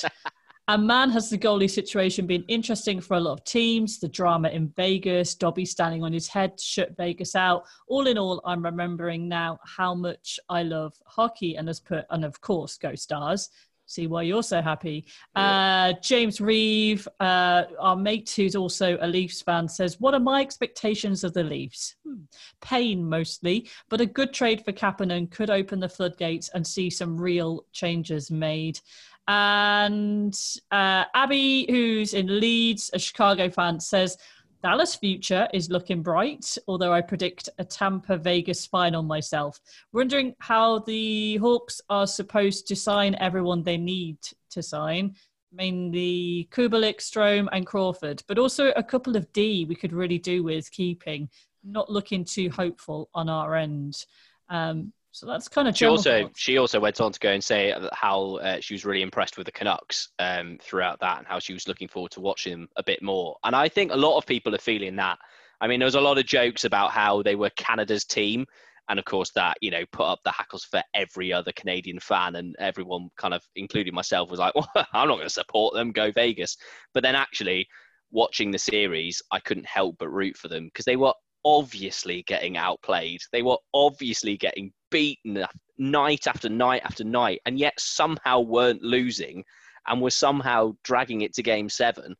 A 0.68 0.78
man 0.78 1.10
has 1.10 1.28
the 1.28 1.36
goalie 1.36 1.68
situation 1.68 2.24
been 2.24 2.44
interesting 2.46 3.00
for 3.00 3.14
a 3.14 3.20
lot 3.20 3.32
of 3.32 3.44
teams. 3.44 3.98
The 3.98 4.06
drama 4.08 4.48
in 4.48 4.68
Vegas, 4.76 5.34
Dobby 5.34 5.64
standing 5.64 6.04
on 6.04 6.12
his 6.12 6.28
head, 6.28 6.56
to 6.56 6.64
shut 6.64 6.96
Vegas 6.96 7.34
out. 7.34 7.64
All 7.88 8.06
in 8.06 8.16
all, 8.16 8.40
I'm 8.44 8.64
remembering 8.64 9.28
now 9.28 9.58
how 9.64 9.92
much 9.92 10.38
I 10.48 10.62
love 10.62 10.94
hockey 11.04 11.56
and 11.56 11.66
has 11.66 11.80
put, 11.80 12.06
and 12.10 12.24
of 12.24 12.40
course, 12.40 12.78
go 12.78 12.94
stars. 12.94 13.50
See 13.92 14.06
why 14.06 14.22
you're 14.22 14.42
so 14.42 14.62
happy. 14.62 15.04
Uh, 15.36 15.92
James 16.00 16.40
Reeve, 16.40 17.06
uh, 17.20 17.64
our 17.78 17.94
mate 17.94 18.32
who's 18.34 18.56
also 18.56 18.96
a 19.02 19.06
Leafs 19.06 19.42
fan, 19.42 19.68
says, 19.68 20.00
What 20.00 20.14
are 20.14 20.20
my 20.20 20.40
expectations 20.40 21.24
of 21.24 21.34
the 21.34 21.44
Leafs? 21.44 21.96
Hmm. 22.02 22.22
Pain 22.62 23.04
mostly, 23.06 23.68
but 23.90 24.00
a 24.00 24.06
good 24.06 24.32
trade 24.32 24.64
for 24.64 24.72
Kapanen 24.72 25.30
could 25.30 25.50
open 25.50 25.78
the 25.78 25.90
floodgates 25.90 26.48
and 26.54 26.66
see 26.66 26.88
some 26.88 27.20
real 27.20 27.66
changes 27.72 28.30
made. 28.30 28.80
And 29.28 30.34
uh, 30.70 31.04
Abby, 31.14 31.66
who's 31.68 32.14
in 32.14 32.40
Leeds, 32.40 32.90
a 32.94 32.98
Chicago 32.98 33.50
fan, 33.50 33.78
says, 33.78 34.16
Dallas' 34.62 34.94
future 34.94 35.48
is 35.52 35.70
looking 35.70 36.02
bright, 36.02 36.56
although 36.68 36.92
I 36.92 37.00
predict 37.00 37.48
a 37.58 37.64
Tampa 37.64 38.16
Vegas 38.16 38.64
final 38.64 39.02
myself. 39.02 39.60
Wondering 39.92 40.36
how 40.38 40.78
the 40.78 41.36
Hawks 41.38 41.80
are 41.90 42.06
supposed 42.06 42.68
to 42.68 42.76
sign 42.76 43.16
everyone 43.16 43.64
they 43.64 43.76
need 43.76 44.18
to 44.50 44.62
sign, 44.62 45.16
mainly 45.52 46.48
Kubalik, 46.52 46.98
Strome, 46.98 47.48
and 47.50 47.66
Crawford, 47.66 48.22
but 48.28 48.38
also 48.38 48.70
a 48.76 48.84
couple 48.84 49.16
of 49.16 49.30
D 49.32 49.64
we 49.64 49.74
could 49.74 49.92
really 49.92 50.18
do 50.18 50.44
with 50.44 50.70
keeping. 50.70 51.28
Not 51.64 51.90
looking 51.90 52.24
too 52.24 52.48
hopeful 52.48 53.10
on 53.14 53.28
our 53.28 53.56
end. 53.56 54.04
Um, 54.48 54.92
so 55.12 55.26
that's 55.26 55.46
kind 55.46 55.68
of 55.68 55.76
She 55.76 55.84
also 55.84 56.30
she 56.36 56.56
also 56.56 56.80
went 56.80 56.98
on 57.00 57.12
to 57.12 57.20
go 57.20 57.30
and 57.30 57.44
say 57.44 57.74
how 57.92 58.36
uh, 58.36 58.60
she 58.60 58.72
was 58.72 58.86
really 58.86 59.02
impressed 59.02 59.36
with 59.36 59.44
the 59.44 59.52
Canucks 59.52 60.08
um, 60.18 60.58
throughout 60.60 60.98
that, 61.00 61.18
and 61.18 61.26
how 61.26 61.38
she 61.38 61.52
was 61.52 61.68
looking 61.68 61.86
forward 61.86 62.12
to 62.12 62.20
watching 62.20 62.52
them 62.52 62.68
a 62.76 62.82
bit 62.82 63.02
more. 63.02 63.36
And 63.44 63.54
I 63.54 63.68
think 63.68 63.92
a 63.92 63.96
lot 63.96 64.16
of 64.16 64.26
people 64.26 64.54
are 64.54 64.58
feeling 64.58 64.96
that. 64.96 65.18
I 65.60 65.68
mean, 65.68 65.78
there 65.78 65.86
was 65.86 65.94
a 65.94 66.00
lot 66.00 66.18
of 66.18 66.24
jokes 66.24 66.64
about 66.64 66.92
how 66.92 67.22
they 67.22 67.36
were 67.36 67.50
Canada's 67.50 68.06
team, 68.06 68.46
and 68.88 68.98
of 68.98 69.04
course 69.04 69.30
that 69.34 69.58
you 69.60 69.70
know 69.70 69.84
put 69.92 70.06
up 70.06 70.20
the 70.24 70.32
hackles 70.32 70.64
for 70.64 70.82
every 70.94 71.30
other 71.30 71.52
Canadian 71.52 72.00
fan, 72.00 72.36
and 72.36 72.56
everyone 72.58 73.10
kind 73.18 73.34
of, 73.34 73.42
including 73.54 73.94
myself, 73.94 74.30
was 74.30 74.40
like, 74.40 74.54
"Well, 74.56 74.66
I'm 74.74 75.08
not 75.08 75.16
going 75.16 75.26
to 75.26 75.30
support 75.30 75.74
them. 75.74 75.92
Go 75.92 76.10
Vegas." 76.10 76.56
But 76.94 77.02
then 77.02 77.16
actually, 77.16 77.68
watching 78.10 78.50
the 78.50 78.58
series, 78.58 79.20
I 79.30 79.40
couldn't 79.40 79.66
help 79.66 79.96
but 79.98 80.08
root 80.08 80.38
for 80.38 80.48
them 80.48 80.64
because 80.64 80.86
they 80.86 80.96
were 80.96 81.12
obviously 81.44 82.22
getting 82.26 82.56
outplayed. 82.56 83.20
They 83.32 83.42
were 83.42 83.58
obviously 83.74 84.36
getting 84.36 84.72
beaten 84.90 85.44
night 85.78 86.26
after 86.26 86.48
night 86.48 86.82
after 86.84 87.04
night, 87.04 87.40
and 87.46 87.58
yet 87.58 87.74
somehow 87.78 88.40
weren't 88.40 88.82
losing 88.82 89.44
and 89.86 90.00
were 90.00 90.10
somehow 90.10 90.72
dragging 90.84 91.22
it 91.22 91.34
to 91.34 91.42
game 91.42 91.68
seven. 91.68 92.14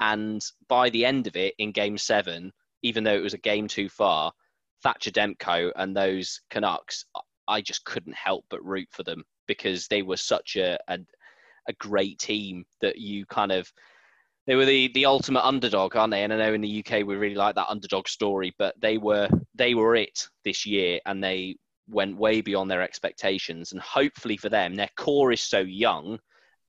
And 0.00 0.44
by 0.68 0.90
the 0.90 1.04
end 1.04 1.26
of 1.26 1.36
it, 1.36 1.54
in 1.58 1.72
game 1.72 1.98
seven, 1.98 2.52
even 2.82 3.04
though 3.04 3.14
it 3.14 3.22
was 3.22 3.34
a 3.34 3.38
game 3.38 3.66
too 3.66 3.88
far, 3.88 4.32
Thatcher 4.82 5.10
Demko 5.10 5.72
and 5.76 5.96
those 5.96 6.40
Canucks, 6.50 7.04
I 7.48 7.60
just 7.60 7.84
couldn't 7.84 8.14
help 8.14 8.44
but 8.50 8.64
root 8.64 8.88
for 8.92 9.02
them 9.02 9.24
because 9.46 9.88
they 9.88 10.02
were 10.02 10.16
such 10.16 10.56
a, 10.56 10.78
a, 10.88 10.98
a 11.68 11.72
great 11.74 12.18
team 12.18 12.64
that 12.80 12.98
you 12.98 13.26
kind 13.26 13.50
of 13.50 13.72
they 14.48 14.56
were 14.56 14.64
the, 14.64 14.88
the 14.94 15.04
ultimate 15.04 15.46
underdog, 15.46 15.94
aren't 15.94 16.10
they? 16.10 16.24
And 16.24 16.32
I 16.32 16.38
know 16.38 16.54
in 16.54 16.62
the 16.62 16.82
UK 16.82 17.06
we 17.06 17.16
really 17.16 17.34
like 17.34 17.54
that 17.56 17.68
underdog 17.68 18.08
story, 18.08 18.54
but 18.58 18.74
they 18.80 18.96
were 18.96 19.28
they 19.54 19.74
were 19.74 19.94
it 19.94 20.26
this 20.42 20.64
year, 20.64 21.00
and 21.04 21.22
they 21.22 21.56
went 21.86 22.16
way 22.16 22.40
beyond 22.40 22.70
their 22.70 22.80
expectations. 22.80 23.72
And 23.72 23.80
hopefully 23.82 24.38
for 24.38 24.48
them, 24.48 24.74
their 24.74 24.88
core 24.96 25.32
is 25.32 25.42
so 25.42 25.58
young, 25.58 26.18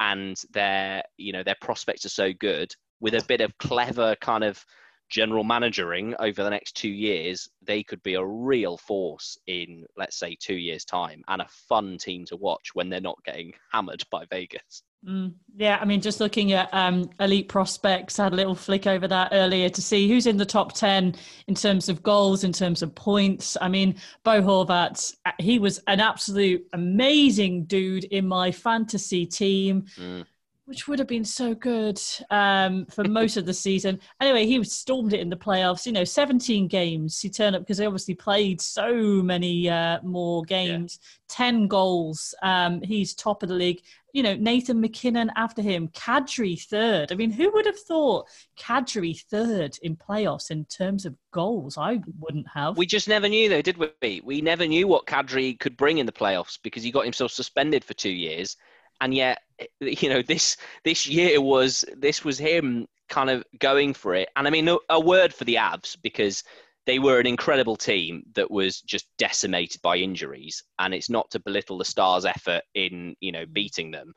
and 0.02 0.38
their 0.52 1.04
you 1.16 1.32
know 1.32 1.42
their 1.42 1.56
prospects 1.62 2.06
are 2.06 2.10
so 2.10 2.34
good. 2.34 2.76
With 3.00 3.14
a 3.14 3.26
bit 3.30 3.40
of 3.40 3.58
clever 3.60 4.14
kind 4.20 4.44
of 4.44 4.62
general 5.08 5.46
managering 5.46 6.16
over 6.20 6.44
the 6.44 6.50
next 6.50 6.76
two 6.76 6.90
years, 6.90 7.48
they 7.62 7.82
could 7.82 8.04
be 8.04 8.16
a 8.16 8.26
real 8.26 8.76
force 8.76 9.38
in 9.48 9.86
let's 9.96 10.20
say 10.20 10.36
two 10.38 10.58
years' 10.58 10.84
time, 10.84 11.24
and 11.30 11.42
a 11.42 11.48
fun 11.70 11.98
team 11.98 12.26
to 12.26 12.36
watch 12.36 12.72
when 12.74 12.90
they're 12.90 13.00
not 13.00 13.24
getting 13.24 13.54
hammered 13.72 14.04
by 14.12 14.26
Vegas. 14.30 14.84
Mm, 15.08 15.34
yeah, 15.56 15.78
I 15.80 15.86
mean, 15.86 16.02
just 16.02 16.20
looking 16.20 16.52
at 16.52 16.74
um, 16.74 17.10
elite 17.20 17.48
prospects, 17.48 18.20
I 18.20 18.26
had 18.26 18.34
a 18.34 18.36
little 18.36 18.56
flick 18.56 18.86
over 18.86 19.08
that 19.08 19.30
earlier 19.32 19.70
to 19.70 19.82
see 19.82 20.10
who's 20.10 20.28
in 20.28 20.36
the 20.36 20.46
top 20.46 20.74
10 20.74 21.16
in 21.48 21.56
terms 21.56 21.88
of 21.88 22.04
goals, 22.04 22.44
in 22.44 22.52
terms 22.52 22.82
of 22.82 22.94
points. 22.96 23.56
I 23.62 23.70
mean, 23.70 23.96
Bo 24.24 24.42
Horvat, 24.42 25.14
he 25.40 25.58
was 25.58 25.80
an 25.88 26.02
absolute 26.02 26.68
amazing 26.74 27.66
dude 27.66 28.04
in 28.06 28.28
my 28.28 28.52
fantasy 28.52 29.26
team. 29.26 29.86
Mm. 29.98 30.26
Which 30.70 30.88
would 30.88 31.00
have 31.00 31.08
been 31.08 31.26
so 31.26 31.56
good 31.56 32.00
um, 32.30 32.86
for 32.86 33.04
most 33.04 33.38
of 33.38 33.48
the 33.48 33.54
season. 33.56 34.00
Anyway, 34.22 34.46
he 34.46 34.64
stormed 34.64 35.14
it 35.14 35.20
in 35.20 35.30
the 35.30 35.36
playoffs. 35.36 35.88
You 35.88 35.92
know, 35.92 36.04
17 36.04 36.68
games. 36.68 37.20
He 37.20 37.30
turned 37.30 37.56
up 37.56 37.64
because 37.64 37.80
they 37.80 37.88
obviously 37.88 38.14
played 38.14 38.62
so 38.62 38.94
many 38.94 39.68
uh, 39.68 40.00
more 40.04 40.44
games. 40.44 41.00
10 41.28 41.68
goals. 41.68 42.36
Um, 42.44 42.82
he's 42.84 43.16
top 43.16 43.42
of 43.42 43.50
the 43.50 43.56
league 43.56 43.82
you 44.14 44.24
know, 44.24 44.36
Nathan 44.36 44.82
MacKinnon 44.82 45.32
after 45.36 45.62
him, 45.62 45.88
Kadri 45.90 46.62
third. 46.62 47.12
I 47.12 47.16
mean, 47.16 47.32
who 47.32 47.52
would 47.52 47.66
have 47.66 47.80
thought 47.80 48.28
Kadri 48.58 49.22
third 49.30 49.78
in 49.82 49.96
playoffs 49.96 50.52
in 50.52 50.66
terms 50.66 51.06
of 51.06 51.16
goals? 51.32 51.78
I 51.78 52.02
wouldn't 52.20 52.48
have. 52.54 52.78
We 52.78 52.86
just 52.86 53.08
never 53.08 53.30
knew, 53.30 53.50
though, 53.50 53.62
did 53.62 53.78
we? 53.78 54.22
We 54.24 54.42
never 54.42 54.66
knew 54.66 54.88
what 54.88 55.06
Kadri 55.06 55.60
could 55.60 55.78
bring 55.78 56.00
in 56.00 56.06
the 56.06 56.12
playoffs 56.12 56.58
because 56.62 56.84
he 56.84 56.92
got 56.92 57.04
himself 57.04 57.32
suspended 57.32 57.84
for 57.84 57.94
two 57.94 58.10
years, 58.10 58.58
and 59.02 59.14
yet, 59.14 59.40
you 59.80 60.10
know, 60.10 60.22
this 60.22 60.58
this 60.84 61.08
year 61.08 61.42
was 61.42 61.86
this 61.98 62.24
was 62.24 62.38
him 62.38 62.88
kind 63.10 63.30
of 63.30 63.44
going 63.60 63.94
for 63.94 64.16
it. 64.16 64.30
And 64.36 64.48
I 64.48 64.52
mean, 64.52 64.70
a, 64.90 65.00
word 65.00 65.34
for 65.34 65.44
the 65.44 65.56
Avs 65.56 65.98
because 66.02 66.44
they 66.86 66.98
were 67.00 67.20
an 67.20 67.28
incredible 67.28 67.76
team 67.76 68.24
that 68.34 68.50
was 68.50 68.82
just 68.82 69.06
decimated 69.20 69.80
by 69.82 69.98
injuries 69.98 70.64
and 70.80 70.92
it's 70.92 71.10
not 71.10 71.30
to 71.30 71.40
belittle 71.40 71.78
the 71.78 71.86
stars 71.86 72.26
effort 72.26 72.64
in 72.74 73.16
you 73.20 73.32
know 73.32 73.46
beating 73.46 73.92
them 73.92 74.12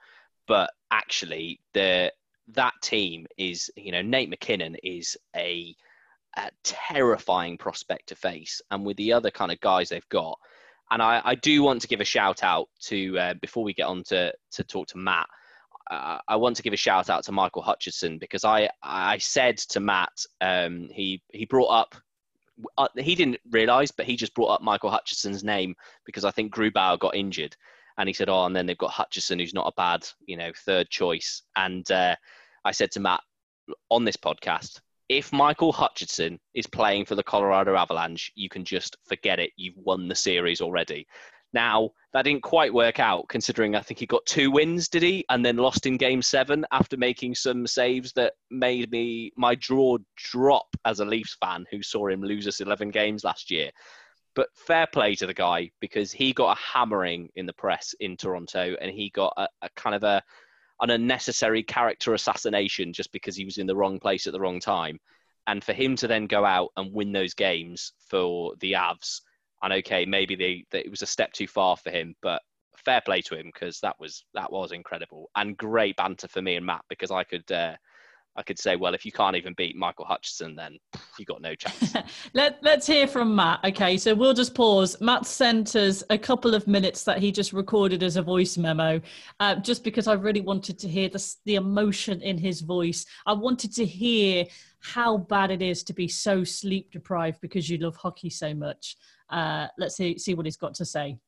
but 0.46 0.70
actually 0.90 1.60
the 1.74 2.10
that 2.48 2.72
team 2.80 3.26
is 3.36 3.70
you 3.76 3.92
know 3.92 4.00
Nate 4.00 4.30
MacKinnon 4.30 4.76
is 4.82 5.18
a, 5.36 5.76
a 6.38 6.50
terrifying 6.64 7.58
prospect 7.58 8.08
to 8.08 8.16
face 8.16 8.62
and 8.70 8.86
with 8.86 8.96
the 8.96 9.12
other 9.12 9.30
kind 9.30 9.52
of 9.52 9.60
guys 9.60 9.90
they've 9.90 10.08
got 10.08 10.38
and 10.90 11.02
I, 11.02 11.22
I 11.24 11.34
do 11.34 11.62
want 11.62 11.80
to 11.82 11.88
give 11.88 12.00
a 12.00 12.04
shout 12.04 12.42
out 12.42 12.68
to 12.82 13.18
uh, 13.18 13.34
before 13.40 13.64
we 13.64 13.74
get 13.74 13.86
on 13.86 14.02
to 14.04 14.32
to 14.52 14.64
talk 14.64 14.88
to 14.88 14.98
Matt 14.98 15.26
uh, 15.90 16.18
I 16.28 16.36
want 16.36 16.56
to 16.56 16.62
give 16.62 16.72
a 16.72 16.76
shout 16.76 17.10
out 17.10 17.24
to 17.24 17.32
Michael 17.32 17.62
Hutchinson 17.62 18.18
because 18.18 18.44
I 18.44 18.70
I 18.82 19.18
said 19.18 19.58
to 19.58 19.80
Matt 19.80 20.24
um, 20.40 20.88
he 20.92 21.22
he 21.32 21.44
brought 21.44 21.68
up 21.68 21.94
uh, 22.78 22.88
he 22.96 23.14
didn't 23.14 23.38
realize, 23.50 23.90
but 23.90 24.06
he 24.06 24.16
just 24.16 24.34
brought 24.34 24.54
up 24.54 24.62
Michael 24.62 24.90
Hutchinson's 24.90 25.42
name 25.42 25.74
because 26.04 26.24
I 26.24 26.30
think 26.30 26.54
Grubauer 26.54 26.98
got 26.98 27.14
injured, 27.14 27.56
and 27.98 28.08
he 28.08 28.12
said, 28.12 28.28
"Oh, 28.28 28.44
and 28.44 28.54
then 28.54 28.66
they've 28.66 28.78
got 28.78 28.90
Hutchinson, 28.90 29.38
who's 29.38 29.54
not 29.54 29.66
a 29.66 29.72
bad, 29.76 30.06
you 30.26 30.36
know, 30.36 30.52
third 30.64 30.88
choice." 30.88 31.42
And 31.56 31.90
uh, 31.90 32.16
I 32.64 32.72
said 32.72 32.90
to 32.92 33.00
Matt 33.00 33.20
on 33.90 34.04
this 34.04 34.16
podcast, 34.16 34.80
if 35.12 35.30
Michael 35.30 35.72
Hutchinson 35.72 36.40
is 36.54 36.66
playing 36.66 37.04
for 37.04 37.14
the 37.14 37.22
Colorado 37.22 37.76
Avalanche, 37.76 38.32
you 38.34 38.48
can 38.48 38.64
just 38.64 38.96
forget 39.04 39.38
it. 39.38 39.50
You've 39.56 39.76
won 39.76 40.08
the 40.08 40.14
series 40.14 40.62
already. 40.62 41.06
Now, 41.52 41.90
that 42.14 42.22
didn't 42.22 42.42
quite 42.42 42.72
work 42.72 42.98
out 42.98 43.28
considering 43.28 43.76
I 43.76 43.80
think 43.80 44.00
he 44.00 44.06
got 44.06 44.24
two 44.24 44.50
wins, 44.50 44.88
did 44.88 45.02
he? 45.02 45.22
And 45.28 45.44
then 45.44 45.58
lost 45.58 45.84
in 45.84 45.98
game 45.98 46.22
seven 46.22 46.64
after 46.72 46.96
making 46.96 47.34
some 47.34 47.66
saves 47.66 48.14
that 48.14 48.32
made 48.50 48.90
me 48.90 49.32
my 49.36 49.54
draw 49.56 49.98
drop 50.16 50.66
as 50.86 51.00
a 51.00 51.04
Leafs 51.04 51.36
fan 51.44 51.66
who 51.70 51.82
saw 51.82 52.08
him 52.08 52.22
lose 52.22 52.48
us 52.48 52.60
11 52.60 52.88
games 52.88 53.22
last 53.22 53.50
year. 53.50 53.70
But 54.34 54.48
fair 54.54 54.86
play 54.86 55.14
to 55.16 55.26
the 55.26 55.34
guy 55.34 55.70
because 55.78 56.10
he 56.10 56.32
got 56.32 56.56
a 56.56 56.60
hammering 56.60 57.28
in 57.36 57.44
the 57.44 57.52
press 57.52 57.94
in 58.00 58.16
Toronto 58.16 58.74
and 58.80 58.90
he 58.90 59.10
got 59.10 59.34
a, 59.36 59.46
a 59.60 59.68
kind 59.76 59.94
of 59.94 60.04
a 60.04 60.22
an 60.82 60.90
unnecessary 60.90 61.62
character 61.62 62.12
assassination 62.12 62.92
just 62.92 63.12
because 63.12 63.36
he 63.36 63.44
was 63.44 63.58
in 63.58 63.66
the 63.66 63.76
wrong 63.76 63.98
place 63.98 64.26
at 64.26 64.32
the 64.32 64.40
wrong 64.40 64.60
time. 64.60 64.98
And 65.46 65.62
for 65.62 65.72
him 65.72 65.96
to 65.96 66.06
then 66.06 66.26
go 66.26 66.44
out 66.44 66.70
and 66.76 66.92
win 66.92 67.12
those 67.12 67.34
games 67.34 67.92
for 68.08 68.54
the 68.60 68.72
Avs 68.72 69.20
and 69.62 69.72
okay, 69.72 70.04
maybe 70.04 70.34
they, 70.34 70.64
they, 70.70 70.80
it 70.80 70.90
was 70.90 71.02
a 71.02 71.06
step 71.06 71.32
too 71.32 71.46
far 71.46 71.76
for 71.76 71.90
him, 71.90 72.14
but 72.20 72.42
fair 72.84 73.00
play 73.00 73.22
to 73.22 73.36
him 73.36 73.46
because 73.46 73.78
that 73.80 73.98
was 74.00 74.24
that 74.34 74.50
was 74.50 74.72
incredible 74.72 75.30
and 75.36 75.56
great 75.56 75.94
banter 75.96 76.26
for 76.26 76.42
me 76.42 76.56
and 76.56 76.66
Matt 76.66 76.84
because 76.88 77.12
I 77.12 77.22
could 77.22 77.50
uh, 77.52 77.76
I 78.34 78.42
could 78.42 78.58
say, 78.58 78.76
well, 78.76 78.94
if 78.94 79.04
you 79.04 79.12
can't 79.12 79.36
even 79.36 79.52
beat 79.54 79.76
Michael 79.76 80.06
Hutchinson, 80.06 80.56
then 80.56 80.78
you 81.18 81.26
got 81.26 81.42
no 81.42 81.54
chance. 81.54 81.94
Let, 82.34 82.58
let's 82.62 82.86
hear 82.86 83.06
from 83.06 83.34
Matt. 83.36 83.60
Okay, 83.64 83.98
so 83.98 84.14
we'll 84.14 84.32
just 84.32 84.54
pause. 84.54 84.98
Matt 85.00 85.26
sent 85.26 85.76
us 85.76 86.02
a 86.08 86.16
couple 86.16 86.54
of 86.54 86.66
minutes 86.66 87.04
that 87.04 87.18
he 87.18 87.30
just 87.30 87.52
recorded 87.52 88.02
as 88.02 88.16
a 88.16 88.22
voice 88.22 88.56
memo, 88.56 89.00
uh, 89.40 89.56
just 89.56 89.84
because 89.84 90.06
I 90.06 90.14
really 90.14 90.40
wanted 90.40 90.78
to 90.78 90.88
hear 90.88 91.10
the, 91.10 91.34
the 91.44 91.56
emotion 91.56 92.22
in 92.22 92.38
his 92.38 92.62
voice. 92.62 93.04
I 93.26 93.34
wanted 93.34 93.74
to 93.74 93.84
hear 93.84 94.46
how 94.80 95.18
bad 95.18 95.50
it 95.50 95.60
is 95.60 95.82
to 95.84 95.92
be 95.92 96.08
so 96.08 96.42
sleep 96.42 96.90
deprived 96.90 97.40
because 97.40 97.68
you 97.68 97.78
love 97.78 97.96
hockey 97.96 98.30
so 98.30 98.54
much. 98.54 98.96
Uh, 99.28 99.66
let's 99.78 99.96
see, 99.96 100.18
see 100.18 100.34
what 100.34 100.46
he's 100.46 100.56
got 100.56 100.74
to 100.74 100.84
say. 100.84 101.18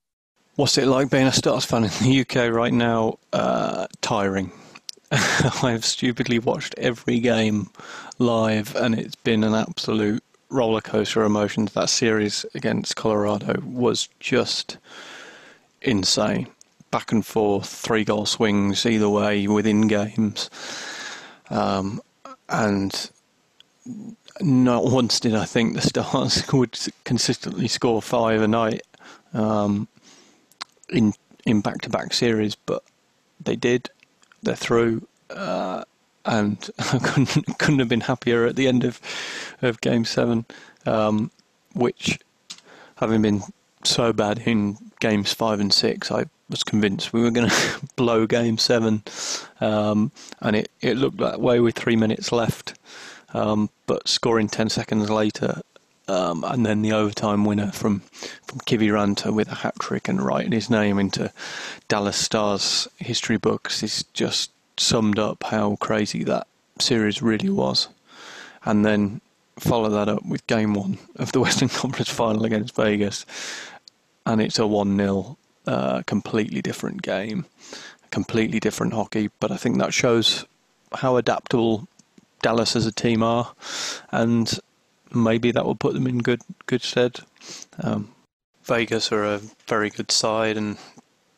What's 0.57 0.79
it 0.79 0.87
like 0.87 1.11
being 1.11 1.27
a 1.27 1.33
Stars 1.33 1.65
fan 1.65 1.85
in 1.85 1.91
the 2.01 2.21
UK 2.21 2.53
right 2.53 2.73
now? 2.73 3.19
Uh, 3.33 3.87
tiring. 4.01 4.53
I've 5.63 5.85
stupidly 5.85 6.39
watched 6.39 6.75
every 6.77 7.21
game 7.21 7.71
live, 8.19 8.75
and 8.75 8.99
it's 8.99 9.15
been 9.15 9.45
an 9.45 9.55
absolute 9.55 10.25
roller 10.49 10.81
coaster 10.81 11.21
of 11.21 11.27
emotions. 11.27 11.73
That 11.73 11.89
series 11.89 12.45
against 12.55 12.97
Colorado 12.97 13.61
was 13.65 14.09
just 14.19 14.79
insane. 15.83 16.49
Back 16.91 17.13
and 17.13 17.25
forth, 17.25 17.69
three 17.69 18.05
goal 18.05 18.27
swings 18.27 18.87
either 18.87 19.09
way 19.09 19.47
within 19.47 19.87
games. 19.87 20.51
Um, 21.49 22.01
and 22.49 23.11
not 24.41 24.85
once 24.85 25.21
did 25.21 25.35
I 25.37 25.45
think 25.45 25.75
the 25.75 25.83
Stars 25.83 26.45
would 26.53 26.77
consistently 27.05 27.69
score 27.69 28.03
five 28.03 28.43
a 28.43 28.49
night 28.49 28.83
um, 29.33 29.87
in 30.89 31.13
in 31.47 31.61
back 31.61 31.83
to 31.83 31.91
back 31.91 32.13
series, 32.15 32.57
but 32.57 32.83
they 33.41 33.55
did. 33.55 33.91
They're 34.45 34.57
through, 34.57 35.07
uh, 35.31 35.85
and 36.25 36.71
I 36.79 36.99
couldn't 37.03 37.59
couldn't 37.59 37.79
have 37.79 37.89
been 37.89 38.03
happier 38.03 38.47
at 38.47 38.57
the 38.57 38.69
end 38.69 38.85
of 38.85 39.01
of 39.63 39.81
Game 39.81 40.05
Seven, 40.05 40.45
um, 40.87 41.31
which 41.75 42.19
having 42.97 43.23
been 43.23 43.43
so 43.85 44.13
bad 44.13 44.43
in 44.47 44.79
games 45.01 45.33
five 45.33 45.61
and 45.61 45.73
six, 45.73 46.11
I 46.11 46.25
was 46.49 46.65
convinced 46.65 47.13
we 47.13 47.23
were 47.23 47.31
going 47.31 47.49
to 47.51 47.81
blow 47.97 48.27
Game 48.27 48.59
Seven, 48.59 49.03
um, 49.61 50.13
and 50.41 50.57
it 50.57 50.71
it 50.81 50.97
looked 50.97 51.19
that 51.19 51.41
way 51.41 51.61
with 51.61 51.75
three 51.77 51.97
minutes 51.97 52.33
left. 52.33 52.75
Um, 53.35 53.69
but 53.87 54.07
scoring 54.07 54.49
10 54.49 54.71
seconds 54.71 55.11
later, 55.11 55.61
um, 56.09 56.45
and 56.45 56.67
then 56.67 56.83
the 56.83 56.93
overtime 56.93 57.45
winner 57.45 57.73
from, 57.73 58.01
from 58.47 58.61
Kiviranta 58.61 59.33
with 59.33 59.51
a 59.51 59.57
hat 59.57 59.75
trick 59.79 60.09
and 60.09 60.21
writing 60.21 60.53
his 60.53 60.69
name 60.69 60.99
into 60.99 61.33
Dallas 61.89 62.17
Stars 62.17 62.87
history 62.99 63.39
books 63.39 63.83
is 63.83 64.05
just 64.13 64.51
summed 64.77 65.19
up 65.19 65.43
how 65.45 65.77
crazy 65.77 66.25
that 66.25 66.47
series 66.79 67.23
really 67.23 67.49
was. 67.49 67.89
And 68.65 68.85
then 68.85 69.21
follow 69.59 69.89
that 69.91 70.09
up 70.09 70.25
with 70.27 70.47
game 70.47 70.75
one 70.75 70.99
of 71.17 71.33
the 71.33 71.41
Western 71.45 71.69
Conference 71.69 72.11
final 72.11 72.45
against 72.45 72.75
Vegas, 72.75 73.25
and 74.27 74.41
it's 74.41 74.59
a 74.59 74.67
1 74.67 74.97
0, 74.97 75.37
uh, 75.67 76.03
completely 76.03 76.63
different 76.63 77.03
game, 77.03 77.47
completely 78.11 78.61
different 78.61 78.93
hockey. 78.93 79.31
But 79.41 79.51
I 79.51 79.57
think 79.57 79.79
that 79.79 79.95
shows 79.95 80.45
how 80.93 81.17
adaptable 81.17 81.89
Dallas 82.43 82.77
as 82.77 82.87
a 82.87 82.93
team 82.93 83.23
are, 83.23 83.55
and 84.11 84.59
maybe 85.15 85.51
that 85.53 85.65
will 85.65 85.75
put 85.75 85.95
them 85.95 86.07
in 86.07 86.19
good 86.19 86.43
good 86.67 86.83
stead. 86.83 87.21
Um, 87.83 88.15
Vegas 88.65 89.13
are 89.13 89.25
a 89.25 89.41
very 89.67 89.91
good 89.91 90.11
side, 90.11 90.57
and 90.57 90.79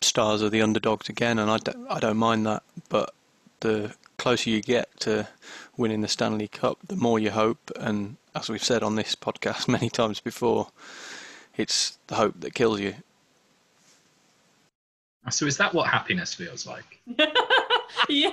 Stars 0.00 0.42
are 0.42 0.50
the 0.50 0.62
underdogs 0.62 1.08
again, 1.08 1.38
and 1.38 1.50
I 1.50 1.58
don't, 1.58 1.86
I 1.90 1.98
don't 1.98 2.16
mind 2.16 2.46
that. 2.46 2.62
But 2.88 3.12
the 3.60 3.94
closer 4.18 4.50
you 4.50 4.62
get 4.62 4.88
to 5.00 5.28
winning 5.76 6.00
the 6.00 6.08
Stanley 6.08 6.48
Cup, 6.48 6.78
the 6.86 6.96
more 6.96 7.18
you 7.18 7.30
hope. 7.30 7.70
And 7.78 8.16
as 8.34 8.48
we've 8.48 8.62
said 8.62 8.82
on 8.82 8.94
this 8.94 9.14
podcast 9.14 9.68
many 9.76 9.90
times 9.90 10.20
before, 10.20 10.68
it's 11.56 11.98
the 12.06 12.16
hope 12.16 12.40
that 12.40 12.54
kills 12.54 12.80
you. 12.80 12.94
So 15.30 15.46
is 15.46 15.56
that 15.56 15.74
what 15.74 15.88
happiness 15.88 16.34
feels 16.34 16.66
like? 16.66 17.00
yeah. 18.08 18.30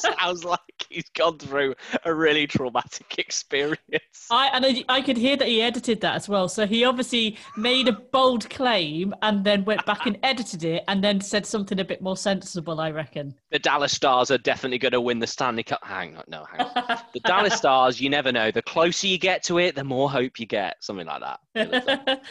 Sounds 0.20 0.44
like 0.44 0.60
he's 0.88 1.08
gone 1.10 1.38
through 1.38 1.74
a 2.04 2.14
really 2.14 2.46
traumatic 2.46 3.18
experience. 3.18 4.28
I 4.30 4.50
and 4.52 4.64
I, 4.64 4.84
I, 4.88 5.00
could 5.02 5.16
hear 5.16 5.36
that 5.36 5.48
he 5.48 5.62
edited 5.62 6.00
that 6.02 6.14
as 6.14 6.28
well. 6.28 6.48
So 6.48 6.66
he 6.66 6.84
obviously 6.84 7.36
made 7.56 7.88
a 7.88 7.92
bold 7.92 8.48
claim 8.50 9.14
and 9.22 9.44
then 9.44 9.64
went 9.64 9.84
back 9.86 10.06
and 10.06 10.18
edited 10.22 10.64
it 10.64 10.84
and 10.88 11.02
then 11.02 11.20
said 11.20 11.46
something 11.46 11.80
a 11.80 11.84
bit 11.84 12.02
more 12.02 12.16
sensible. 12.16 12.80
I 12.80 12.90
reckon 12.90 13.34
the 13.50 13.58
Dallas 13.58 13.92
Stars 13.92 14.30
are 14.30 14.38
definitely 14.38 14.78
going 14.78 14.92
to 14.92 15.00
win 15.00 15.18
the 15.18 15.26
Stanley 15.26 15.62
Cup. 15.62 15.80
Hang 15.82 16.16
on, 16.16 16.24
no, 16.28 16.44
hang 16.50 16.66
on. 16.66 16.98
the 17.12 17.20
Dallas 17.20 17.54
Stars, 17.56 18.00
you 18.00 18.10
never 18.10 18.32
know. 18.32 18.50
The 18.50 18.62
closer 18.62 19.06
you 19.06 19.18
get 19.18 19.42
to 19.44 19.58
it, 19.58 19.74
the 19.74 19.84
more 19.84 20.10
hope 20.10 20.38
you 20.38 20.46
get. 20.46 20.76
Something 20.80 21.06
like 21.06 21.22
that. 21.54 22.22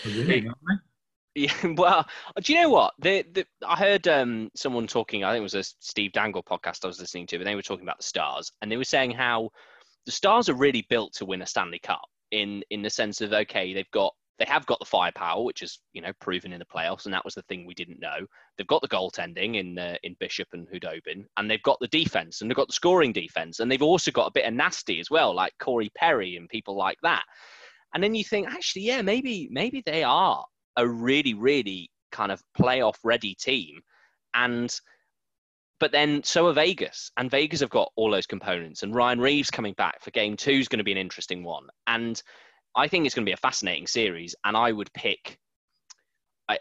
Yeah, 1.38 1.54
well, 1.78 2.08
do 2.42 2.52
you 2.52 2.62
know 2.64 2.70
what? 2.70 2.96
The, 2.98 3.24
the, 3.32 3.46
I 3.66 3.76
heard 3.76 4.08
um, 4.08 4.50
someone 4.56 4.88
talking, 4.88 5.24
I 5.24 5.32
think 5.32 5.42
it 5.42 5.44
was 5.44 5.54
a 5.54 5.64
Steve 5.64 6.12
Dangle 6.12 6.42
podcast 6.42 6.84
I 6.84 6.88
was 6.88 7.00
listening 7.00 7.28
to, 7.28 7.36
and 7.36 7.46
they 7.46 7.54
were 7.54 7.62
talking 7.62 7.86
about 7.86 8.00
the 8.00 8.04
Stars, 8.04 8.52
and 8.62 8.72
they 8.72 8.78
were 8.78 8.84
saying 8.84 9.12
how 9.12 9.52
the 10.08 10.12
Stars 10.12 10.50
are 10.50 10.56
really 10.56 10.88
built 10.90 11.14
to 11.14 11.26
win 11.26 11.44
a 11.44 11.46
Stanley 11.46 11.78
Cup 11.78 12.02
in 12.32 12.64
in 12.72 12.82
the 12.82 12.90
sense 12.90 13.22
of 13.22 13.34
okay, 13.34 13.72
they've 13.72 13.92
got 13.92 14.16
they 14.40 14.46
have 14.46 14.66
got 14.66 14.80
the 14.80 14.86
firepower, 14.86 15.44
which 15.44 15.62
is 15.62 15.78
you 15.94 16.02
know 16.02 16.12
proven 16.20 16.54
in 16.54 16.60
the 16.60 16.66
playoffs, 16.66 17.06
and 17.06 17.14
that 17.14 17.24
was 17.24 17.36
the 17.36 17.44
thing 17.44 17.68
we 17.68 17.76
didn't 17.76 18.00
know. 18.00 18.26
They've 18.58 18.66
got 18.66 18.82
the 18.82 18.88
goaltending 18.88 19.58
in 19.58 19.78
uh, 19.78 19.98
in 20.02 20.16
Bishop 20.20 20.48
and 20.54 20.68
Khudobin, 20.68 21.24
and 21.38 21.52
they've 21.52 21.62
got 21.62 21.78
the 21.80 21.88
defense, 21.90 22.42
and 22.42 22.50
they've 22.50 22.56
got 22.56 22.68
the 22.68 22.74
scoring 22.74 23.14
defense, 23.14 23.60
and 23.60 23.72
they've 23.72 23.80
also 23.84 24.10
got 24.10 24.26
a 24.26 24.34
bit 24.34 24.48
of 24.48 24.56
nasty 24.56 25.00
as 25.00 25.12
well, 25.12 25.36
like 25.36 25.54
Corey 25.60 25.92
Perry 25.96 26.36
and 26.36 26.50
people 26.50 26.76
like 26.76 26.98
that. 27.04 27.26
And 27.94 28.04
then 28.04 28.16
you 28.16 28.24
think, 28.24 28.48
actually, 28.48 28.84
yeah, 28.84 29.04
maybe 29.04 29.50
maybe 29.52 29.84
they 29.86 30.04
are 30.04 30.44
a 30.78 30.88
really, 30.88 31.34
really 31.34 31.90
kind 32.12 32.32
of 32.32 32.42
playoff 32.58 32.96
ready 33.04 33.36
team. 33.36 33.82
And 34.34 34.74
but 35.80 35.92
then 35.92 36.24
so 36.24 36.48
are 36.48 36.54
Vegas, 36.54 37.12
and 37.18 37.30
Vegas 37.30 37.60
have 37.60 37.70
got 37.70 37.92
all 37.96 38.10
those 38.10 38.26
components. 38.26 38.84
And 38.84 38.96
Ryan 38.96 39.20
Reaves 39.20 39.52
coming 39.52 39.74
back 39.74 40.02
for 40.02 40.12
game 40.12 40.36
two 40.38 40.52
is 40.52 40.68
going 40.68 40.80
to 40.80 40.84
be 40.84 40.92
an 40.92 40.98
interesting 40.98 41.44
one. 41.44 41.68
And 41.86 42.22
I 42.76 42.88
think 42.88 43.06
it's 43.06 43.14
going 43.14 43.26
to 43.26 43.30
be 43.30 43.34
a 43.34 43.38
fascinating 43.38 43.88
series. 43.88 44.36
And 44.44 44.58
I 44.58 44.72
would 44.72 44.92
pick. 44.94 45.38
I, 46.50 46.58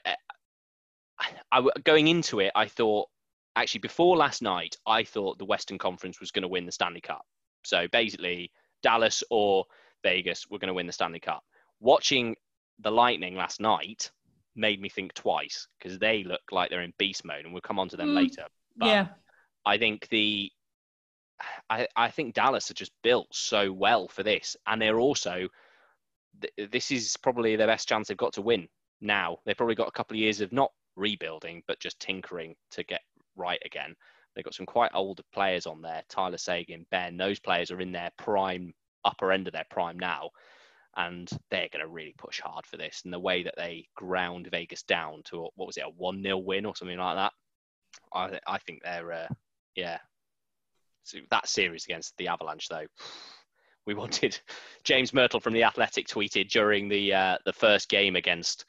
I, 1.19 1.29
I 1.53 1.67
going 1.85 2.09
into 2.09 2.41
it, 2.41 2.53
I 2.55 2.67
thought 2.67 3.09
actually 3.55 3.81
before 3.81 4.17
last 4.17 4.43
night, 4.43 4.77
I 4.87 5.05
thought 5.05 5.39
the 5.39 5.45
Western 5.45 5.79
Conference 5.79 6.21
was 6.21 6.31
going 6.31 6.43
to 6.43 6.49
win 6.49 6.67
the 6.67 6.73
Stanley 6.73 7.01
Cup. 7.01 7.23
So 7.65 7.87
basically, 7.91 8.51
Dallas 8.83 9.25
or 9.31 9.65
Vegas 10.03 10.47
were 10.49 10.59
going 10.59 10.69
to 10.69 10.75
win 10.75 10.87
the 10.87 10.93
Stanley 10.93 11.21
Cup. 11.21 11.43
Watching 11.81 12.37
the 12.81 12.91
Lightning 12.91 13.35
last 13.35 13.61
night 13.61 14.11
made 14.55 14.81
me 14.81 14.89
think 14.89 15.15
twice 15.15 15.69
because 15.79 15.99
they 15.99 16.25
look 16.25 16.41
like 16.51 16.71
they're 16.71 16.83
in 16.83 16.93
beast 16.99 17.25
mode, 17.25 17.45
and 17.45 17.53
we'll 17.53 17.61
come 17.61 17.79
on 17.79 17.89
to 17.91 17.97
them 17.97 18.09
mm, 18.09 18.17
later. 18.17 18.47
But 18.77 18.87
yeah, 18.87 19.07
I 19.65 19.79
think 19.79 20.09
the 20.09 20.51
I, 21.69 21.87
I 21.95 22.11
think 22.11 22.35
Dallas 22.35 22.71
are 22.71 22.75
just 22.75 22.93
built 23.03 23.29
so 23.31 23.73
well 23.73 24.09
for 24.09 24.23
this, 24.23 24.57
and 24.67 24.81
they're 24.81 25.01
also 25.01 25.49
this 26.71 26.91
is 26.91 27.17
probably 27.17 27.57
the 27.57 27.67
best 27.67 27.89
chance 27.89 28.09
they've 28.09 28.17
got 28.17 28.35
to 28.35 28.43
win 28.43 28.69
now. 29.01 29.39
They've 29.45 29.57
probably 29.57 29.75
got 29.75 29.89
a 29.89 29.93
couple 29.93 30.17
of 30.17 30.21
years 30.21 30.43
of 30.43 30.53
not 30.53 30.71
rebuilding, 30.95 31.63
but 31.67 31.81
just 31.81 31.99
tinkering 31.99 32.55
to 32.73 32.85
get 32.85 33.01
right 33.37 33.61
again. 33.65 33.95
They've 34.35 34.45
got 34.45 34.55
some 34.55 34.67
quite 34.67 34.91
older 34.93 35.23
players 35.33 35.67
on 35.67 35.81
there. 35.81 36.03
Tyler 36.11 36.37
Seguin, 36.37 36.85
Benn. 36.91 37.17
those 37.17 37.39
players 37.39 37.71
are 37.71 37.81
in 37.81 37.93
their 37.93 38.11
prime, 38.19 38.75
upper 39.03 39.33
end 39.33 39.47
of 39.47 39.55
their 39.55 39.65
prime 39.71 39.99
now 39.99 40.31
and 40.97 41.29
they're 41.51 41.69
going 41.73 41.85
to 41.85 41.89
really 41.89 42.15
push 42.17 42.41
hard 42.41 42.67
for 42.67 42.77
this. 42.77 43.03
And 43.05 43.13
the 43.13 43.19
way 43.19 43.43
that 43.43 43.55
they 43.57 43.87
ground 43.95 44.49
Vegas 44.51 44.83
down 44.83 45.23
to 45.27 45.49
what 45.55 45.67
was 45.67 45.77
it, 45.77 45.85
a 45.85 45.91
one 45.91 46.23
0 46.23 46.39
win 46.39 46.67
or 46.67 46.75
something 46.75 46.99
like 46.99 47.17
that, 47.17 47.33
I 48.13 48.41
I 48.47 48.59
think 48.59 48.83
they're 48.83 49.13
uh, 49.13 49.29
yeah, 49.75 49.99
that 51.31 51.49
series 51.49 51.85
against 51.85 52.17
the 52.17 52.29
Avalanche, 52.29 52.69
though, 52.69 52.87
we 53.87 53.95
wanted 53.95 54.39
James 54.85 55.13
Mirtle 55.13 55.43
from 55.43 55.55
the 55.55 55.65
Athletic 55.65 56.07
tweeted 56.09 56.49
during 56.49 56.89
the 56.89 57.15
uh, 57.15 57.39
the 57.45 57.53
first 57.53 57.89
game 57.89 58.17
against 58.17 58.65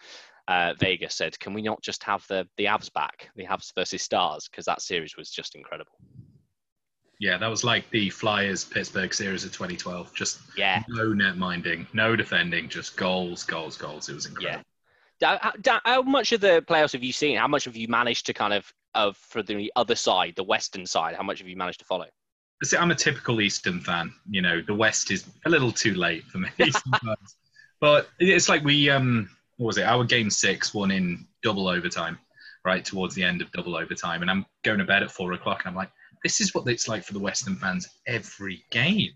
uh, 0.48 0.74
Vegas 0.80 1.16
said, 1.16 1.40
"Can 1.40 1.54
we 1.54 1.62
not 1.62 1.82
just 1.82 2.04
have 2.04 2.26
the 2.28 2.48
the 2.58 2.66
Avs 2.66 2.92
back, 2.94 3.30
the 3.36 3.46
Avs 3.46 3.74
versus 3.76 4.02
Stars, 4.02 4.48
because 4.50 4.66
that 4.66 4.82
series 4.82 5.18
was 5.18 5.30
just 5.30 5.56
incredible." 5.56 5.94
Yeah, 7.20 7.38
that 7.38 7.48
was 7.48 7.64
like 7.64 7.90
the 7.90 8.10
Flyers 8.10 8.64
Pittsburgh 8.64 9.14
series 9.14 9.44
of 9.44 9.52
2012. 9.52 10.14
Just 10.14 10.40
yeah, 10.56 10.84
no 10.90 11.14
net 11.14 11.38
minding, 11.38 11.88
no 11.94 12.16
defending, 12.16 12.70
just 12.70 12.96
goals, 12.96 13.44
goals, 13.44 13.78
goals. 13.78 14.10
It 14.10 14.14
was 14.14 14.28
incredible. 14.28 14.64
Yeah. 15.20 15.40
How, 15.42 15.82
how 15.84 16.02
much 16.04 16.32
of 16.32 16.42
the 16.42 16.64
playoffs 16.68 16.94
have 16.94 17.04
you 17.04 17.12
seen? 17.12 17.38
How 17.38 17.48
much 17.48 17.66
have 17.66 17.76
you 17.76 17.88
managed 17.88 18.28
to 18.28 18.34
kind 18.34 18.54
of 18.54 18.72
of 18.94 19.18
for 19.18 19.42
the 19.42 19.72
other 19.76 19.96
side, 19.96 20.34
the 20.36 20.44
Western 20.44 20.86
side? 20.86 21.16
How 21.16 21.24
much 21.24 21.40
have 21.40 21.48
you 21.48 21.56
managed 21.56 21.80
to 21.80 21.86
follow? 21.86 22.06
See, 22.64 22.78
I'm 22.78 22.92
a 22.92 22.96
typical 22.96 23.42
Eastern 23.42 23.80
fan. 23.80 24.14
You 24.30 24.42
know, 24.42 24.62
the 24.62 24.76
West 24.76 25.10
is 25.10 25.26
a 25.46 25.50
little 25.50 25.72
too 25.72 25.96
late 25.96 26.24
for 26.26 26.38
me. 26.38 26.50
but 27.80 28.10
it's 28.20 28.50
like 28.50 28.64
we 28.64 28.90
um 28.92 29.30
what 29.58 29.68
was 29.68 29.78
it? 29.78 29.84
Our 29.84 30.04
game 30.04 30.30
six 30.30 30.74
won 30.74 30.92
in 30.92 31.26
double 31.44 31.68
overtime, 31.68 32.20
right 32.64 32.86
towards 32.86 33.16
the 33.16 33.24
end 33.24 33.42
of 33.42 33.52
double 33.52 33.76
overtime, 33.76 34.22
and 34.22 34.30
I'm 34.30 34.46
going 34.64 34.80
to 34.80 34.86
bed 34.86 35.04
at 35.04 35.12
four 35.12 35.34
o'clock, 35.34 35.62
and 35.62 35.70
I'm 35.70 35.76
like, 35.76 35.92
this 36.28 36.42
is 36.42 36.54
what 36.54 36.68
it's 36.68 36.90
like 36.90 37.06
for 37.06 37.14
the 37.14 37.20
Western 37.20 37.56
fans 37.56 37.88
every 38.06 38.66
game. 38.70 39.12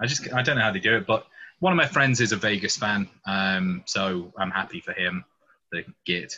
I 0.00 0.06
just 0.06 0.32
I 0.32 0.40
don't 0.40 0.56
know 0.56 0.62
how 0.62 0.70
they 0.70 0.78
do 0.78 0.96
it, 0.96 1.04
but 1.04 1.26
one 1.58 1.72
of 1.72 1.76
my 1.76 1.86
friends 1.86 2.20
is 2.20 2.30
a 2.30 2.36
Vegas 2.36 2.76
fan, 2.76 3.08
um, 3.26 3.82
so 3.86 4.32
I'm 4.38 4.52
happy 4.52 4.80
for 4.80 4.92
him. 4.92 5.24
The 5.72 5.84
git. 6.06 6.32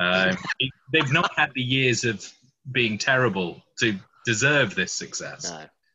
Um, 0.00 0.36
they've 0.92 1.12
not 1.12 1.30
had 1.36 1.52
the 1.54 1.62
years 1.62 2.02
of 2.02 2.28
being 2.72 2.98
terrible 2.98 3.62
to 3.78 3.96
deserve 4.26 4.74
this 4.74 4.92
success. 4.92 5.52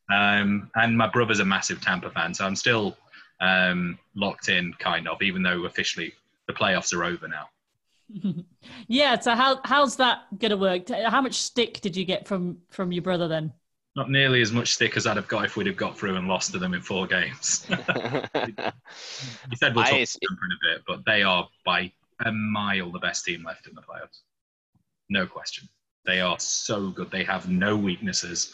No. 0.10 0.16
Um, 0.16 0.72
and 0.76 0.98
my 0.98 1.08
brother's 1.08 1.42
a 1.42 1.46
massive 1.46 1.82
Tampa 1.82 2.12
fan, 2.12 2.34
so 2.34 2.46
I'm 2.46 2.56
still 2.56 2.96
um, 3.42 4.00
locked 4.16 4.48
in, 4.48 4.74
kind 4.80 5.10
of, 5.10 5.22
even 5.22 5.44
though 5.44 5.66
officially 5.66 6.14
the 6.48 6.54
playoffs 6.54 6.94
are 6.94 7.04
over 7.04 7.28
now. 7.28 7.50
yeah. 8.88 9.20
So 9.20 9.36
how 9.36 9.60
how's 9.66 9.98
that 9.98 10.20
gonna 10.40 10.56
work? 10.56 10.88
How 10.90 11.22
much 11.22 11.34
stick 11.34 11.82
did 11.82 11.98
you 11.98 12.06
get 12.06 12.26
from 12.26 12.60
from 12.70 12.94
your 12.94 13.02
brother 13.02 13.28
then? 13.28 13.52
Not 13.96 14.10
nearly 14.10 14.42
as 14.42 14.52
much 14.52 14.74
stick 14.74 14.98
as 14.98 15.08
I'd 15.08 15.16
have 15.16 15.28
got 15.28 15.46
if 15.46 15.56
we'd 15.56 15.68
have 15.68 15.78
got 15.78 15.98
through 15.98 16.18
and 16.18 16.28
lost 16.28 16.52
to 16.52 16.60
them 16.60 16.74
in 16.74 16.82
four 16.82 17.08
games. 17.08 17.66
you 17.70 17.78
said 19.56 19.74
we'll 19.74 19.86
talk 19.86 19.94
I, 19.94 20.06
them 20.06 20.38
in 20.44 20.74
a 20.74 20.76
bit, 20.76 20.84
but 20.86 21.06
they 21.06 21.24
are 21.24 21.48
by 21.66 21.92
a 22.26 22.32
mile 22.32 22.92
the 22.92 23.00
best 23.00 23.24
team 23.26 23.44
left 23.46 23.68
in 23.68 23.76
the 23.76 23.82
playoffs. 23.82 24.20
No 25.10 25.26
question. 25.26 25.70
They 26.06 26.20
are 26.20 26.38
so 26.40 26.90
good. 26.90 27.10
They 27.10 27.24
have 27.24 27.50
no 27.50 27.78
weaknesses, 27.78 28.54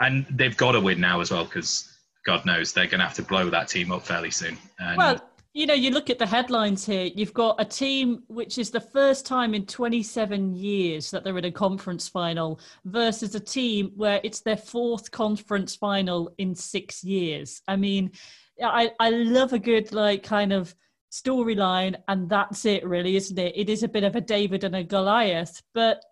and 0.00 0.26
they've 0.30 0.56
got 0.56 0.72
to 0.72 0.80
win 0.80 1.00
now 1.00 1.20
as 1.20 1.30
well 1.30 1.44
because 1.44 1.98
God 2.24 2.44
knows 2.44 2.72
they're 2.72 2.86
going 2.86 3.00
to 3.00 3.06
have 3.06 3.14
to 3.16 3.22
blow 3.22 3.50
that 3.50 3.68
team 3.68 3.92
up 3.92 4.06
fairly 4.06 4.30
soon. 4.30 4.58
And 4.78 4.96
well, 4.96 5.27
you 5.58 5.66
know, 5.66 5.74
you 5.74 5.90
look 5.90 6.08
at 6.08 6.20
the 6.20 6.26
headlines 6.26 6.86
here, 6.86 7.10
you've 7.16 7.34
got 7.34 7.60
a 7.60 7.64
team 7.64 8.22
which 8.28 8.58
is 8.58 8.70
the 8.70 8.80
first 8.80 9.26
time 9.26 9.54
in 9.54 9.66
27 9.66 10.54
years 10.54 11.10
that 11.10 11.24
they're 11.24 11.36
in 11.36 11.46
a 11.46 11.50
conference 11.50 12.06
final 12.06 12.60
versus 12.84 13.34
a 13.34 13.40
team 13.40 13.90
where 13.96 14.20
it's 14.22 14.38
their 14.38 14.56
fourth 14.56 15.10
conference 15.10 15.74
final 15.74 16.32
in 16.38 16.54
six 16.54 17.02
years. 17.02 17.60
I 17.66 17.74
mean, 17.74 18.12
I, 18.62 18.92
I 19.00 19.10
love 19.10 19.52
a 19.52 19.58
good, 19.58 19.92
like, 19.92 20.22
kind 20.22 20.52
of 20.52 20.72
storyline, 21.10 21.96
and 22.06 22.30
that's 22.30 22.64
it, 22.64 22.86
really, 22.86 23.16
isn't 23.16 23.36
it? 23.36 23.52
It 23.56 23.68
is 23.68 23.82
a 23.82 23.88
bit 23.88 24.04
of 24.04 24.14
a 24.14 24.20
David 24.20 24.62
and 24.62 24.76
a 24.76 24.84
Goliath, 24.84 25.60
but 25.74 26.04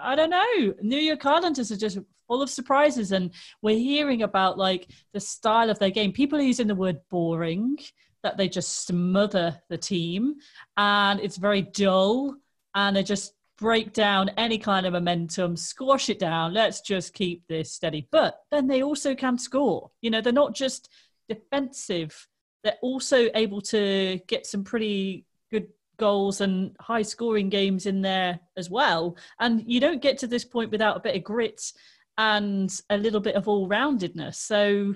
I 0.00 0.14
don't 0.14 0.30
know. 0.30 0.74
New 0.80 0.96
York 0.96 1.26
Islanders 1.26 1.72
are 1.72 1.76
just 1.76 1.98
full 2.28 2.40
of 2.40 2.50
surprises, 2.50 3.10
and 3.10 3.32
we're 3.62 3.76
hearing 3.76 4.22
about 4.22 4.58
like 4.58 4.86
the 5.12 5.18
style 5.18 5.70
of 5.70 5.80
their 5.80 5.90
game. 5.90 6.12
People 6.12 6.38
are 6.38 6.42
using 6.42 6.68
the 6.68 6.76
word 6.76 7.00
boring 7.10 7.78
that 8.22 8.36
they 8.36 8.48
just 8.48 8.86
smother 8.86 9.60
the 9.68 9.78
team 9.78 10.36
and 10.76 11.20
it's 11.20 11.36
very 11.36 11.62
dull 11.62 12.36
and 12.74 12.96
they 12.96 13.02
just 13.02 13.34
break 13.58 13.92
down 13.92 14.30
any 14.36 14.58
kind 14.58 14.86
of 14.86 14.92
momentum, 14.92 15.56
squash 15.56 16.08
it 16.08 16.18
down. 16.18 16.52
Let's 16.52 16.80
just 16.80 17.14
keep 17.14 17.46
this 17.46 17.72
steady. 17.72 18.08
But 18.10 18.40
then 18.50 18.66
they 18.66 18.82
also 18.82 19.14
can 19.14 19.38
score. 19.38 19.90
You 20.00 20.10
know, 20.10 20.20
they're 20.20 20.32
not 20.32 20.54
just 20.54 20.88
defensive, 21.28 22.28
they're 22.64 22.78
also 22.82 23.28
able 23.34 23.60
to 23.60 24.20
get 24.26 24.46
some 24.46 24.64
pretty 24.64 25.26
good 25.50 25.68
goals 25.98 26.40
and 26.40 26.74
high 26.80 27.02
scoring 27.02 27.48
games 27.48 27.86
in 27.86 28.02
there 28.02 28.40
as 28.56 28.70
well. 28.70 29.16
And 29.40 29.62
you 29.66 29.80
don't 29.80 30.02
get 30.02 30.18
to 30.18 30.26
this 30.26 30.44
point 30.44 30.70
without 30.70 30.96
a 30.96 31.00
bit 31.00 31.16
of 31.16 31.24
grit 31.24 31.72
and 32.18 32.72
a 32.90 32.96
little 32.96 33.20
bit 33.20 33.36
of 33.36 33.48
all 33.48 33.68
roundedness. 33.68 34.36
So, 34.36 34.94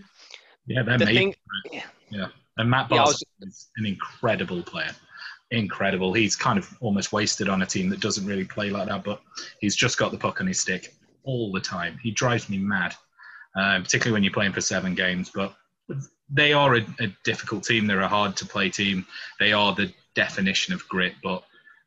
yeah, 0.67 0.83
they're 0.83 0.99
the 0.99 1.07
thing, 1.07 1.35
yeah. 2.11 2.29
And 2.57 2.71
Mat 2.71 2.89
Barzal 2.89 2.97
yeah, 2.97 3.05
was... 3.05 3.25
is 3.43 3.69
an 3.77 3.87
incredible 3.87 4.63
player. 4.63 4.91
Incredible. 5.51 6.13
He's 6.13 6.35
kind 6.35 6.59
of 6.59 6.69
almost 6.81 7.13
wasted 7.13 7.49
on 7.49 7.63
a 7.63 7.67
team 7.67 7.89
that 7.91 8.01
doesn't 8.01 8.27
really 8.27 8.45
play 8.45 8.71
like 8.71 8.89
that, 8.89 9.05
but 9.05 9.21
he's 9.61 9.77
just 9.77 9.99
got 9.99 10.11
the 10.11 10.19
puck 10.19 10.41
on 10.41 10.47
his 10.47 10.61
stick 10.61 10.95
all 11.25 11.53
the 11.53 11.61
time. 11.61 11.99
He 12.03 12.11
drives 12.11 12.49
me 12.49 12.59
mad, 12.59 12.95
uh, 13.57 13.81
particularly 13.81 14.13
when 14.13 14.25
you're 14.25 14.33
playing 14.33 14.53
for 14.53 14.61
seven 14.61 14.95
games. 14.95 15.31
But 15.33 15.55
they 16.29 16.53
are 16.53 16.77
a, 16.77 16.87
a 17.01 17.15
difficult 17.25 17.65
team. 17.65 17.87
They're 17.87 18.01
a 18.01 18.09
hard 18.09 18.37
to 18.39 18.47
play 18.47 18.71
team. 18.71 19.07
They 19.39 19.53
are 19.53 19.75
the 19.75 19.93
definition 20.15 20.75
of 20.75 20.87
grit. 20.89 21.15
But 21.23 21.45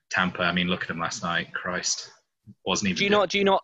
Tampa, 0.09 0.43
I 0.43 0.53
mean, 0.53 0.67
look 0.67 0.83
at 0.83 0.87
them 0.87 0.99
last 0.99 1.23
night. 1.23 1.53
Christ, 1.53 2.11
wasn't 2.65 2.91
even. 2.91 2.99
Do 2.99 3.03
you 3.03 3.09
not? 3.09 3.29
Do 3.29 3.37
you 3.37 3.43
not? 3.43 3.63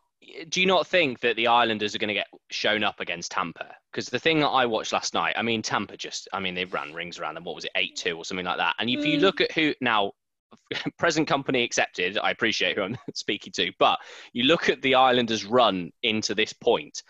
do 0.49 0.62
you 0.62 0.68
not 0.68 0.88
think 0.88 1.20
that 1.22 1.36
the 1.36 1.47
Islanders 1.47 1.95
are 1.95 1.97
going 1.97 2.10
to 2.10 2.14
get 2.14 2.28
shown 2.56 2.84
up 2.84 2.99
against 2.99 3.32
Tampa? 3.32 3.76
Because 3.91 4.08
the 4.08 4.20
thing 4.20 4.39
that 4.39 4.47
I 4.47 4.66
watched 4.66 4.93
last 4.93 5.14
night, 5.14 5.36
I 5.38 5.41
mean, 5.41 5.62
Tampa 5.62 5.97
just, 5.97 6.28
I 6.34 6.39
mean, 6.39 6.56
they 6.56 6.66
ran 6.66 6.93
rings 6.93 7.20
around 7.20 7.36
them. 7.36 7.43
What 7.43 7.56
was 7.56 7.66
it, 7.66 7.72
eight 7.76 7.95
two 7.95 8.18
or 8.18 8.26
something 8.26 8.45
like 8.45 8.58
that? 8.58 8.76
And 8.80 8.89
if 8.89 9.01
mm. 9.01 9.12
you 9.12 9.20
look 9.20 9.41
at 9.41 9.51
who 9.51 9.74
now, 9.82 10.14
present 10.97 11.28
company 11.28 11.64
accepted, 11.64 12.18
I 12.18 12.32
appreciate 12.32 12.78
who 12.78 12.84
I'm 12.84 12.97
speaking 13.14 13.53
to, 13.53 13.72
but 13.80 13.99
you 14.34 14.43
look 14.43 14.70
at 14.70 14.82
the 14.82 14.95
Islanders' 14.95 15.45
run 15.45 15.91
into 16.03 16.34
this 16.36 16.53
point, 16.53 17.03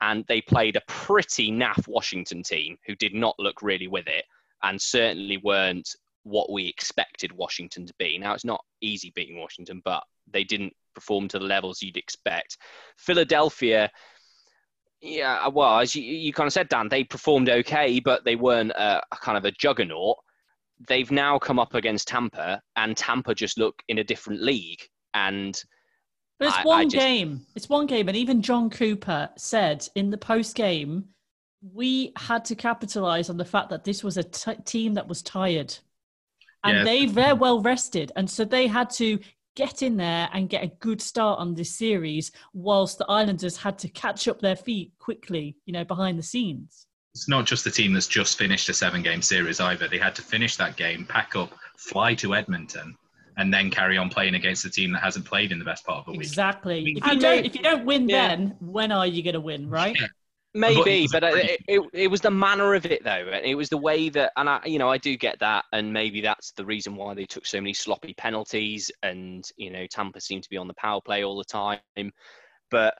and 0.00 0.24
they 0.28 0.40
played 0.40 0.76
a 0.76 0.82
pretty 0.88 1.52
naff 1.52 1.86
Washington 1.86 2.42
team 2.42 2.76
who 2.86 2.94
did 2.94 3.14
not 3.14 3.34
look 3.38 3.62
really 3.62 3.88
with 3.88 4.06
it, 4.06 4.24
and 4.62 4.80
certainly 4.80 5.36
weren't 5.38 5.88
what 6.24 6.50
we 6.50 6.66
expected 6.66 7.32
Washington 7.32 7.86
to 7.86 7.94
be. 7.98 8.18
Now 8.18 8.34
it's 8.34 8.44
not 8.44 8.64
easy 8.80 9.12
beating 9.14 9.38
Washington, 9.38 9.80
but 9.84 10.02
they 10.30 10.44
didn't 10.44 10.74
perform 10.94 11.28
to 11.28 11.38
the 11.38 11.44
levels 11.44 11.82
you'd 11.82 11.96
expect. 11.96 12.58
Philadelphia, 12.96 13.90
yeah, 15.00 15.40
uh, 15.44 15.50
well, 15.50 15.80
as 15.80 15.94
you, 15.94 16.02
you 16.02 16.32
kind 16.32 16.46
of 16.46 16.52
said, 16.52 16.68
Dan, 16.68 16.88
they 16.88 17.04
performed 17.04 17.48
okay, 17.48 18.00
but 18.00 18.24
they 18.24 18.36
weren't 18.36 18.72
a, 18.72 19.02
a 19.12 19.16
kind 19.16 19.38
of 19.38 19.44
a 19.44 19.52
juggernaut. 19.52 20.16
They've 20.88 21.10
now 21.10 21.38
come 21.38 21.58
up 21.58 21.74
against 21.74 22.08
Tampa, 22.08 22.60
and 22.76 22.96
Tampa 22.96 23.34
just 23.34 23.58
look 23.58 23.82
in 23.88 23.98
a 23.98 24.04
different 24.04 24.42
league. 24.42 24.80
And 25.14 25.60
but 26.38 26.48
it's 26.48 26.56
I, 26.56 26.64
one 26.64 26.80
I 26.80 26.84
just... 26.84 26.96
game. 26.96 27.46
It's 27.54 27.68
one 27.68 27.86
game, 27.86 28.08
and 28.08 28.16
even 28.16 28.42
Jon 28.42 28.70
Cooper 28.70 29.28
said 29.36 29.86
in 29.94 30.10
the 30.10 30.18
post 30.18 30.54
game, 30.54 31.06
we 31.62 32.12
had 32.16 32.44
to 32.46 32.54
capitalize 32.54 33.28
on 33.28 33.36
the 33.36 33.44
fact 33.44 33.70
that 33.70 33.84
this 33.84 34.02
was 34.02 34.16
a 34.16 34.22
t- 34.22 34.54
team 34.64 34.94
that 34.94 35.08
was 35.08 35.22
tired 35.22 35.76
and 36.64 36.78
yeah. 36.78 36.84
they 36.84 37.06
very 37.06 37.32
well 37.32 37.60
rested 37.60 38.12
and 38.16 38.28
so 38.28 38.44
they 38.44 38.66
had 38.66 38.88
to 38.88 39.18
get 39.60 39.82
in 39.82 39.98
there 39.98 40.26
and 40.32 40.48
get 40.48 40.64
a 40.64 40.68
good 40.80 41.02
start 41.02 41.38
on 41.38 41.54
this 41.54 41.76
series 41.76 42.32
whilst 42.54 42.96
the 42.96 43.04
Islanders 43.10 43.58
had 43.58 43.78
to 43.80 43.88
catch 43.88 44.26
up 44.26 44.40
their 44.40 44.56
feet 44.56 44.92
quickly, 44.98 45.54
you 45.66 45.74
know, 45.74 45.84
behind 45.84 46.18
the 46.18 46.22
scenes. 46.22 46.86
It's 47.14 47.28
not 47.28 47.44
just 47.44 47.64
the 47.64 47.70
team 47.70 47.92
that's 47.92 48.06
just 48.06 48.38
finished 48.38 48.70
a 48.70 48.74
seven 48.74 49.02
game 49.02 49.20
series 49.20 49.60
either. 49.60 49.86
They 49.86 49.98
had 49.98 50.14
to 50.14 50.22
finish 50.22 50.56
that 50.56 50.76
game, 50.76 51.04
pack 51.04 51.36
up, 51.36 51.52
fly 51.76 52.14
to 52.14 52.34
Edmonton, 52.34 52.96
and 53.36 53.52
then 53.52 53.70
carry 53.70 53.98
on 53.98 54.08
playing 54.08 54.34
against 54.34 54.64
a 54.64 54.70
team 54.70 54.92
that 54.92 55.02
hasn't 55.02 55.26
played 55.26 55.52
in 55.52 55.58
the 55.58 55.64
best 55.64 55.84
part 55.84 55.98
of 55.98 56.06
the 56.06 56.12
week. 56.12 56.22
Exactly. 56.22 56.94
if 56.96 57.06
you 57.06 57.20
don't 57.20 57.44
if 57.44 57.54
you 57.54 57.62
don't 57.62 57.84
win 57.84 58.08
yeah. 58.08 58.28
then, 58.28 58.56
when 58.60 58.90
are 58.92 59.06
you 59.06 59.22
gonna 59.22 59.40
win, 59.40 59.68
right? 59.68 59.94
Yeah. 60.00 60.06
Maybe, 60.52 61.06
but 61.12 61.22
it, 61.22 61.60
it, 61.68 61.80
it, 61.92 62.06
was 62.08 62.20
the 62.20 62.30
manner 62.30 62.74
of 62.74 62.84
it 62.84 63.04
though. 63.04 63.30
It 63.42 63.54
was 63.54 63.68
the 63.68 63.76
way 63.76 64.08
that, 64.08 64.32
and 64.36 64.48
I, 64.48 64.60
you 64.64 64.80
know, 64.80 64.90
I 64.90 64.98
do 64.98 65.16
get 65.16 65.38
that, 65.38 65.64
and 65.72 65.92
maybe 65.92 66.20
that's 66.20 66.50
the 66.52 66.64
reason 66.64 66.96
why 66.96 67.14
they 67.14 67.24
took 67.24 67.46
so 67.46 67.60
many 67.60 67.72
sloppy 67.72 68.14
penalties, 68.14 68.90
and 69.04 69.48
you 69.56 69.70
know, 69.70 69.86
Tampa 69.86 70.20
seemed 70.20 70.42
to 70.42 70.50
be 70.50 70.56
on 70.56 70.66
the 70.66 70.74
power 70.74 71.00
play 71.00 71.22
all 71.22 71.38
the 71.38 71.44
time. 71.44 71.78
But 72.68 72.94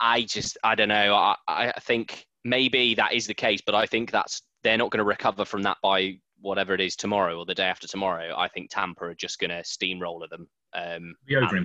I 0.00 0.22
just, 0.22 0.58
I 0.62 0.74
don't 0.74 0.88
know. 0.88 1.14
I, 1.14 1.36
I 1.48 1.72
think 1.80 2.26
maybe 2.44 2.94
that 2.94 3.14
is 3.14 3.26
the 3.26 3.34
case, 3.34 3.62
but 3.64 3.74
I 3.74 3.86
think 3.86 4.10
that's 4.10 4.42
they're 4.62 4.76
not 4.76 4.90
going 4.90 4.98
to 4.98 5.04
recover 5.04 5.46
from 5.46 5.62
that 5.62 5.78
by 5.82 6.18
whatever 6.40 6.74
it 6.74 6.80
is 6.80 6.96
tomorrow 6.96 7.38
or 7.38 7.46
the 7.46 7.54
day 7.54 7.64
after 7.64 7.88
tomorrow. 7.88 8.34
I 8.36 8.48
think 8.48 8.70
Tampa 8.70 9.04
are 9.04 9.14
just 9.14 9.38
going 9.38 9.50
to 9.50 9.64
steamroller 9.64 10.28
them. 10.28 10.48
Um, 10.74 11.14
over 11.42 11.56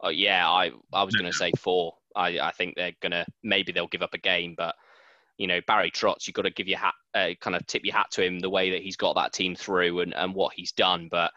Oh 0.00 0.10
yeah, 0.10 0.48
I 0.48 0.72
I 0.92 1.02
was 1.02 1.14
going 1.14 1.30
to 1.30 1.36
say 1.36 1.50
four. 1.58 1.94
I 2.16 2.38
I 2.40 2.50
think 2.52 2.74
they're 2.74 2.92
gonna 3.00 3.26
maybe 3.42 3.72
they'll 3.72 3.86
give 3.86 4.02
up 4.02 4.14
a 4.14 4.18
game, 4.18 4.54
but 4.56 4.74
you 5.38 5.46
know 5.46 5.60
Barry 5.66 5.90
Trotz, 5.90 6.26
you've 6.26 6.34
got 6.34 6.42
to 6.42 6.50
give 6.50 6.68
your 6.68 6.78
hat, 6.78 6.94
uh, 7.14 7.30
kind 7.40 7.56
of 7.56 7.66
tip 7.66 7.84
your 7.84 7.94
hat 7.94 8.10
to 8.12 8.24
him 8.24 8.40
the 8.40 8.50
way 8.50 8.70
that 8.70 8.82
he's 8.82 8.96
got 8.96 9.14
that 9.16 9.32
team 9.32 9.54
through 9.54 10.00
and 10.00 10.14
and 10.14 10.34
what 10.34 10.54
he's 10.54 10.72
done. 10.72 11.08
But 11.10 11.32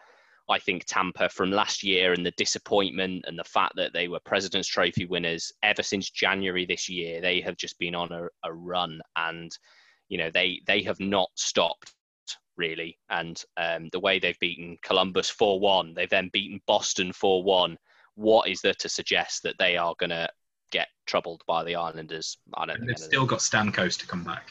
I 0.48 0.58
think 0.58 0.84
Tampa 0.86 1.28
from 1.28 1.52
last 1.52 1.82
year 1.82 2.12
and 2.12 2.26
the 2.26 2.32
disappointment 2.32 3.24
and 3.28 3.38
the 3.38 3.44
fact 3.44 3.74
that 3.76 3.92
they 3.92 4.08
were 4.08 4.20
President's 4.24 4.68
Trophy 4.68 5.06
winners 5.06 5.52
ever 5.62 5.82
since 5.82 6.10
January 6.10 6.66
this 6.66 6.88
year, 6.88 7.20
they 7.20 7.40
have 7.40 7.56
just 7.56 7.78
been 7.78 7.94
on 7.94 8.10
a, 8.10 8.26
a 8.44 8.52
run 8.52 9.00
and 9.16 9.56
you 10.08 10.18
know 10.18 10.30
they 10.30 10.60
they 10.66 10.82
have 10.82 10.98
not 10.98 11.28
stopped 11.34 11.94
really. 12.60 12.98
And 13.08 13.42
um, 13.56 13.88
the 13.90 14.00
way 14.00 14.18
they've 14.18 14.38
beaten 14.38 14.76
Columbus 14.82 15.30
4 15.30 15.58
1, 15.58 15.94
they've 15.94 16.10
then 16.10 16.30
beaten 16.32 16.60
Boston 16.66 17.12
4 17.12 17.42
1. 17.42 17.76
What 18.14 18.48
is 18.48 18.60
there 18.60 18.74
to 18.74 18.88
suggest 18.88 19.42
that 19.42 19.56
they 19.58 19.76
are 19.76 19.94
going 19.98 20.10
to 20.10 20.28
get 20.70 20.88
troubled 21.06 21.42
by 21.46 21.64
the 21.64 21.76
Islanders? 21.76 22.38
I 22.54 22.66
don't 22.66 22.80
And 22.80 22.88
they've 22.88 22.98
still 22.98 23.26
got 23.26 23.40
Stamkos 23.40 23.98
to 23.98 24.06
come 24.06 24.24
back. 24.24 24.50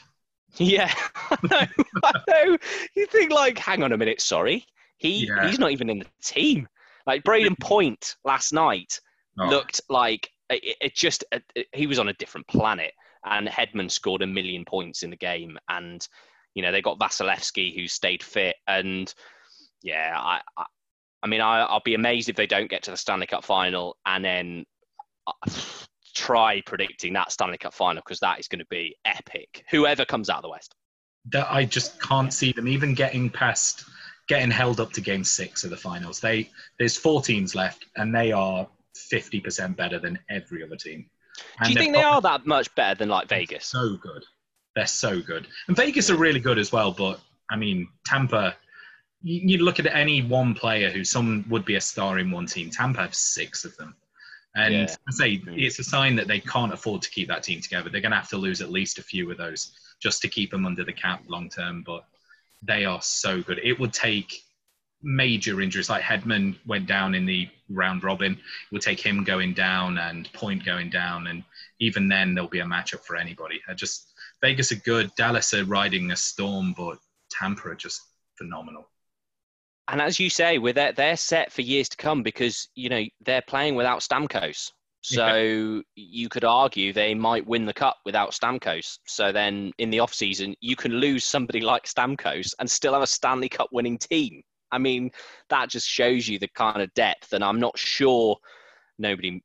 Yeah, 0.58 0.92
I 1.32 1.38
know, 1.50 1.84
I 2.04 2.12
know. 2.28 2.58
You 2.96 3.06
think 3.06 3.32
like, 3.32 3.58
hang 3.58 3.84
on 3.84 3.92
a 3.92 3.98
minute, 3.98 4.22
sorry, 4.22 4.66
he 4.98 5.28
Yeah. 5.28 5.48
he's 5.48 5.60
not 5.60 5.72
even 5.72 5.90
in 5.90 6.00
the 6.00 6.06
team. 6.24 6.68
Like 7.06 7.24
Brayden 7.24 7.60
Point 7.60 8.16
last 8.26 8.52
night 8.54 9.00
Oh, 9.38 9.50
looked 9.50 9.82
like 9.90 10.30
it, 10.50 10.78
it 10.82 10.96
just 10.96 11.24
it, 11.32 11.44
it- 11.56 11.68
he 11.74 11.88
was 11.88 12.00
on 12.00 12.10
a 12.10 12.14
different 12.14 12.48
planet. 12.48 12.94
And 13.26 13.48
Hedman 13.48 13.92
scored 13.92 14.22
a 14.22 14.28
million 14.28 14.64
points 14.66 15.04
in 15.04 15.10
the 15.10 15.18
game, 15.18 15.58
and 15.68 16.08
you 16.56 16.62
know 16.62 16.72
they 16.72 16.82
got 16.82 17.00
Vasilevskiy 17.00 17.76
who 17.76 17.88
stayed 17.88 18.24
fit, 18.24 18.56
and 18.68 19.14
yeah, 19.82 20.14
I 20.18 20.42
I, 20.58 20.66
I 21.24 21.28
mean 21.28 21.42
I, 21.42 21.62
I'll 21.62 21.82
be 21.84 21.96
amazed 21.96 22.30
if 22.30 22.36
they 22.38 22.48
don't 22.48 22.70
get 22.70 22.84
to 22.84 22.92
the 22.92 22.98
Stanley 22.98 23.28
Cup 23.28 23.44
final, 23.44 23.98
and 24.06 24.24
then 24.24 24.66
uh, 25.28 25.34
try 26.14 26.62
predicting 26.66 27.14
that 27.14 27.32
Stanley 27.32 27.58
Cup 27.58 27.74
final 27.74 28.02
because 28.06 28.20
that 28.20 28.40
is 28.40 28.48
going 28.48 28.60
to 28.60 28.68
be 28.70 28.96
epic. 29.06 29.64
Whoever 29.70 30.06
comes 30.06 30.30
out 30.30 30.38
of 30.38 30.44
the 30.44 30.50
West. 30.50 30.74
that 31.32 31.48
I 31.52 31.66
just 31.66 32.02
can't 32.02 32.34
see 32.34 32.52
them 32.52 32.68
even 32.68 32.94
getting 32.94 33.30
past, 33.30 33.86
getting 34.28 34.52
held 34.52 34.80
up 34.80 34.92
to 34.94 35.02
game 35.02 35.24
six 35.24 35.64
of 35.64 35.70
the 35.70 35.78
finals. 35.78 36.20
They 36.20 36.50
there's 36.78 36.98
four 36.98 37.22
teams 37.22 37.56
left, 37.56 37.86
and 37.98 38.14
they 38.14 38.32
are 38.32 38.68
fifty 38.96 39.40
percent 39.40 39.78
better 39.78 40.00
than 40.00 40.18
every 40.30 40.64
other 40.64 40.76
team. 40.76 41.10
And 41.60 41.68
Do 41.68 41.74
you 41.74 41.80
think 41.80 41.94
they 41.94 42.04
are 42.04 42.22
that 42.22 42.46
much 42.46 42.74
better 42.76 42.96
than 42.96 43.10
like 43.10 43.28
Vegas? 43.30 43.66
so 43.66 43.96
good. 43.98 44.24
They're 44.76 44.88
so 44.88 45.22
good. 45.22 45.48
And 45.68 45.76
Vegas 45.76 46.10
are 46.10 46.16
really 46.18 46.40
good 46.40 46.58
as 46.58 46.72
well, 46.72 46.92
but 46.92 47.20
I 47.50 47.56
mean, 47.56 47.88
Tampa, 48.06 48.56
you, 49.22 49.58
you 49.58 49.64
look 49.64 49.80
at 49.80 49.88
any 49.88 50.22
one 50.22 50.54
player 50.54 50.90
who 50.90 51.04
some 51.04 51.44
would 51.50 51.66
be 51.66 51.76
a 51.76 51.82
star 51.82 52.20
in 52.20 52.30
one 52.30 52.46
team. 52.46 52.70
Tampa 52.70 53.02
have 53.02 53.16
six 53.16 53.66
of 53.66 53.76
them. 53.78 53.96
And 54.56 54.74
Yeah. 54.74 54.96
I 55.08 55.12
say 55.12 55.38
Mm. 55.38 55.62
it's 55.62 55.80
a 55.80 55.84
sign 55.84 56.16
that 56.16 56.28
they 56.28 56.40
can't 56.40 56.74
afford 56.74 57.02
to 57.04 57.10
keep 57.10 57.28
that 57.28 57.44
team 57.44 57.62
together. 57.62 57.90
They're 57.90 58.02
going 58.02 58.12
to 58.12 58.18
have 58.18 58.30
to 58.30 58.38
lose 58.38 58.62
at 58.62 58.72
least 58.72 58.98
a 58.98 59.04
few 59.04 59.30
of 59.32 59.38
those 59.38 59.72
just 60.00 60.22
to 60.24 60.28
keep 60.28 60.52
them 60.52 60.66
under 60.66 60.84
the 60.84 60.94
cap 60.94 61.24
long 61.28 61.50
term. 61.50 61.84
But 61.84 62.06
they 62.62 62.86
are 62.86 63.02
so 63.02 63.42
good. 63.42 63.60
It 63.64 63.80
would 63.80 63.94
take 63.94 64.44
major 65.02 65.62
injuries 65.62 65.90
like 65.90 66.04
Hedman 66.04 66.58
went 66.66 66.86
down 66.88 67.16
in 67.16 67.26
the 67.26 67.48
round 67.70 68.04
robin. 68.04 68.34
It 68.34 68.72
would 68.72 68.82
take 68.82 69.00
him 69.00 69.24
going 69.24 69.54
down 69.54 69.98
and 69.98 70.32
Point 70.34 70.66
going 70.66 70.90
down, 70.90 71.28
and 71.28 71.44
even 71.80 72.10
then 72.10 72.34
there'll 72.34 72.50
be 72.50 72.60
a 72.60 72.66
matchup 72.66 73.06
for 73.06 73.16
anybody. 73.16 73.62
I 73.68 73.74
just 73.76 74.14
Vegas 74.42 74.72
are 74.72 74.76
good. 74.78 75.14
Dallas 75.16 75.54
are 75.54 75.64
riding 75.66 76.12
a 76.12 76.16
storm, 76.16 76.74
but 76.76 77.00
Tampa 77.30 77.70
are 77.70 77.76
just 77.76 78.02
phenomenal. 78.36 78.90
And 79.90 80.02
as 80.02 80.20
you 80.20 80.30
say, 80.30 80.60
with 80.60 80.76
they're 80.76 81.18
set 81.18 81.52
for 81.52 81.62
years 81.62 81.90
to 81.90 81.98
come 81.98 82.22
because 82.24 82.70
you 82.76 82.90
know 82.90 83.04
they're 83.26 83.42
playing 83.42 83.76
without 83.76 84.00
Stamkos. 84.02 84.72
So 85.02 85.82
you 85.96 86.30
could 86.30 86.44
argue 86.44 86.94
they 86.94 87.16
might 87.16 87.48
win 87.48 87.66
the 87.66 87.74
cup 87.74 87.98
without 88.06 88.32
Stamkos. 88.32 89.00
So 89.08 89.32
then 89.32 89.72
in 89.78 89.90
the 89.90 90.00
off 90.00 90.14
season, 90.14 90.56
you 90.60 90.76
can 90.76 90.92
lose 90.92 91.24
somebody 91.24 91.62
like 91.62 91.86
Stamkos 91.86 92.54
and 92.60 92.70
still 92.70 92.94
have 92.94 93.02
a 93.02 93.08
Stanley 93.08 93.50
Cup 93.50 93.70
winning 93.72 93.98
team. 93.98 94.44
I 94.72 94.78
mean, 94.78 95.10
that 95.50 95.70
just 95.70 95.88
shows 95.88 96.28
you 96.28 96.38
the 96.38 96.50
kind 96.50 96.82
of 96.82 96.94
depth. 96.94 97.34
And 97.34 97.44
I'm 97.44 97.60
not 97.60 97.78
sure 97.78 98.38
nobody. 99.00 99.42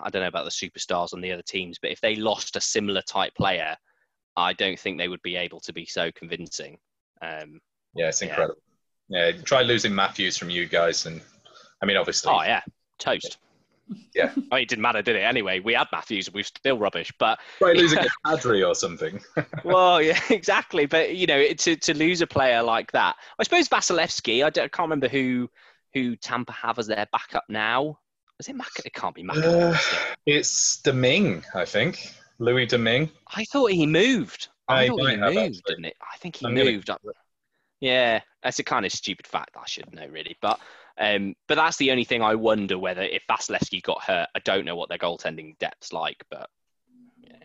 I 0.00 0.10
don't 0.10 0.22
know 0.22 0.28
about 0.28 0.44
the 0.44 0.50
superstars 0.50 1.12
on 1.12 1.20
the 1.20 1.32
other 1.32 1.42
teams, 1.42 1.78
but 1.80 1.90
if 1.90 2.00
they 2.00 2.14
lost 2.14 2.54
a 2.54 2.60
similar 2.60 3.02
type 3.02 3.34
player, 3.34 3.76
I 4.36 4.52
don't 4.52 4.78
think 4.78 4.98
they 4.98 5.08
would 5.08 5.22
be 5.22 5.36
able 5.36 5.58
to 5.60 5.72
be 5.72 5.86
so 5.86 6.12
convincing. 6.12 6.78
Um, 7.22 7.60
Yeah, 7.94 8.08
it's 8.08 8.20
Yeah. 8.20 8.28
incredible. 8.28 8.60
Yeah, 9.08 9.32
try 9.32 9.62
losing 9.62 9.94
Matthews 9.94 10.36
from 10.36 10.50
you 10.50 10.66
guys, 10.66 11.06
and 11.06 11.20
I 11.82 11.86
mean, 11.86 11.96
obviously, 11.96 12.32
Oh 12.32 12.42
yeah, 12.42 12.62
toast. 12.98 13.38
Yeah. 14.14 14.32
I 14.50 14.56
mean, 14.56 14.62
it 14.62 14.68
didn't 14.68 14.82
matter, 14.82 15.00
did 15.00 15.14
it? 15.14 15.20
Anyway, 15.20 15.60
we 15.60 15.74
had 15.74 15.86
Matthews, 15.92 16.26
and 16.26 16.34
we're 16.34 16.42
still 16.44 16.76
rubbish. 16.78 17.12
But 17.18 17.38
try 17.58 17.72
losing 17.72 17.98
a 18.00 18.08
Kadri 18.26 18.66
or 18.66 18.74
something. 18.74 19.20
well, 19.64 20.02
yeah, 20.02 20.20
exactly. 20.30 20.86
But 20.86 21.14
you 21.14 21.26
know, 21.26 21.46
to 21.52 21.76
to 21.76 21.94
lose 21.94 22.20
a 22.20 22.26
player 22.26 22.62
like 22.62 22.90
that, 22.92 23.16
I 23.38 23.42
suppose 23.44 23.68
Vasilevskiy. 23.68 24.44
I, 24.44 24.50
don't, 24.50 24.64
I 24.64 24.68
can't 24.68 24.86
remember 24.86 25.08
who 25.08 25.48
who 25.94 26.16
Tampa 26.16 26.52
have 26.52 26.78
as 26.78 26.88
their 26.88 27.06
backup 27.12 27.44
now. 27.48 27.98
Is 28.40 28.48
it 28.48 28.56
Mac? 28.56 28.68
It 28.84 28.92
can't 28.92 29.14
be 29.14 29.22
Mac. 29.22 29.36
Uh, 29.38 29.76
it's 30.26 30.78
Domingue, 30.82 31.42
I 31.54 31.64
think. 31.64 32.12
Louis 32.38 32.66
Domingue. 32.66 33.08
I 33.34 33.44
thought 33.46 33.70
he 33.70 33.86
moved. 33.86 34.48
I 34.68 34.82
I 34.82 34.88
thought 34.88 35.08
he 35.08 35.16
moved, 35.16 35.36
actually. 35.38 35.62
didn't 35.66 35.84
it? 35.86 35.96
I 36.02 36.18
think 36.18 36.36
he 36.36 36.46
I'm 36.46 36.54
gonna- 36.54 36.70
moved 36.70 36.90
up. 36.90 37.00
Yeah, 37.86 38.20
that's 38.42 38.58
a 38.58 38.64
kind 38.64 38.84
of 38.84 38.90
stupid 38.90 39.28
fact 39.28 39.56
I 39.56 39.66
should 39.66 39.94
know, 39.94 40.06
really. 40.08 40.36
But 40.42 40.58
um, 40.98 41.34
but 41.46 41.54
that's 41.54 41.76
the 41.76 41.92
only 41.92 42.04
thing 42.04 42.20
I 42.20 42.34
wonder 42.34 42.78
whether 42.78 43.02
if 43.02 43.22
Vasilevskiy 43.30 43.82
got 43.82 44.02
hurt, 44.02 44.28
I 44.34 44.40
don't 44.40 44.64
know 44.64 44.74
what 44.74 44.88
their 44.88 44.98
goaltending 44.98 45.56
depth's 45.58 45.92
like, 45.92 46.24
but 46.30 46.48
yeah. 47.20 47.36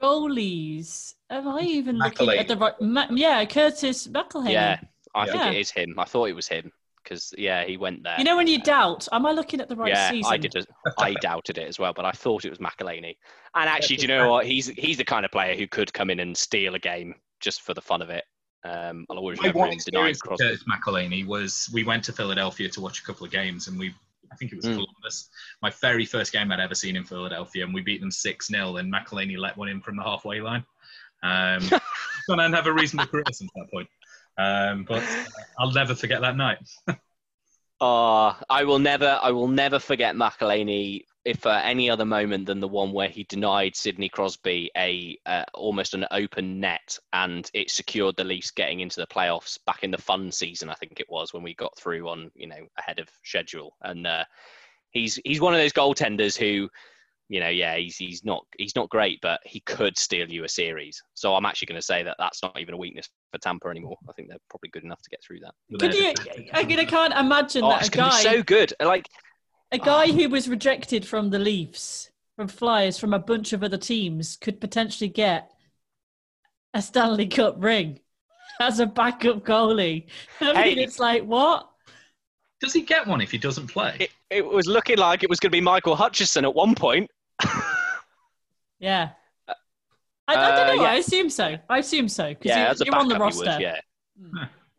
Goalies. 0.00 1.14
Am 1.28 1.48
I 1.48 1.60
even 1.60 1.98
looking 1.98 2.30
at 2.30 2.48
the 2.48 2.56
right? 2.56 2.80
Ma- 2.80 3.08
yeah, 3.10 3.44
Curtis 3.44 4.06
McElhinney. 4.06 4.52
yeah, 4.52 4.80
I 5.14 5.26
think 5.26 5.42
it 5.42 5.58
is 5.58 5.70
him. 5.70 5.96
I 5.98 6.04
thought 6.04 6.30
it 6.30 6.36
was 6.36 6.48
him 6.48 6.72
because 7.02 7.34
yeah, 7.36 7.64
he 7.64 7.76
went 7.76 8.02
there. 8.02 8.16
You 8.16 8.24
know 8.24 8.36
when 8.36 8.46
you 8.46 8.62
doubt, 8.62 9.08
am 9.12 9.26
I 9.26 9.32
looking 9.32 9.60
at 9.60 9.68
the 9.68 9.76
right 9.76 9.92
yeah, 9.92 10.10
season? 10.10 10.32
I 10.32 10.38
did. 10.38 10.56
As, 10.56 10.66
I 10.98 11.12
doubted 11.14 11.58
it 11.58 11.68
as 11.68 11.78
well, 11.78 11.92
but 11.92 12.06
I 12.06 12.12
thought 12.12 12.46
it 12.46 12.50
was 12.50 12.60
McElhinney. 12.60 13.16
And 13.54 13.68
actually, 13.68 13.96
do 13.96 14.02
you 14.02 14.08
know 14.08 14.30
what? 14.30 14.46
He's 14.46 14.68
he's 14.68 14.96
the 14.96 15.04
kind 15.04 15.26
of 15.26 15.30
player 15.30 15.54
who 15.54 15.66
could 15.66 15.92
come 15.92 16.08
in 16.08 16.20
and 16.20 16.34
steal 16.34 16.74
a 16.76 16.78
game 16.78 17.14
just 17.40 17.60
for 17.60 17.74
the 17.74 17.82
fun 17.82 18.00
of 18.00 18.08
it. 18.10 18.24
Um, 18.64 19.06
I'll 19.10 19.18
always 19.18 19.38
My 19.38 19.48
remember 19.48 19.72
him 19.72 19.78
denying 19.84 20.08
experience 20.08 20.22
with 20.22 20.38
Crosby. 20.38 20.44
Curtis 20.44 20.64
McElhinney 20.64 21.26
was 21.26 21.70
we 21.72 21.84
went 21.84 22.02
to 22.04 22.12
Philadelphia 22.12 22.68
to 22.68 22.80
watch 22.80 23.00
a 23.00 23.04
couple 23.04 23.24
of 23.24 23.32
games, 23.32 23.68
and 23.68 23.78
we 23.78 23.94
I 24.32 24.36
think 24.36 24.52
it 24.52 24.56
was 24.56 24.66
Mm. 24.66 24.74
Columbus. 24.74 25.30
My 25.62 25.70
very 25.70 26.04
first 26.04 26.32
game 26.32 26.50
I'd 26.50 26.60
ever 26.60 26.74
seen 26.74 26.96
in 26.96 27.04
Philadelphia, 27.04 27.64
and 27.64 27.72
we 27.72 27.80
beat 27.80 28.00
them 28.00 28.10
six 28.10 28.48
0 28.48 28.76
and 28.76 28.92
McElhinney 28.92 29.38
let 29.38 29.56
one 29.56 29.68
in 29.68 29.80
from 29.80 29.96
the 29.96 30.02
halfway 30.02 30.40
line. 30.40 30.64
Um, 31.22 31.60
and 32.28 32.54
have 32.54 32.66
a 32.66 32.72
reasonable 32.72 33.08
career 33.08 33.24
since 33.32 33.50
that 33.54 33.70
point. 33.72 33.88
Um, 34.38 34.84
but 34.84 35.02
uh, 35.02 35.24
I'll 35.58 35.72
never 35.72 35.94
forget 35.94 36.20
that 36.20 36.36
night. 36.36 36.58
Uh, 37.80 38.34
I 38.50 38.64
will 38.64 38.78
never, 38.78 39.18
I 39.22 39.30
will 39.30 39.48
never 39.48 39.78
forget 39.78 40.14
McElhinney 40.14 41.04
if 41.26 41.44
uh, 41.44 41.60
any 41.64 41.90
other 41.90 42.04
moment 42.04 42.46
than 42.46 42.60
the 42.60 42.68
one 42.68 42.92
where 42.92 43.08
he 43.08 43.24
denied 43.24 43.74
Sidney 43.74 44.08
Crosby 44.08 44.70
a 44.76 45.18
uh, 45.26 45.44
almost 45.54 45.92
an 45.92 46.06
open 46.12 46.60
net, 46.60 46.96
and 47.12 47.50
it 47.52 47.68
secured 47.68 48.16
the 48.16 48.24
Leafs 48.24 48.52
getting 48.52 48.78
into 48.80 49.00
the 49.00 49.08
playoffs 49.08 49.58
back 49.66 49.82
in 49.82 49.90
the 49.90 49.98
fun 49.98 50.30
season. 50.30 50.70
I 50.70 50.74
think 50.74 51.00
it 51.00 51.10
was 51.10 51.34
when 51.34 51.42
we 51.42 51.54
got 51.54 51.76
through 51.76 52.08
on 52.08 52.30
you 52.36 52.46
know 52.46 52.68
ahead 52.78 53.00
of 53.00 53.08
schedule, 53.24 53.74
and 53.82 54.06
uh, 54.06 54.24
he's 54.90 55.18
he's 55.24 55.40
one 55.40 55.52
of 55.52 55.60
those 55.60 55.74
goaltenders 55.74 56.38
who. 56.38 56.70
You 57.28 57.40
know, 57.40 57.48
yeah, 57.48 57.76
he's 57.76 57.96
he's 57.96 58.24
not 58.24 58.46
he's 58.56 58.76
not 58.76 58.88
great, 58.88 59.18
but 59.20 59.40
he 59.44 59.58
could 59.58 59.98
steal 59.98 60.30
you 60.30 60.44
a 60.44 60.48
series. 60.48 61.02
So 61.14 61.34
I'm 61.34 61.44
actually 61.44 61.66
going 61.66 61.80
to 61.80 61.84
say 61.84 62.04
that 62.04 62.14
that's 62.20 62.40
not 62.40 62.56
even 62.56 62.72
a 62.72 62.76
weakness 62.76 63.08
for 63.32 63.38
Tampa 63.38 63.66
anymore. 63.66 63.96
I 64.08 64.12
think 64.12 64.28
they're 64.28 64.38
probably 64.48 64.70
good 64.70 64.84
enough 64.84 65.02
to 65.02 65.10
get 65.10 65.24
through 65.24 65.40
that. 65.40 65.80
Could 65.80 65.92
you? 65.92 66.14
I, 66.54 66.60
I 66.60 66.84
can't 66.84 67.12
imagine 67.14 67.64
Oh, 67.64 67.70
that 67.70 67.80
it's 67.80 67.88
a 67.88 67.90
guy, 67.90 68.22
so 68.22 68.44
good. 68.44 68.72
Like 68.80 69.08
a 69.76 69.84
guy 69.84 70.06
who 70.12 70.28
was 70.28 70.48
rejected 70.48 71.06
from 71.06 71.30
the 71.30 71.38
Leafs, 71.38 72.10
from 72.36 72.48
Flyers, 72.48 72.98
from 72.98 73.14
a 73.14 73.18
bunch 73.18 73.52
of 73.52 73.62
other 73.62 73.76
teams, 73.78 74.36
could 74.36 74.60
potentially 74.60 75.08
get 75.08 75.50
a 76.74 76.82
Stanley 76.82 77.26
Cup 77.28 77.56
ring 77.58 78.00
as 78.60 78.80
a 78.80 78.86
backup 78.86 79.44
goalie. 79.44 80.06
I 80.40 80.52
mean, 80.64 80.76
Hey. 80.78 80.82
it's 80.84 80.98
like 80.98 81.22
what? 81.24 81.70
Does 82.60 82.72
he 82.72 82.82
get 82.82 83.06
one 83.06 83.20
if 83.20 83.30
he 83.30 83.38
doesn't 83.38 83.66
play? 83.68 83.96
it, 84.00 84.10
it 84.30 84.44
was 84.46 84.66
looking 84.66 84.96
like 84.98 85.22
it 85.22 85.28
was 85.30 85.38
going 85.40 85.50
to 85.50 85.56
be 85.56 85.60
Michael 85.60 85.94
Hutchinson 85.94 86.44
at 86.44 86.54
one 86.54 86.74
point. 86.74 87.10
Yeah. 88.78 89.10
I, 89.48 89.54
I 90.34 90.34
don't 90.56 90.70
Uh, 90.70 90.74
know. 90.74 90.82
yeah. 90.82 90.88
I 90.90 90.94
assume 90.96 91.30
so. 91.30 91.56
I 91.68 91.78
assume 91.78 92.08
so 92.08 92.28
because 92.30 92.46
yeah, 92.46 92.72
you, 92.78 92.86
you're 92.86 92.96
on 92.96 93.08
the 93.08 93.18
roster. 93.18 93.44
was, 93.44 93.60
yeah, 93.60 93.76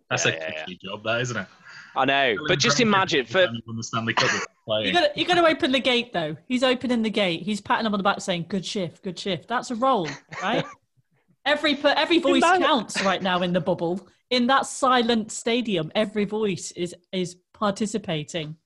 That's 0.10 0.26
yeah, 0.26 0.32
a 0.32 0.36
yeah, 0.36 0.52
tricky 0.64 0.80
job, 0.84 1.04
that 1.04 1.22
isn't 1.22 1.38
it? 1.38 1.48
I 1.96 2.06
know. 2.06 2.36
But 2.48 2.60
just 2.60 2.80
imagine 2.80 3.26
for 3.26 3.48
the 3.48 3.84
Stanley 3.84 4.14
Cup 4.14 4.32
without 4.34 4.48
playing. 4.68 4.88
You 4.88 4.94
got 4.94 5.18
you 5.18 5.26
got 5.26 5.36
to 5.36 5.48
open 5.48 5.72
the 5.72 5.80
gate 5.80 6.14
though. 6.14 6.36
He's 6.46 6.62
opening 6.64 7.02
the 7.02 7.10
gate. 7.10 7.42
He's 7.42 7.62
patting 7.62 7.86
him 7.88 7.94
on 7.94 8.00
the 8.00 8.04
back, 8.04 8.22
saying, 8.22 8.46
"Good 8.50 8.66
shift, 8.66 9.02
good 9.02 9.18
shift." 9.18 9.48
That's 9.48 9.72
a 9.72 9.76
role, 9.76 10.08
right? 10.44 10.66
every 11.46 11.76
per- 11.76 11.96
every 11.98 12.20
voice 12.20 12.44
Imagine- 12.44 12.64
counts 12.68 13.02
right 13.04 13.22
now 13.24 13.42
in 13.42 13.54
the 13.54 13.62
bubble. 13.62 14.08
In 14.30 14.48
that 14.48 14.66
silent 14.66 15.32
stadium, 15.32 15.92
every 15.96 16.26
voice 16.26 16.72
is 16.72 16.94
is 17.12 17.38
participating. 17.54 18.58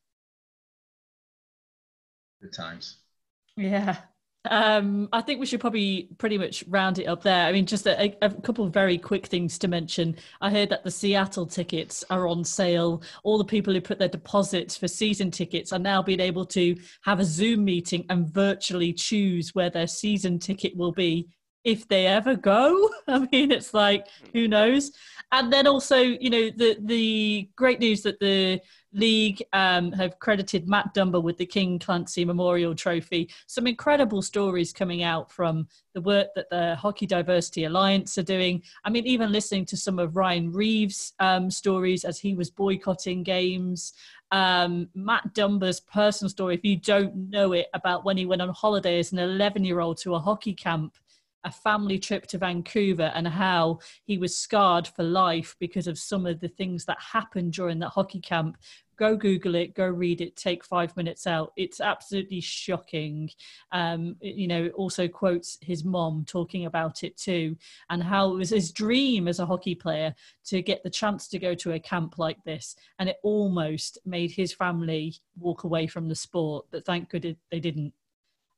Good 2.42 2.54
times. 2.54 2.98
Yeah. 3.56 3.98
Um, 4.50 5.08
I 5.14 5.22
think 5.22 5.40
we 5.40 5.46
should 5.46 5.60
probably 5.60 6.10
pretty 6.18 6.38
much 6.38 6.64
round 6.68 6.98
it 6.98 7.06
up 7.06 7.22
there. 7.22 7.46
I 7.46 7.52
mean, 7.52 7.68
just 7.68 7.86
a, 7.86 8.16
a, 8.24 8.30
couple 8.30 8.66
of 8.66 8.74
very 8.74 8.98
quick 8.98 9.28
things 9.28 9.60
to 9.60 9.68
mention. 9.68 10.16
I 10.42 10.50
heard 10.50 10.70
that 10.70 10.84
the 10.84 10.90
Seattle 10.90 11.46
tickets 11.46 12.04
are 12.10 12.28
on 12.28 12.44
sale. 12.44 13.04
All 13.24 13.38
the 13.38 13.46
people 13.46 13.72
who 13.72 13.82
put 13.82 14.00
their 14.00 14.08
deposits 14.08 14.76
for 14.76 14.88
season 14.88 15.30
tickets 15.30 15.72
are 15.72 15.80
now 15.80 16.02
being 16.02 16.20
able 16.20 16.46
to 16.46 16.76
have 17.04 17.20
a 17.20 17.26
Zoom 17.26 17.64
meeting 17.66 18.04
and 18.10 18.28
virtually 18.28 18.94
choose 18.94 19.54
where 19.54 19.70
their 19.70 19.88
season 19.88 20.40
ticket 20.40 20.76
will 20.76 20.92
be 20.92 21.28
if 21.64 21.88
they 21.88 22.08
ever 22.08 22.36
go. 22.36 22.90
I 23.08 23.20
mean, 23.32 23.52
it's 23.52 23.76
like 23.76 24.08
who 24.34 24.48
knows. 24.48 24.92
And 25.32 25.54
then 25.54 25.68
also, 25.68 25.98
you 25.98 26.30
know, 26.30 26.50
the 26.50 26.78
the 26.82 27.50
great 27.56 27.80
news 27.80 28.02
that 28.02 28.20
the 28.20 28.60
League 28.94 29.44
um, 29.54 29.92
have 29.94 30.20
credited 30.20 30.68
Matt 30.68 30.94
Dumba 30.94 31.22
with 31.22 31.38
the 31.38 31.46
King 31.46 31.80
Clancy 31.80 32.26
Memorial 32.26 32.76
Trophy. 32.76 33.30
Some 33.48 33.68
incredible 33.68 34.22
stories 34.22 34.74
coming 34.74 35.04
out 35.04 35.32
from 35.32 35.68
the 35.94 36.02
work 36.02 36.28
that 36.36 36.50
the 36.50 36.76
Hockey 36.76 37.06
Diversity 37.06 37.66
Alliance 37.66 38.18
are 38.18 38.24
doing. 38.24 38.62
I 38.84 38.90
mean, 38.90 39.06
even 39.06 39.32
listening 39.32 39.66
to 39.68 39.78
some 39.78 40.00
of 40.00 40.16
Ryan 40.16 40.52
Reaves' 40.52 41.14
um, 41.20 41.50
stories 41.50 42.04
as 42.04 42.20
he 42.20 42.34
was 42.34 42.50
boycotting 42.50 43.24
games. 43.24 43.94
Um, 44.32 44.90
Matt 44.94 45.34
Dumba's 45.34 45.80
personal 45.80 46.30
story, 46.30 46.56
if 46.56 46.64
you 46.64 46.78
don't 46.78 47.30
know 47.30 47.54
it, 47.54 47.68
about 47.74 48.06
when 48.06 48.18
he 48.18 48.26
went 48.26 48.42
on 48.42 48.50
holiday 48.50 49.00
as 49.00 49.12
an 49.12 49.20
11 49.20 49.64
year 49.64 49.80
old 49.80 49.98
to 50.00 50.16
a 50.16 50.20
hockey 50.20 50.54
camp 50.54 50.96
a 51.44 51.52
family 51.52 52.00
trip 52.00 52.28
to 52.28 52.38
Vancouver 52.38 53.12
and 53.16 53.28
how 53.28 53.80
he 54.04 54.18
was 54.18 54.38
scarred 54.38 54.88
for 54.88 55.04
life 55.04 55.56
because 55.60 55.88
of 55.88 55.98
some 55.98 56.26
of 56.26 56.40
the 56.40 56.48
things 56.48 56.86
that 56.86 56.98
happened 57.00 57.54
during 57.54 57.80
that 57.80 57.90
hockey 57.90 58.20
camp. 58.20 58.58
Go 58.98 59.16
Google 59.16 59.56
it, 59.56 59.74
go 59.74 59.88
read 59.88 60.22
it, 60.22 60.36
take 60.36 60.64
five 60.64 60.96
minutes 60.96 61.26
out. 61.26 61.54
It's 61.58 61.82
absolutely 61.82 62.40
shocking. 62.40 63.32
Um, 63.72 64.16
you 64.22 64.48
know, 64.48 64.66
it 64.66 64.74
also 64.74 65.08
quotes 65.08 65.58
his 65.62 65.84
mom 65.84 66.24
talking 66.28 66.68
about 66.68 67.04
it 67.04 67.18
too, 67.18 67.58
and 67.90 68.04
how 68.04 68.32
it 68.32 68.38
was 68.38 68.52
his 68.52 68.72
dream 68.72 69.28
as 69.28 69.40
a 69.40 69.46
hockey 69.46 69.74
player 69.74 70.14
to 70.46 70.62
get 70.62 70.84
the 70.84 70.90
chance 70.90 71.28
to 71.30 71.40
go 71.40 71.56
to 71.56 71.72
a 71.72 71.80
camp 71.80 72.20
like 72.20 72.44
this. 72.44 72.76
And 73.00 73.10
it 73.10 73.18
almost 73.24 73.98
made 74.06 74.30
his 74.30 74.54
family 74.54 75.16
walk 75.40 75.64
away 75.64 75.88
from 75.88 76.08
the 76.08 76.16
sport, 76.16 76.68
but 76.70 76.86
thank 76.86 77.10
goodness 77.10 77.38
they 77.50 77.60
didn't. 77.60 77.94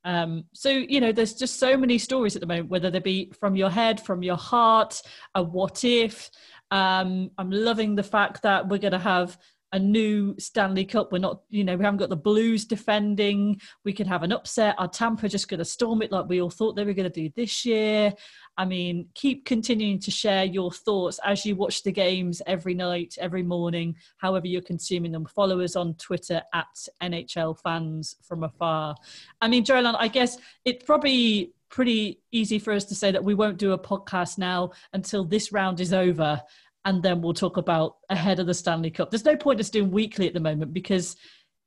Um, 0.06 0.46
so 0.54 0.70
you 0.70 1.00
know, 1.00 1.12
there's 1.12 1.34
just 1.34 1.60
so 1.60 1.78
many 1.78 1.98
stories 1.98 2.36
at 2.36 2.42
the 2.42 2.48
moment, 2.48 2.70
whether 2.70 2.90
they 2.90 3.00
be 3.00 3.32
from 3.40 3.56
your 3.56 3.70
head, 3.70 4.00
from 4.02 4.24
your 4.24 4.38
heart, 4.38 5.02
a 5.36 5.44
what 5.44 5.84
if. 5.84 6.30
Um, 6.72 7.30
I'm 7.38 7.52
loving 7.52 7.96
the 7.96 8.04
fact 8.04 8.42
that 8.44 8.68
we're 8.68 8.80
going 8.80 8.94
to 8.94 9.00
have 9.00 9.38
a 9.74 9.80
new 9.80 10.36
Stanley 10.38 10.86
Cup. 10.86 11.12
We're 11.12 11.18
not, 11.18 11.42
you 11.50 11.64
know, 11.64 11.76
we 11.76 11.84
haven't 11.84 11.98
got 11.98 12.10
the 12.10 12.16
Blues 12.16 12.64
defending. 12.64 13.60
We 13.84 13.92
could 13.92 14.06
have 14.06 14.22
an 14.22 14.32
upset. 14.32 14.76
Our 14.78 14.88
Tampa 14.88 15.28
just 15.28 15.50
going 15.50 15.58
to 15.58 15.66
storm 15.66 16.04
it 16.04 16.12
like 16.12 16.30
we 16.30 16.42
all 16.42 16.52
thought 16.52 16.76
they 16.76 16.86
were 16.86 16.94
going 16.94 17.12
to 17.12 17.22
do 17.22 17.34
this 17.36 17.66
year. 17.66 18.14
I 18.56 18.66
mean, 18.66 19.08
keep 19.16 19.46
continuing 19.46 20.00
to 20.02 20.12
share 20.12 20.46
your 20.46 20.72
thoughts 20.72 21.20
as 21.26 21.44
you 21.44 21.56
watch 21.56 21.82
the 21.82 21.92
games 21.92 22.40
every 22.46 22.76
night, 22.76 23.16
every 23.20 23.42
morning, 23.42 23.96
however 24.18 24.46
you're 24.46 24.62
consuming 24.62 25.12
them. 25.12 25.26
Follow 25.26 25.60
us 25.60 25.76
on 25.76 25.96
Twitter 25.96 26.44
at 26.54 26.88
NHL 27.02 27.60
fans 27.60 28.16
from 28.22 28.44
afar. 28.44 28.96
I 29.42 29.48
mean, 29.48 29.66
Jolan, 29.66 29.96
I 29.96 30.08
guess 30.08 30.38
it's 30.66 30.86
probably 30.86 31.52
pretty 31.72 32.20
easy 32.32 32.60
for 32.60 32.72
us 32.72 32.86
to 32.86 32.94
say 32.94 33.10
that 33.10 33.24
we 33.24 33.34
won't 33.34 33.58
do 33.58 33.72
a 33.72 33.80
podcast 33.80 34.38
now 34.38 34.72
until 34.94 35.26
this 35.26 35.52
round 35.52 35.80
is 35.80 35.92
over 35.92 36.40
and 36.86 37.02
then 37.02 37.22
we'll 37.22 37.34
talk 37.34 37.58
about 37.58 37.98
ahead 38.10 38.40
of 38.40 38.48
the 38.48 38.54
Stanley 38.54 38.92
Cup. 38.92 39.10
There's 39.10 39.26
no 39.26 39.38
point 39.38 39.60
us 39.60 39.70
doing 39.70 39.92
weekly 39.92 40.28
at 40.28 40.34
the 40.34 40.40
moment 40.40 40.74
because 40.74 41.16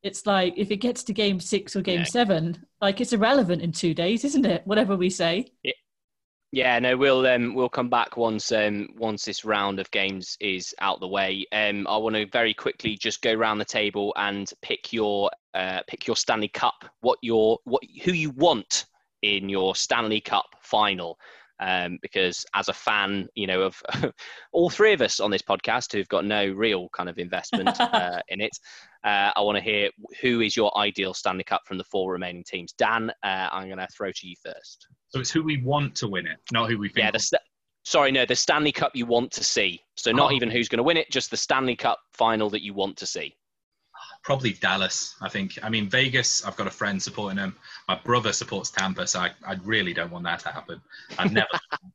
it's 0.03 0.25
like 0.25 0.53
if 0.57 0.71
it 0.71 0.77
gets 0.77 1.03
to 1.03 1.13
game 1.13 1.39
six 1.39 1.75
or 1.75 1.81
game 1.81 1.99
yeah. 1.99 2.05
seven, 2.05 2.65
like 2.81 3.01
it's 3.01 3.13
irrelevant 3.13 3.61
in 3.61 3.71
two 3.71 3.93
days, 3.93 4.23
isn't 4.23 4.45
it? 4.45 4.61
Whatever 4.65 4.95
we 4.95 5.09
say. 5.09 5.47
Yeah. 5.63 5.73
Yeah, 6.53 6.79
no, 6.79 6.95
we'll 6.95 7.27
um, 7.27 7.53
we'll 7.55 7.67
come 7.67 7.89
back 7.89 8.15
once 8.15 8.53
um, 8.53 8.87
once 8.95 9.25
this 9.25 9.43
round 9.43 9.81
of 9.81 9.91
games 9.91 10.37
is 10.39 10.73
out 10.79 11.01
the 11.01 11.07
way. 11.07 11.45
Um, 11.51 11.85
I 11.87 11.97
want 11.97 12.15
to 12.15 12.25
very 12.31 12.53
quickly 12.53 12.95
just 12.95 13.21
go 13.21 13.33
around 13.33 13.57
the 13.57 13.65
table 13.65 14.13
and 14.15 14.49
pick 14.61 14.93
your 14.93 15.29
uh, 15.53 15.81
pick 15.87 16.07
your 16.07 16.15
Stanley 16.15 16.47
Cup. 16.47 16.85
What 17.01 17.19
your 17.21 17.59
what 17.65 17.83
who 18.05 18.13
you 18.13 18.29
want 18.29 18.85
in 19.23 19.49
your 19.49 19.75
Stanley 19.75 20.21
Cup 20.21 20.45
final 20.61 21.19
um, 21.59 21.97
because 22.01 22.45
as 22.53 22.69
a 22.69 22.73
fan, 22.73 23.27
you 23.35 23.47
know, 23.47 23.61
of 23.63 23.81
all 24.51 24.69
three 24.69 24.93
of 24.93 25.01
us 25.01 25.19
on 25.19 25.31
this 25.31 25.41
podcast 25.41 25.91
who've 25.91 26.07
got 26.07 26.25
no 26.25 26.47
real 26.47 26.89
kind 26.89 27.09
of 27.09 27.17
investment 27.17 27.69
uh, 27.79 28.19
in 28.29 28.41
it, 28.41 28.57
uh, 29.03 29.31
I 29.35 29.41
want 29.41 29.57
to 29.57 29.63
hear 29.63 29.89
who 30.21 30.41
is 30.41 30.55
your 30.55 30.75
ideal 30.77 31.13
Stanley 31.13 31.43
Cup 31.43 31.61
from 31.65 31.77
the 31.77 31.83
four 31.85 32.11
remaining 32.11 32.43
teams. 32.43 32.73
Dan, 32.73 33.11
uh, 33.23 33.49
I'm 33.51 33.67
going 33.67 33.77
to 33.77 33.87
throw 33.95 34.11
to 34.11 34.27
you 34.27 34.35
first. 34.43 34.87
So 35.09 35.19
it's 35.19 35.31
who 35.31 35.43
we 35.43 35.61
want 35.61 35.95
to 35.95 36.07
win 36.07 36.27
it, 36.27 36.37
not 36.51 36.69
who 36.69 36.77
we 36.77 36.89
think. 36.89 37.05
Yeah, 37.05 37.11
the 37.11 37.19
st- 37.19 37.41
sorry, 37.83 38.11
no, 38.11 38.25
the 38.25 38.35
Stanley 38.35 38.71
Cup 38.71 38.95
you 38.95 39.05
want 39.05 39.31
to 39.31 39.43
see. 39.43 39.81
So 39.95 40.11
not 40.11 40.31
oh. 40.31 40.35
even 40.35 40.49
who's 40.49 40.67
going 40.67 40.77
to 40.77 40.83
win 40.83 40.97
it, 40.97 41.09
just 41.09 41.31
the 41.31 41.37
Stanley 41.37 41.75
Cup 41.75 41.99
final 42.13 42.49
that 42.49 42.63
you 42.63 42.73
want 42.73 42.97
to 42.97 43.05
see. 43.05 43.35
Probably 44.23 44.53
Dallas, 44.53 45.15
I 45.21 45.29
think. 45.29 45.57
I 45.63 45.69
mean, 45.69 45.89
Vegas, 45.89 46.45
I've 46.45 46.55
got 46.55 46.67
a 46.67 46.71
friend 46.71 47.01
supporting 47.01 47.37
them. 47.37 47.55
My 47.87 47.99
brother 48.03 48.33
supports 48.33 48.69
Tampa, 48.69 49.07
so 49.07 49.21
I, 49.21 49.31
I 49.45 49.55
really 49.63 49.93
don't 49.93 50.11
want 50.11 50.25
that 50.25 50.39
to 50.39 50.49
happen. 50.49 50.81
I've 51.17 51.31
never. 51.31 51.47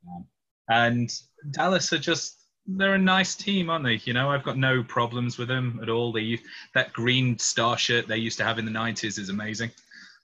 and 0.69 1.13
Dallas 1.51 1.93
are 1.93 1.99
just, 1.99 2.39
they're 2.67 2.95
a 2.95 2.99
nice 2.99 3.35
team, 3.35 3.71
aren't 3.71 3.85
they? 3.85 4.01
You 4.05 4.13
know, 4.13 4.31
I've 4.31 4.45
got 4.45 4.57
no 4.57 4.83
problems 4.83 5.37
with 5.37 5.49
them 5.49 5.81
at 5.83 5.89
all. 5.89 6.13
They 6.13 6.39
That 6.75 6.93
green 6.93 7.39
star 7.39 7.77
shirt 7.77 8.07
they 8.07 8.19
used 8.19 8.39
to 8.39 8.45
have 8.45 8.59
in 8.59 8.65
the 8.65 8.71
90s 8.71 9.19
is 9.19 9.29
amazing. 9.29 9.71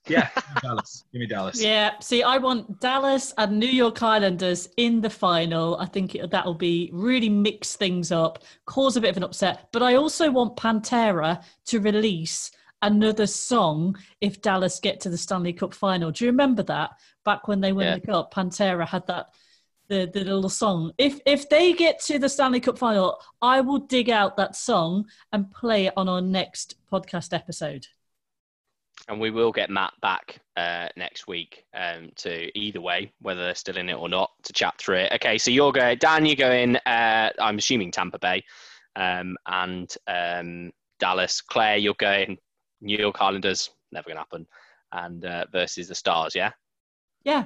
Yeah, 0.08 0.28
Dallas. 0.62 1.04
Give 1.12 1.20
me 1.20 1.26
Dallas. 1.26 1.62
Yeah. 1.62 1.98
See, 2.00 2.22
I 2.22 2.38
want 2.38 2.80
Dallas 2.80 3.32
and 3.38 3.58
New 3.58 3.66
York 3.66 4.02
Islanders 4.02 4.68
in 4.76 5.00
the 5.00 5.10
final. 5.10 5.76
I 5.78 5.86
think 5.86 6.14
it, 6.14 6.30
that'll 6.30 6.54
be 6.54 6.90
really 6.92 7.28
mix 7.28 7.76
things 7.76 8.12
up, 8.12 8.42
cause 8.66 8.96
a 8.96 9.00
bit 9.00 9.10
of 9.10 9.16
an 9.16 9.24
upset. 9.24 9.68
But 9.72 9.82
I 9.82 9.94
also 9.94 10.30
want 10.30 10.56
Pantera 10.56 11.42
to 11.66 11.80
release 11.80 12.50
another 12.82 13.26
song 13.26 13.96
if 14.20 14.40
Dallas 14.40 14.80
get 14.80 15.00
to 15.00 15.10
the 15.10 15.18
Stanley 15.18 15.52
Cup 15.52 15.74
final. 15.74 16.10
Do 16.10 16.24
you 16.24 16.30
remember 16.30 16.62
that 16.64 16.90
back 17.24 17.48
when 17.48 17.60
they 17.60 17.72
won 17.72 17.84
yeah. 17.84 17.94
the 17.94 18.00
cup? 18.00 18.32
Pantera 18.32 18.86
had 18.86 19.06
that 19.06 19.30
the, 19.88 20.10
the 20.12 20.20
little 20.20 20.48
song. 20.48 20.92
If 20.98 21.20
if 21.26 21.48
they 21.48 21.72
get 21.72 22.00
to 22.02 22.18
the 22.18 22.28
Stanley 22.28 22.60
Cup 22.60 22.78
final, 22.78 23.20
I 23.42 23.60
will 23.60 23.78
dig 23.78 24.10
out 24.10 24.36
that 24.36 24.54
song 24.54 25.06
and 25.32 25.50
play 25.50 25.86
it 25.86 25.94
on 25.96 26.08
our 26.08 26.20
next 26.20 26.76
podcast 26.90 27.32
episode 27.32 27.86
and 29.06 29.20
we 29.20 29.30
will 29.30 29.52
get 29.52 29.70
Matt 29.70 29.94
back 30.02 30.40
uh, 30.56 30.88
next 30.96 31.26
week 31.26 31.64
um, 31.74 32.10
to 32.16 32.58
either 32.58 32.80
way, 32.80 33.12
whether 33.20 33.44
they're 33.44 33.54
still 33.54 33.76
in 33.76 33.88
it 33.88 33.94
or 33.94 34.08
not, 34.08 34.30
to 34.44 34.52
chat 34.52 34.76
through 34.78 34.96
it. 34.96 35.12
Okay, 35.14 35.38
so 35.38 35.50
you're 35.50 35.72
going, 35.72 35.98
Dan, 35.98 36.26
you're 36.26 36.36
going, 36.36 36.76
uh, 36.76 37.30
I'm 37.38 37.58
assuming 37.58 37.90
Tampa 37.90 38.18
Bay, 38.18 38.44
um, 38.96 39.36
and 39.46 39.94
um, 40.06 40.72
Dallas. 40.98 41.40
Claire, 41.40 41.76
you're 41.76 41.94
going 41.94 42.36
New 42.80 42.98
York 42.98 43.20
Islanders, 43.20 43.70
never 43.92 44.08
going 44.08 44.16
to 44.16 44.20
happen, 44.20 44.46
and 44.92 45.24
uh, 45.24 45.46
versus 45.52 45.88
the 45.88 45.94
Stars, 45.94 46.34
yeah? 46.34 46.52
Yeah. 47.24 47.44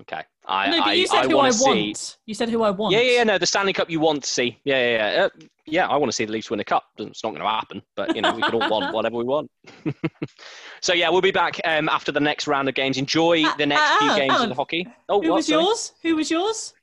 Okay. 0.00 0.22
I, 0.46 0.70
no, 0.70 0.82
but 0.82 0.98
you 0.98 1.06
said 1.06 1.26
I, 1.26 1.28
who 1.28 1.38
I 1.38 1.50
want. 1.50 1.96
See... 1.96 2.14
You 2.26 2.34
said 2.34 2.48
who 2.48 2.62
I 2.62 2.70
want. 2.70 2.92
Yeah, 2.92 3.00
yeah, 3.00 3.12
yeah, 3.18 3.24
no, 3.24 3.38
the 3.38 3.46
Stanley 3.46 3.72
Cup 3.72 3.88
you 3.88 4.00
want 4.00 4.24
to 4.24 4.28
see. 4.28 4.58
Yeah, 4.64 4.78
yeah, 4.78 5.14
yeah. 5.14 5.24
Uh, 5.24 5.28
yeah, 5.66 5.86
I 5.86 5.96
want 5.96 6.10
to 6.10 6.12
see 6.12 6.24
the 6.24 6.32
Leafs 6.32 6.50
win 6.50 6.58
a 6.58 6.64
cup. 6.64 6.84
It's 6.98 7.22
not 7.22 7.30
going 7.30 7.42
to 7.42 7.48
happen, 7.48 7.82
but 7.94 8.16
you 8.16 8.22
know, 8.22 8.34
we 8.34 8.42
could 8.42 8.54
all 8.54 8.68
want 8.68 8.92
whatever 8.94 9.16
we 9.16 9.24
want. 9.24 9.48
so 10.80 10.92
yeah, 10.92 11.08
we'll 11.08 11.20
be 11.20 11.30
back 11.30 11.60
um, 11.64 11.88
after 11.88 12.10
the 12.10 12.20
next 12.20 12.48
round 12.48 12.68
of 12.68 12.74
games. 12.74 12.98
Enjoy 12.98 13.44
uh, 13.44 13.56
the 13.56 13.66
next 13.66 13.82
uh, 13.82 13.98
few 14.00 14.10
uh, 14.10 14.16
games 14.16 14.40
of 14.40 14.48
the 14.48 14.54
hockey. 14.54 14.88
Oh, 15.08 15.22
who 15.22 15.28
what, 15.28 15.36
was 15.36 15.46
sorry? 15.46 15.62
yours? 15.62 15.92
Who 16.02 16.16
was 16.16 16.30
yours? 16.30 16.74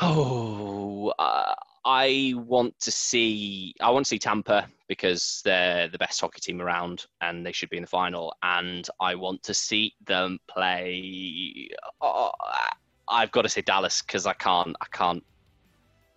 Oh, 0.00 1.14
uh, 1.18 1.54
I 1.84 2.32
want 2.36 2.78
to 2.80 2.90
see 2.90 3.74
I 3.80 3.90
want 3.90 4.06
to 4.06 4.08
see 4.08 4.18
Tampa 4.18 4.66
because 4.88 5.42
they're 5.44 5.88
the 5.88 5.98
best 5.98 6.20
hockey 6.20 6.40
team 6.40 6.60
around 6.60 7.06
and 7.20 7.44
they 7.44 7.52
should 7.52 7.70
be 7.70 7.76
in 7.76 7.82
the 7.82 7.88
final. 7.88 8.34
And 8.42 8.88
I 9.00 9.14
want 9.14 9.42
to 9.44 9.54
see 9.54 9.94
them 10.06 10.38
play. 10.48 11.70
Oh, 12.00 12.30
I've 13.08 13.30
got 13.32 13.42
to 13.42 13.48
say 13.48 13.60
Dallas 13.60 14.02
because 14.02 14.26
I 14.26 14.32
can't. 14.34 14.74
I 14.80 14.86
can't. 14.92 15.22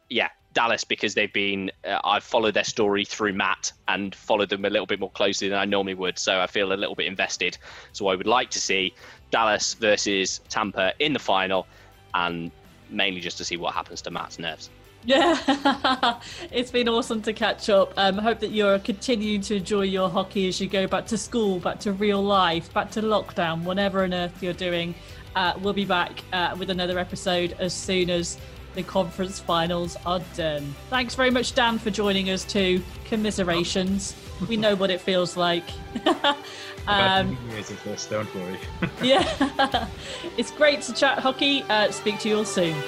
Yeah, 0.10 0.30
Dallas 0.54 0.84
because 0.84 1.14
they've 1.14 1.34
been. 1.34 1.70
Uh, 1.86 2.00
I've 2.04 2.24
followed 2.24 2.54
their 2.54 2.64
story 2.64 3.04
through 3.04 3.34
Matt 3.34 3.74
and 3.90 4.16
followed 4.16 4.50
them 4.50 4.64
a 4.64 4.70
little 4.70 4.88
bit 4.88 5.00
more 5.00 5.12
closely 5.12 5.50
than 5.50 5.60
I 5.60 5.66
normally 5.66 5.96
would. 5.96 6.18
So 6.18 6.40
I 6.40 6.48
feel 6.48 6.72
a 6.72 6.76
little 6.76 6.96
bit 6.96 7.08
invested. 7.08 7.58
So 7.92 8.08
I 8.08 8.16
would 8.16 8.28
like 8.28 8.50
to 8.52 8.60
see 8.60 8.94
Dallas 9.32 9.74
versus 9.74 10.40
Tampa 10.48 10.94
in 11.00 11.12
the 11.12 11.20
final, 11.20 11.68
and 12.14 12.52
mainly 12.90 13.20
just 13.20 13.38
to 13.40 13.44
see 13.44 13.58
what 13.58 13.74
happens 13.74 14.02
to 14.04 14.12
Matt's 14.12 14.40
nerves. 14.40 14.70
Yeah, 15.04 16.20
it's 16.52 16.72
been 16.72 16.90
awesome 16.90 17.22
to 17.24 17.34
catch 17.34 17.70
up. 17.70 17.94
Um, 17.98 18.18
hope 18.18 18.40
that 18.40 18.52
you're 18.52 18.80
continuing 18.80 19.42
to 19.42 19.58
enjoy 19.58 19.84
your 19.84 20.10
hockey 20.10 20.48
as 20.48 20.60
you 20.60 20.68
go 20.68 20.88
back 20.88 21.06
to 21.08 21.18
school, 21.18 21.60
back 21.60 21.80
to 21.82 21.94
real 21.94 22.22
life, 22.22 22.74
back 22.74 22.92
to 22.92 23.02
lockdown, 23.02 23.64
whatever 23.64 24.04
on 24.04 24.14
earth 24.14 24.44
you're 24.44 24.54
doing. 24.54 24.96
Uh, 25.36 25.54
we'll 25.62 25.74
be 25.74 25.86
back 25.86 26.24
uh, 26.34 26.56
with 26.58 26.70
another 26.70 27.00
episode 27.00 27.56
as 27.60 27.74
soon 27.74 28.10
as 28.10 28.38
the 28.76 28.84
conference 28.84 29.40
finals 29.40 29.98
are 30.06 30.22
done. 30.36 30.76
Thanks 30.90 31.16
very 31.16 31.32
much, 31.32 31.56
Dan, 31.56 31.80
for 31.80 31.90
joining 31.90 32.30
us 32.30 32.44
too. 32.44 32.84
Commiserations. 33.06 34.16
we 34.48 34.58
know 34.58 34.76
what 34.76 34.92
it 34.92 35.02
feels 35.02 35.38
like. 35.38 35.66
Um, 36.88 37.38
this, 37.50 38.06
don't 38.06 38.34
worry. 38.34 38.58
yeah, 39.04 39.90
it's 40.38 40.52
great 40.52 40.82
to 40.84 40.94
chat 40.94 41.20
hockey. 41.20 41.64
Uh, 41.64 41.92
speak 41.92 42.18
to 42.20 42.30
you 42.30 42.38
all 42.38 42.46
soon. 42.46 42.82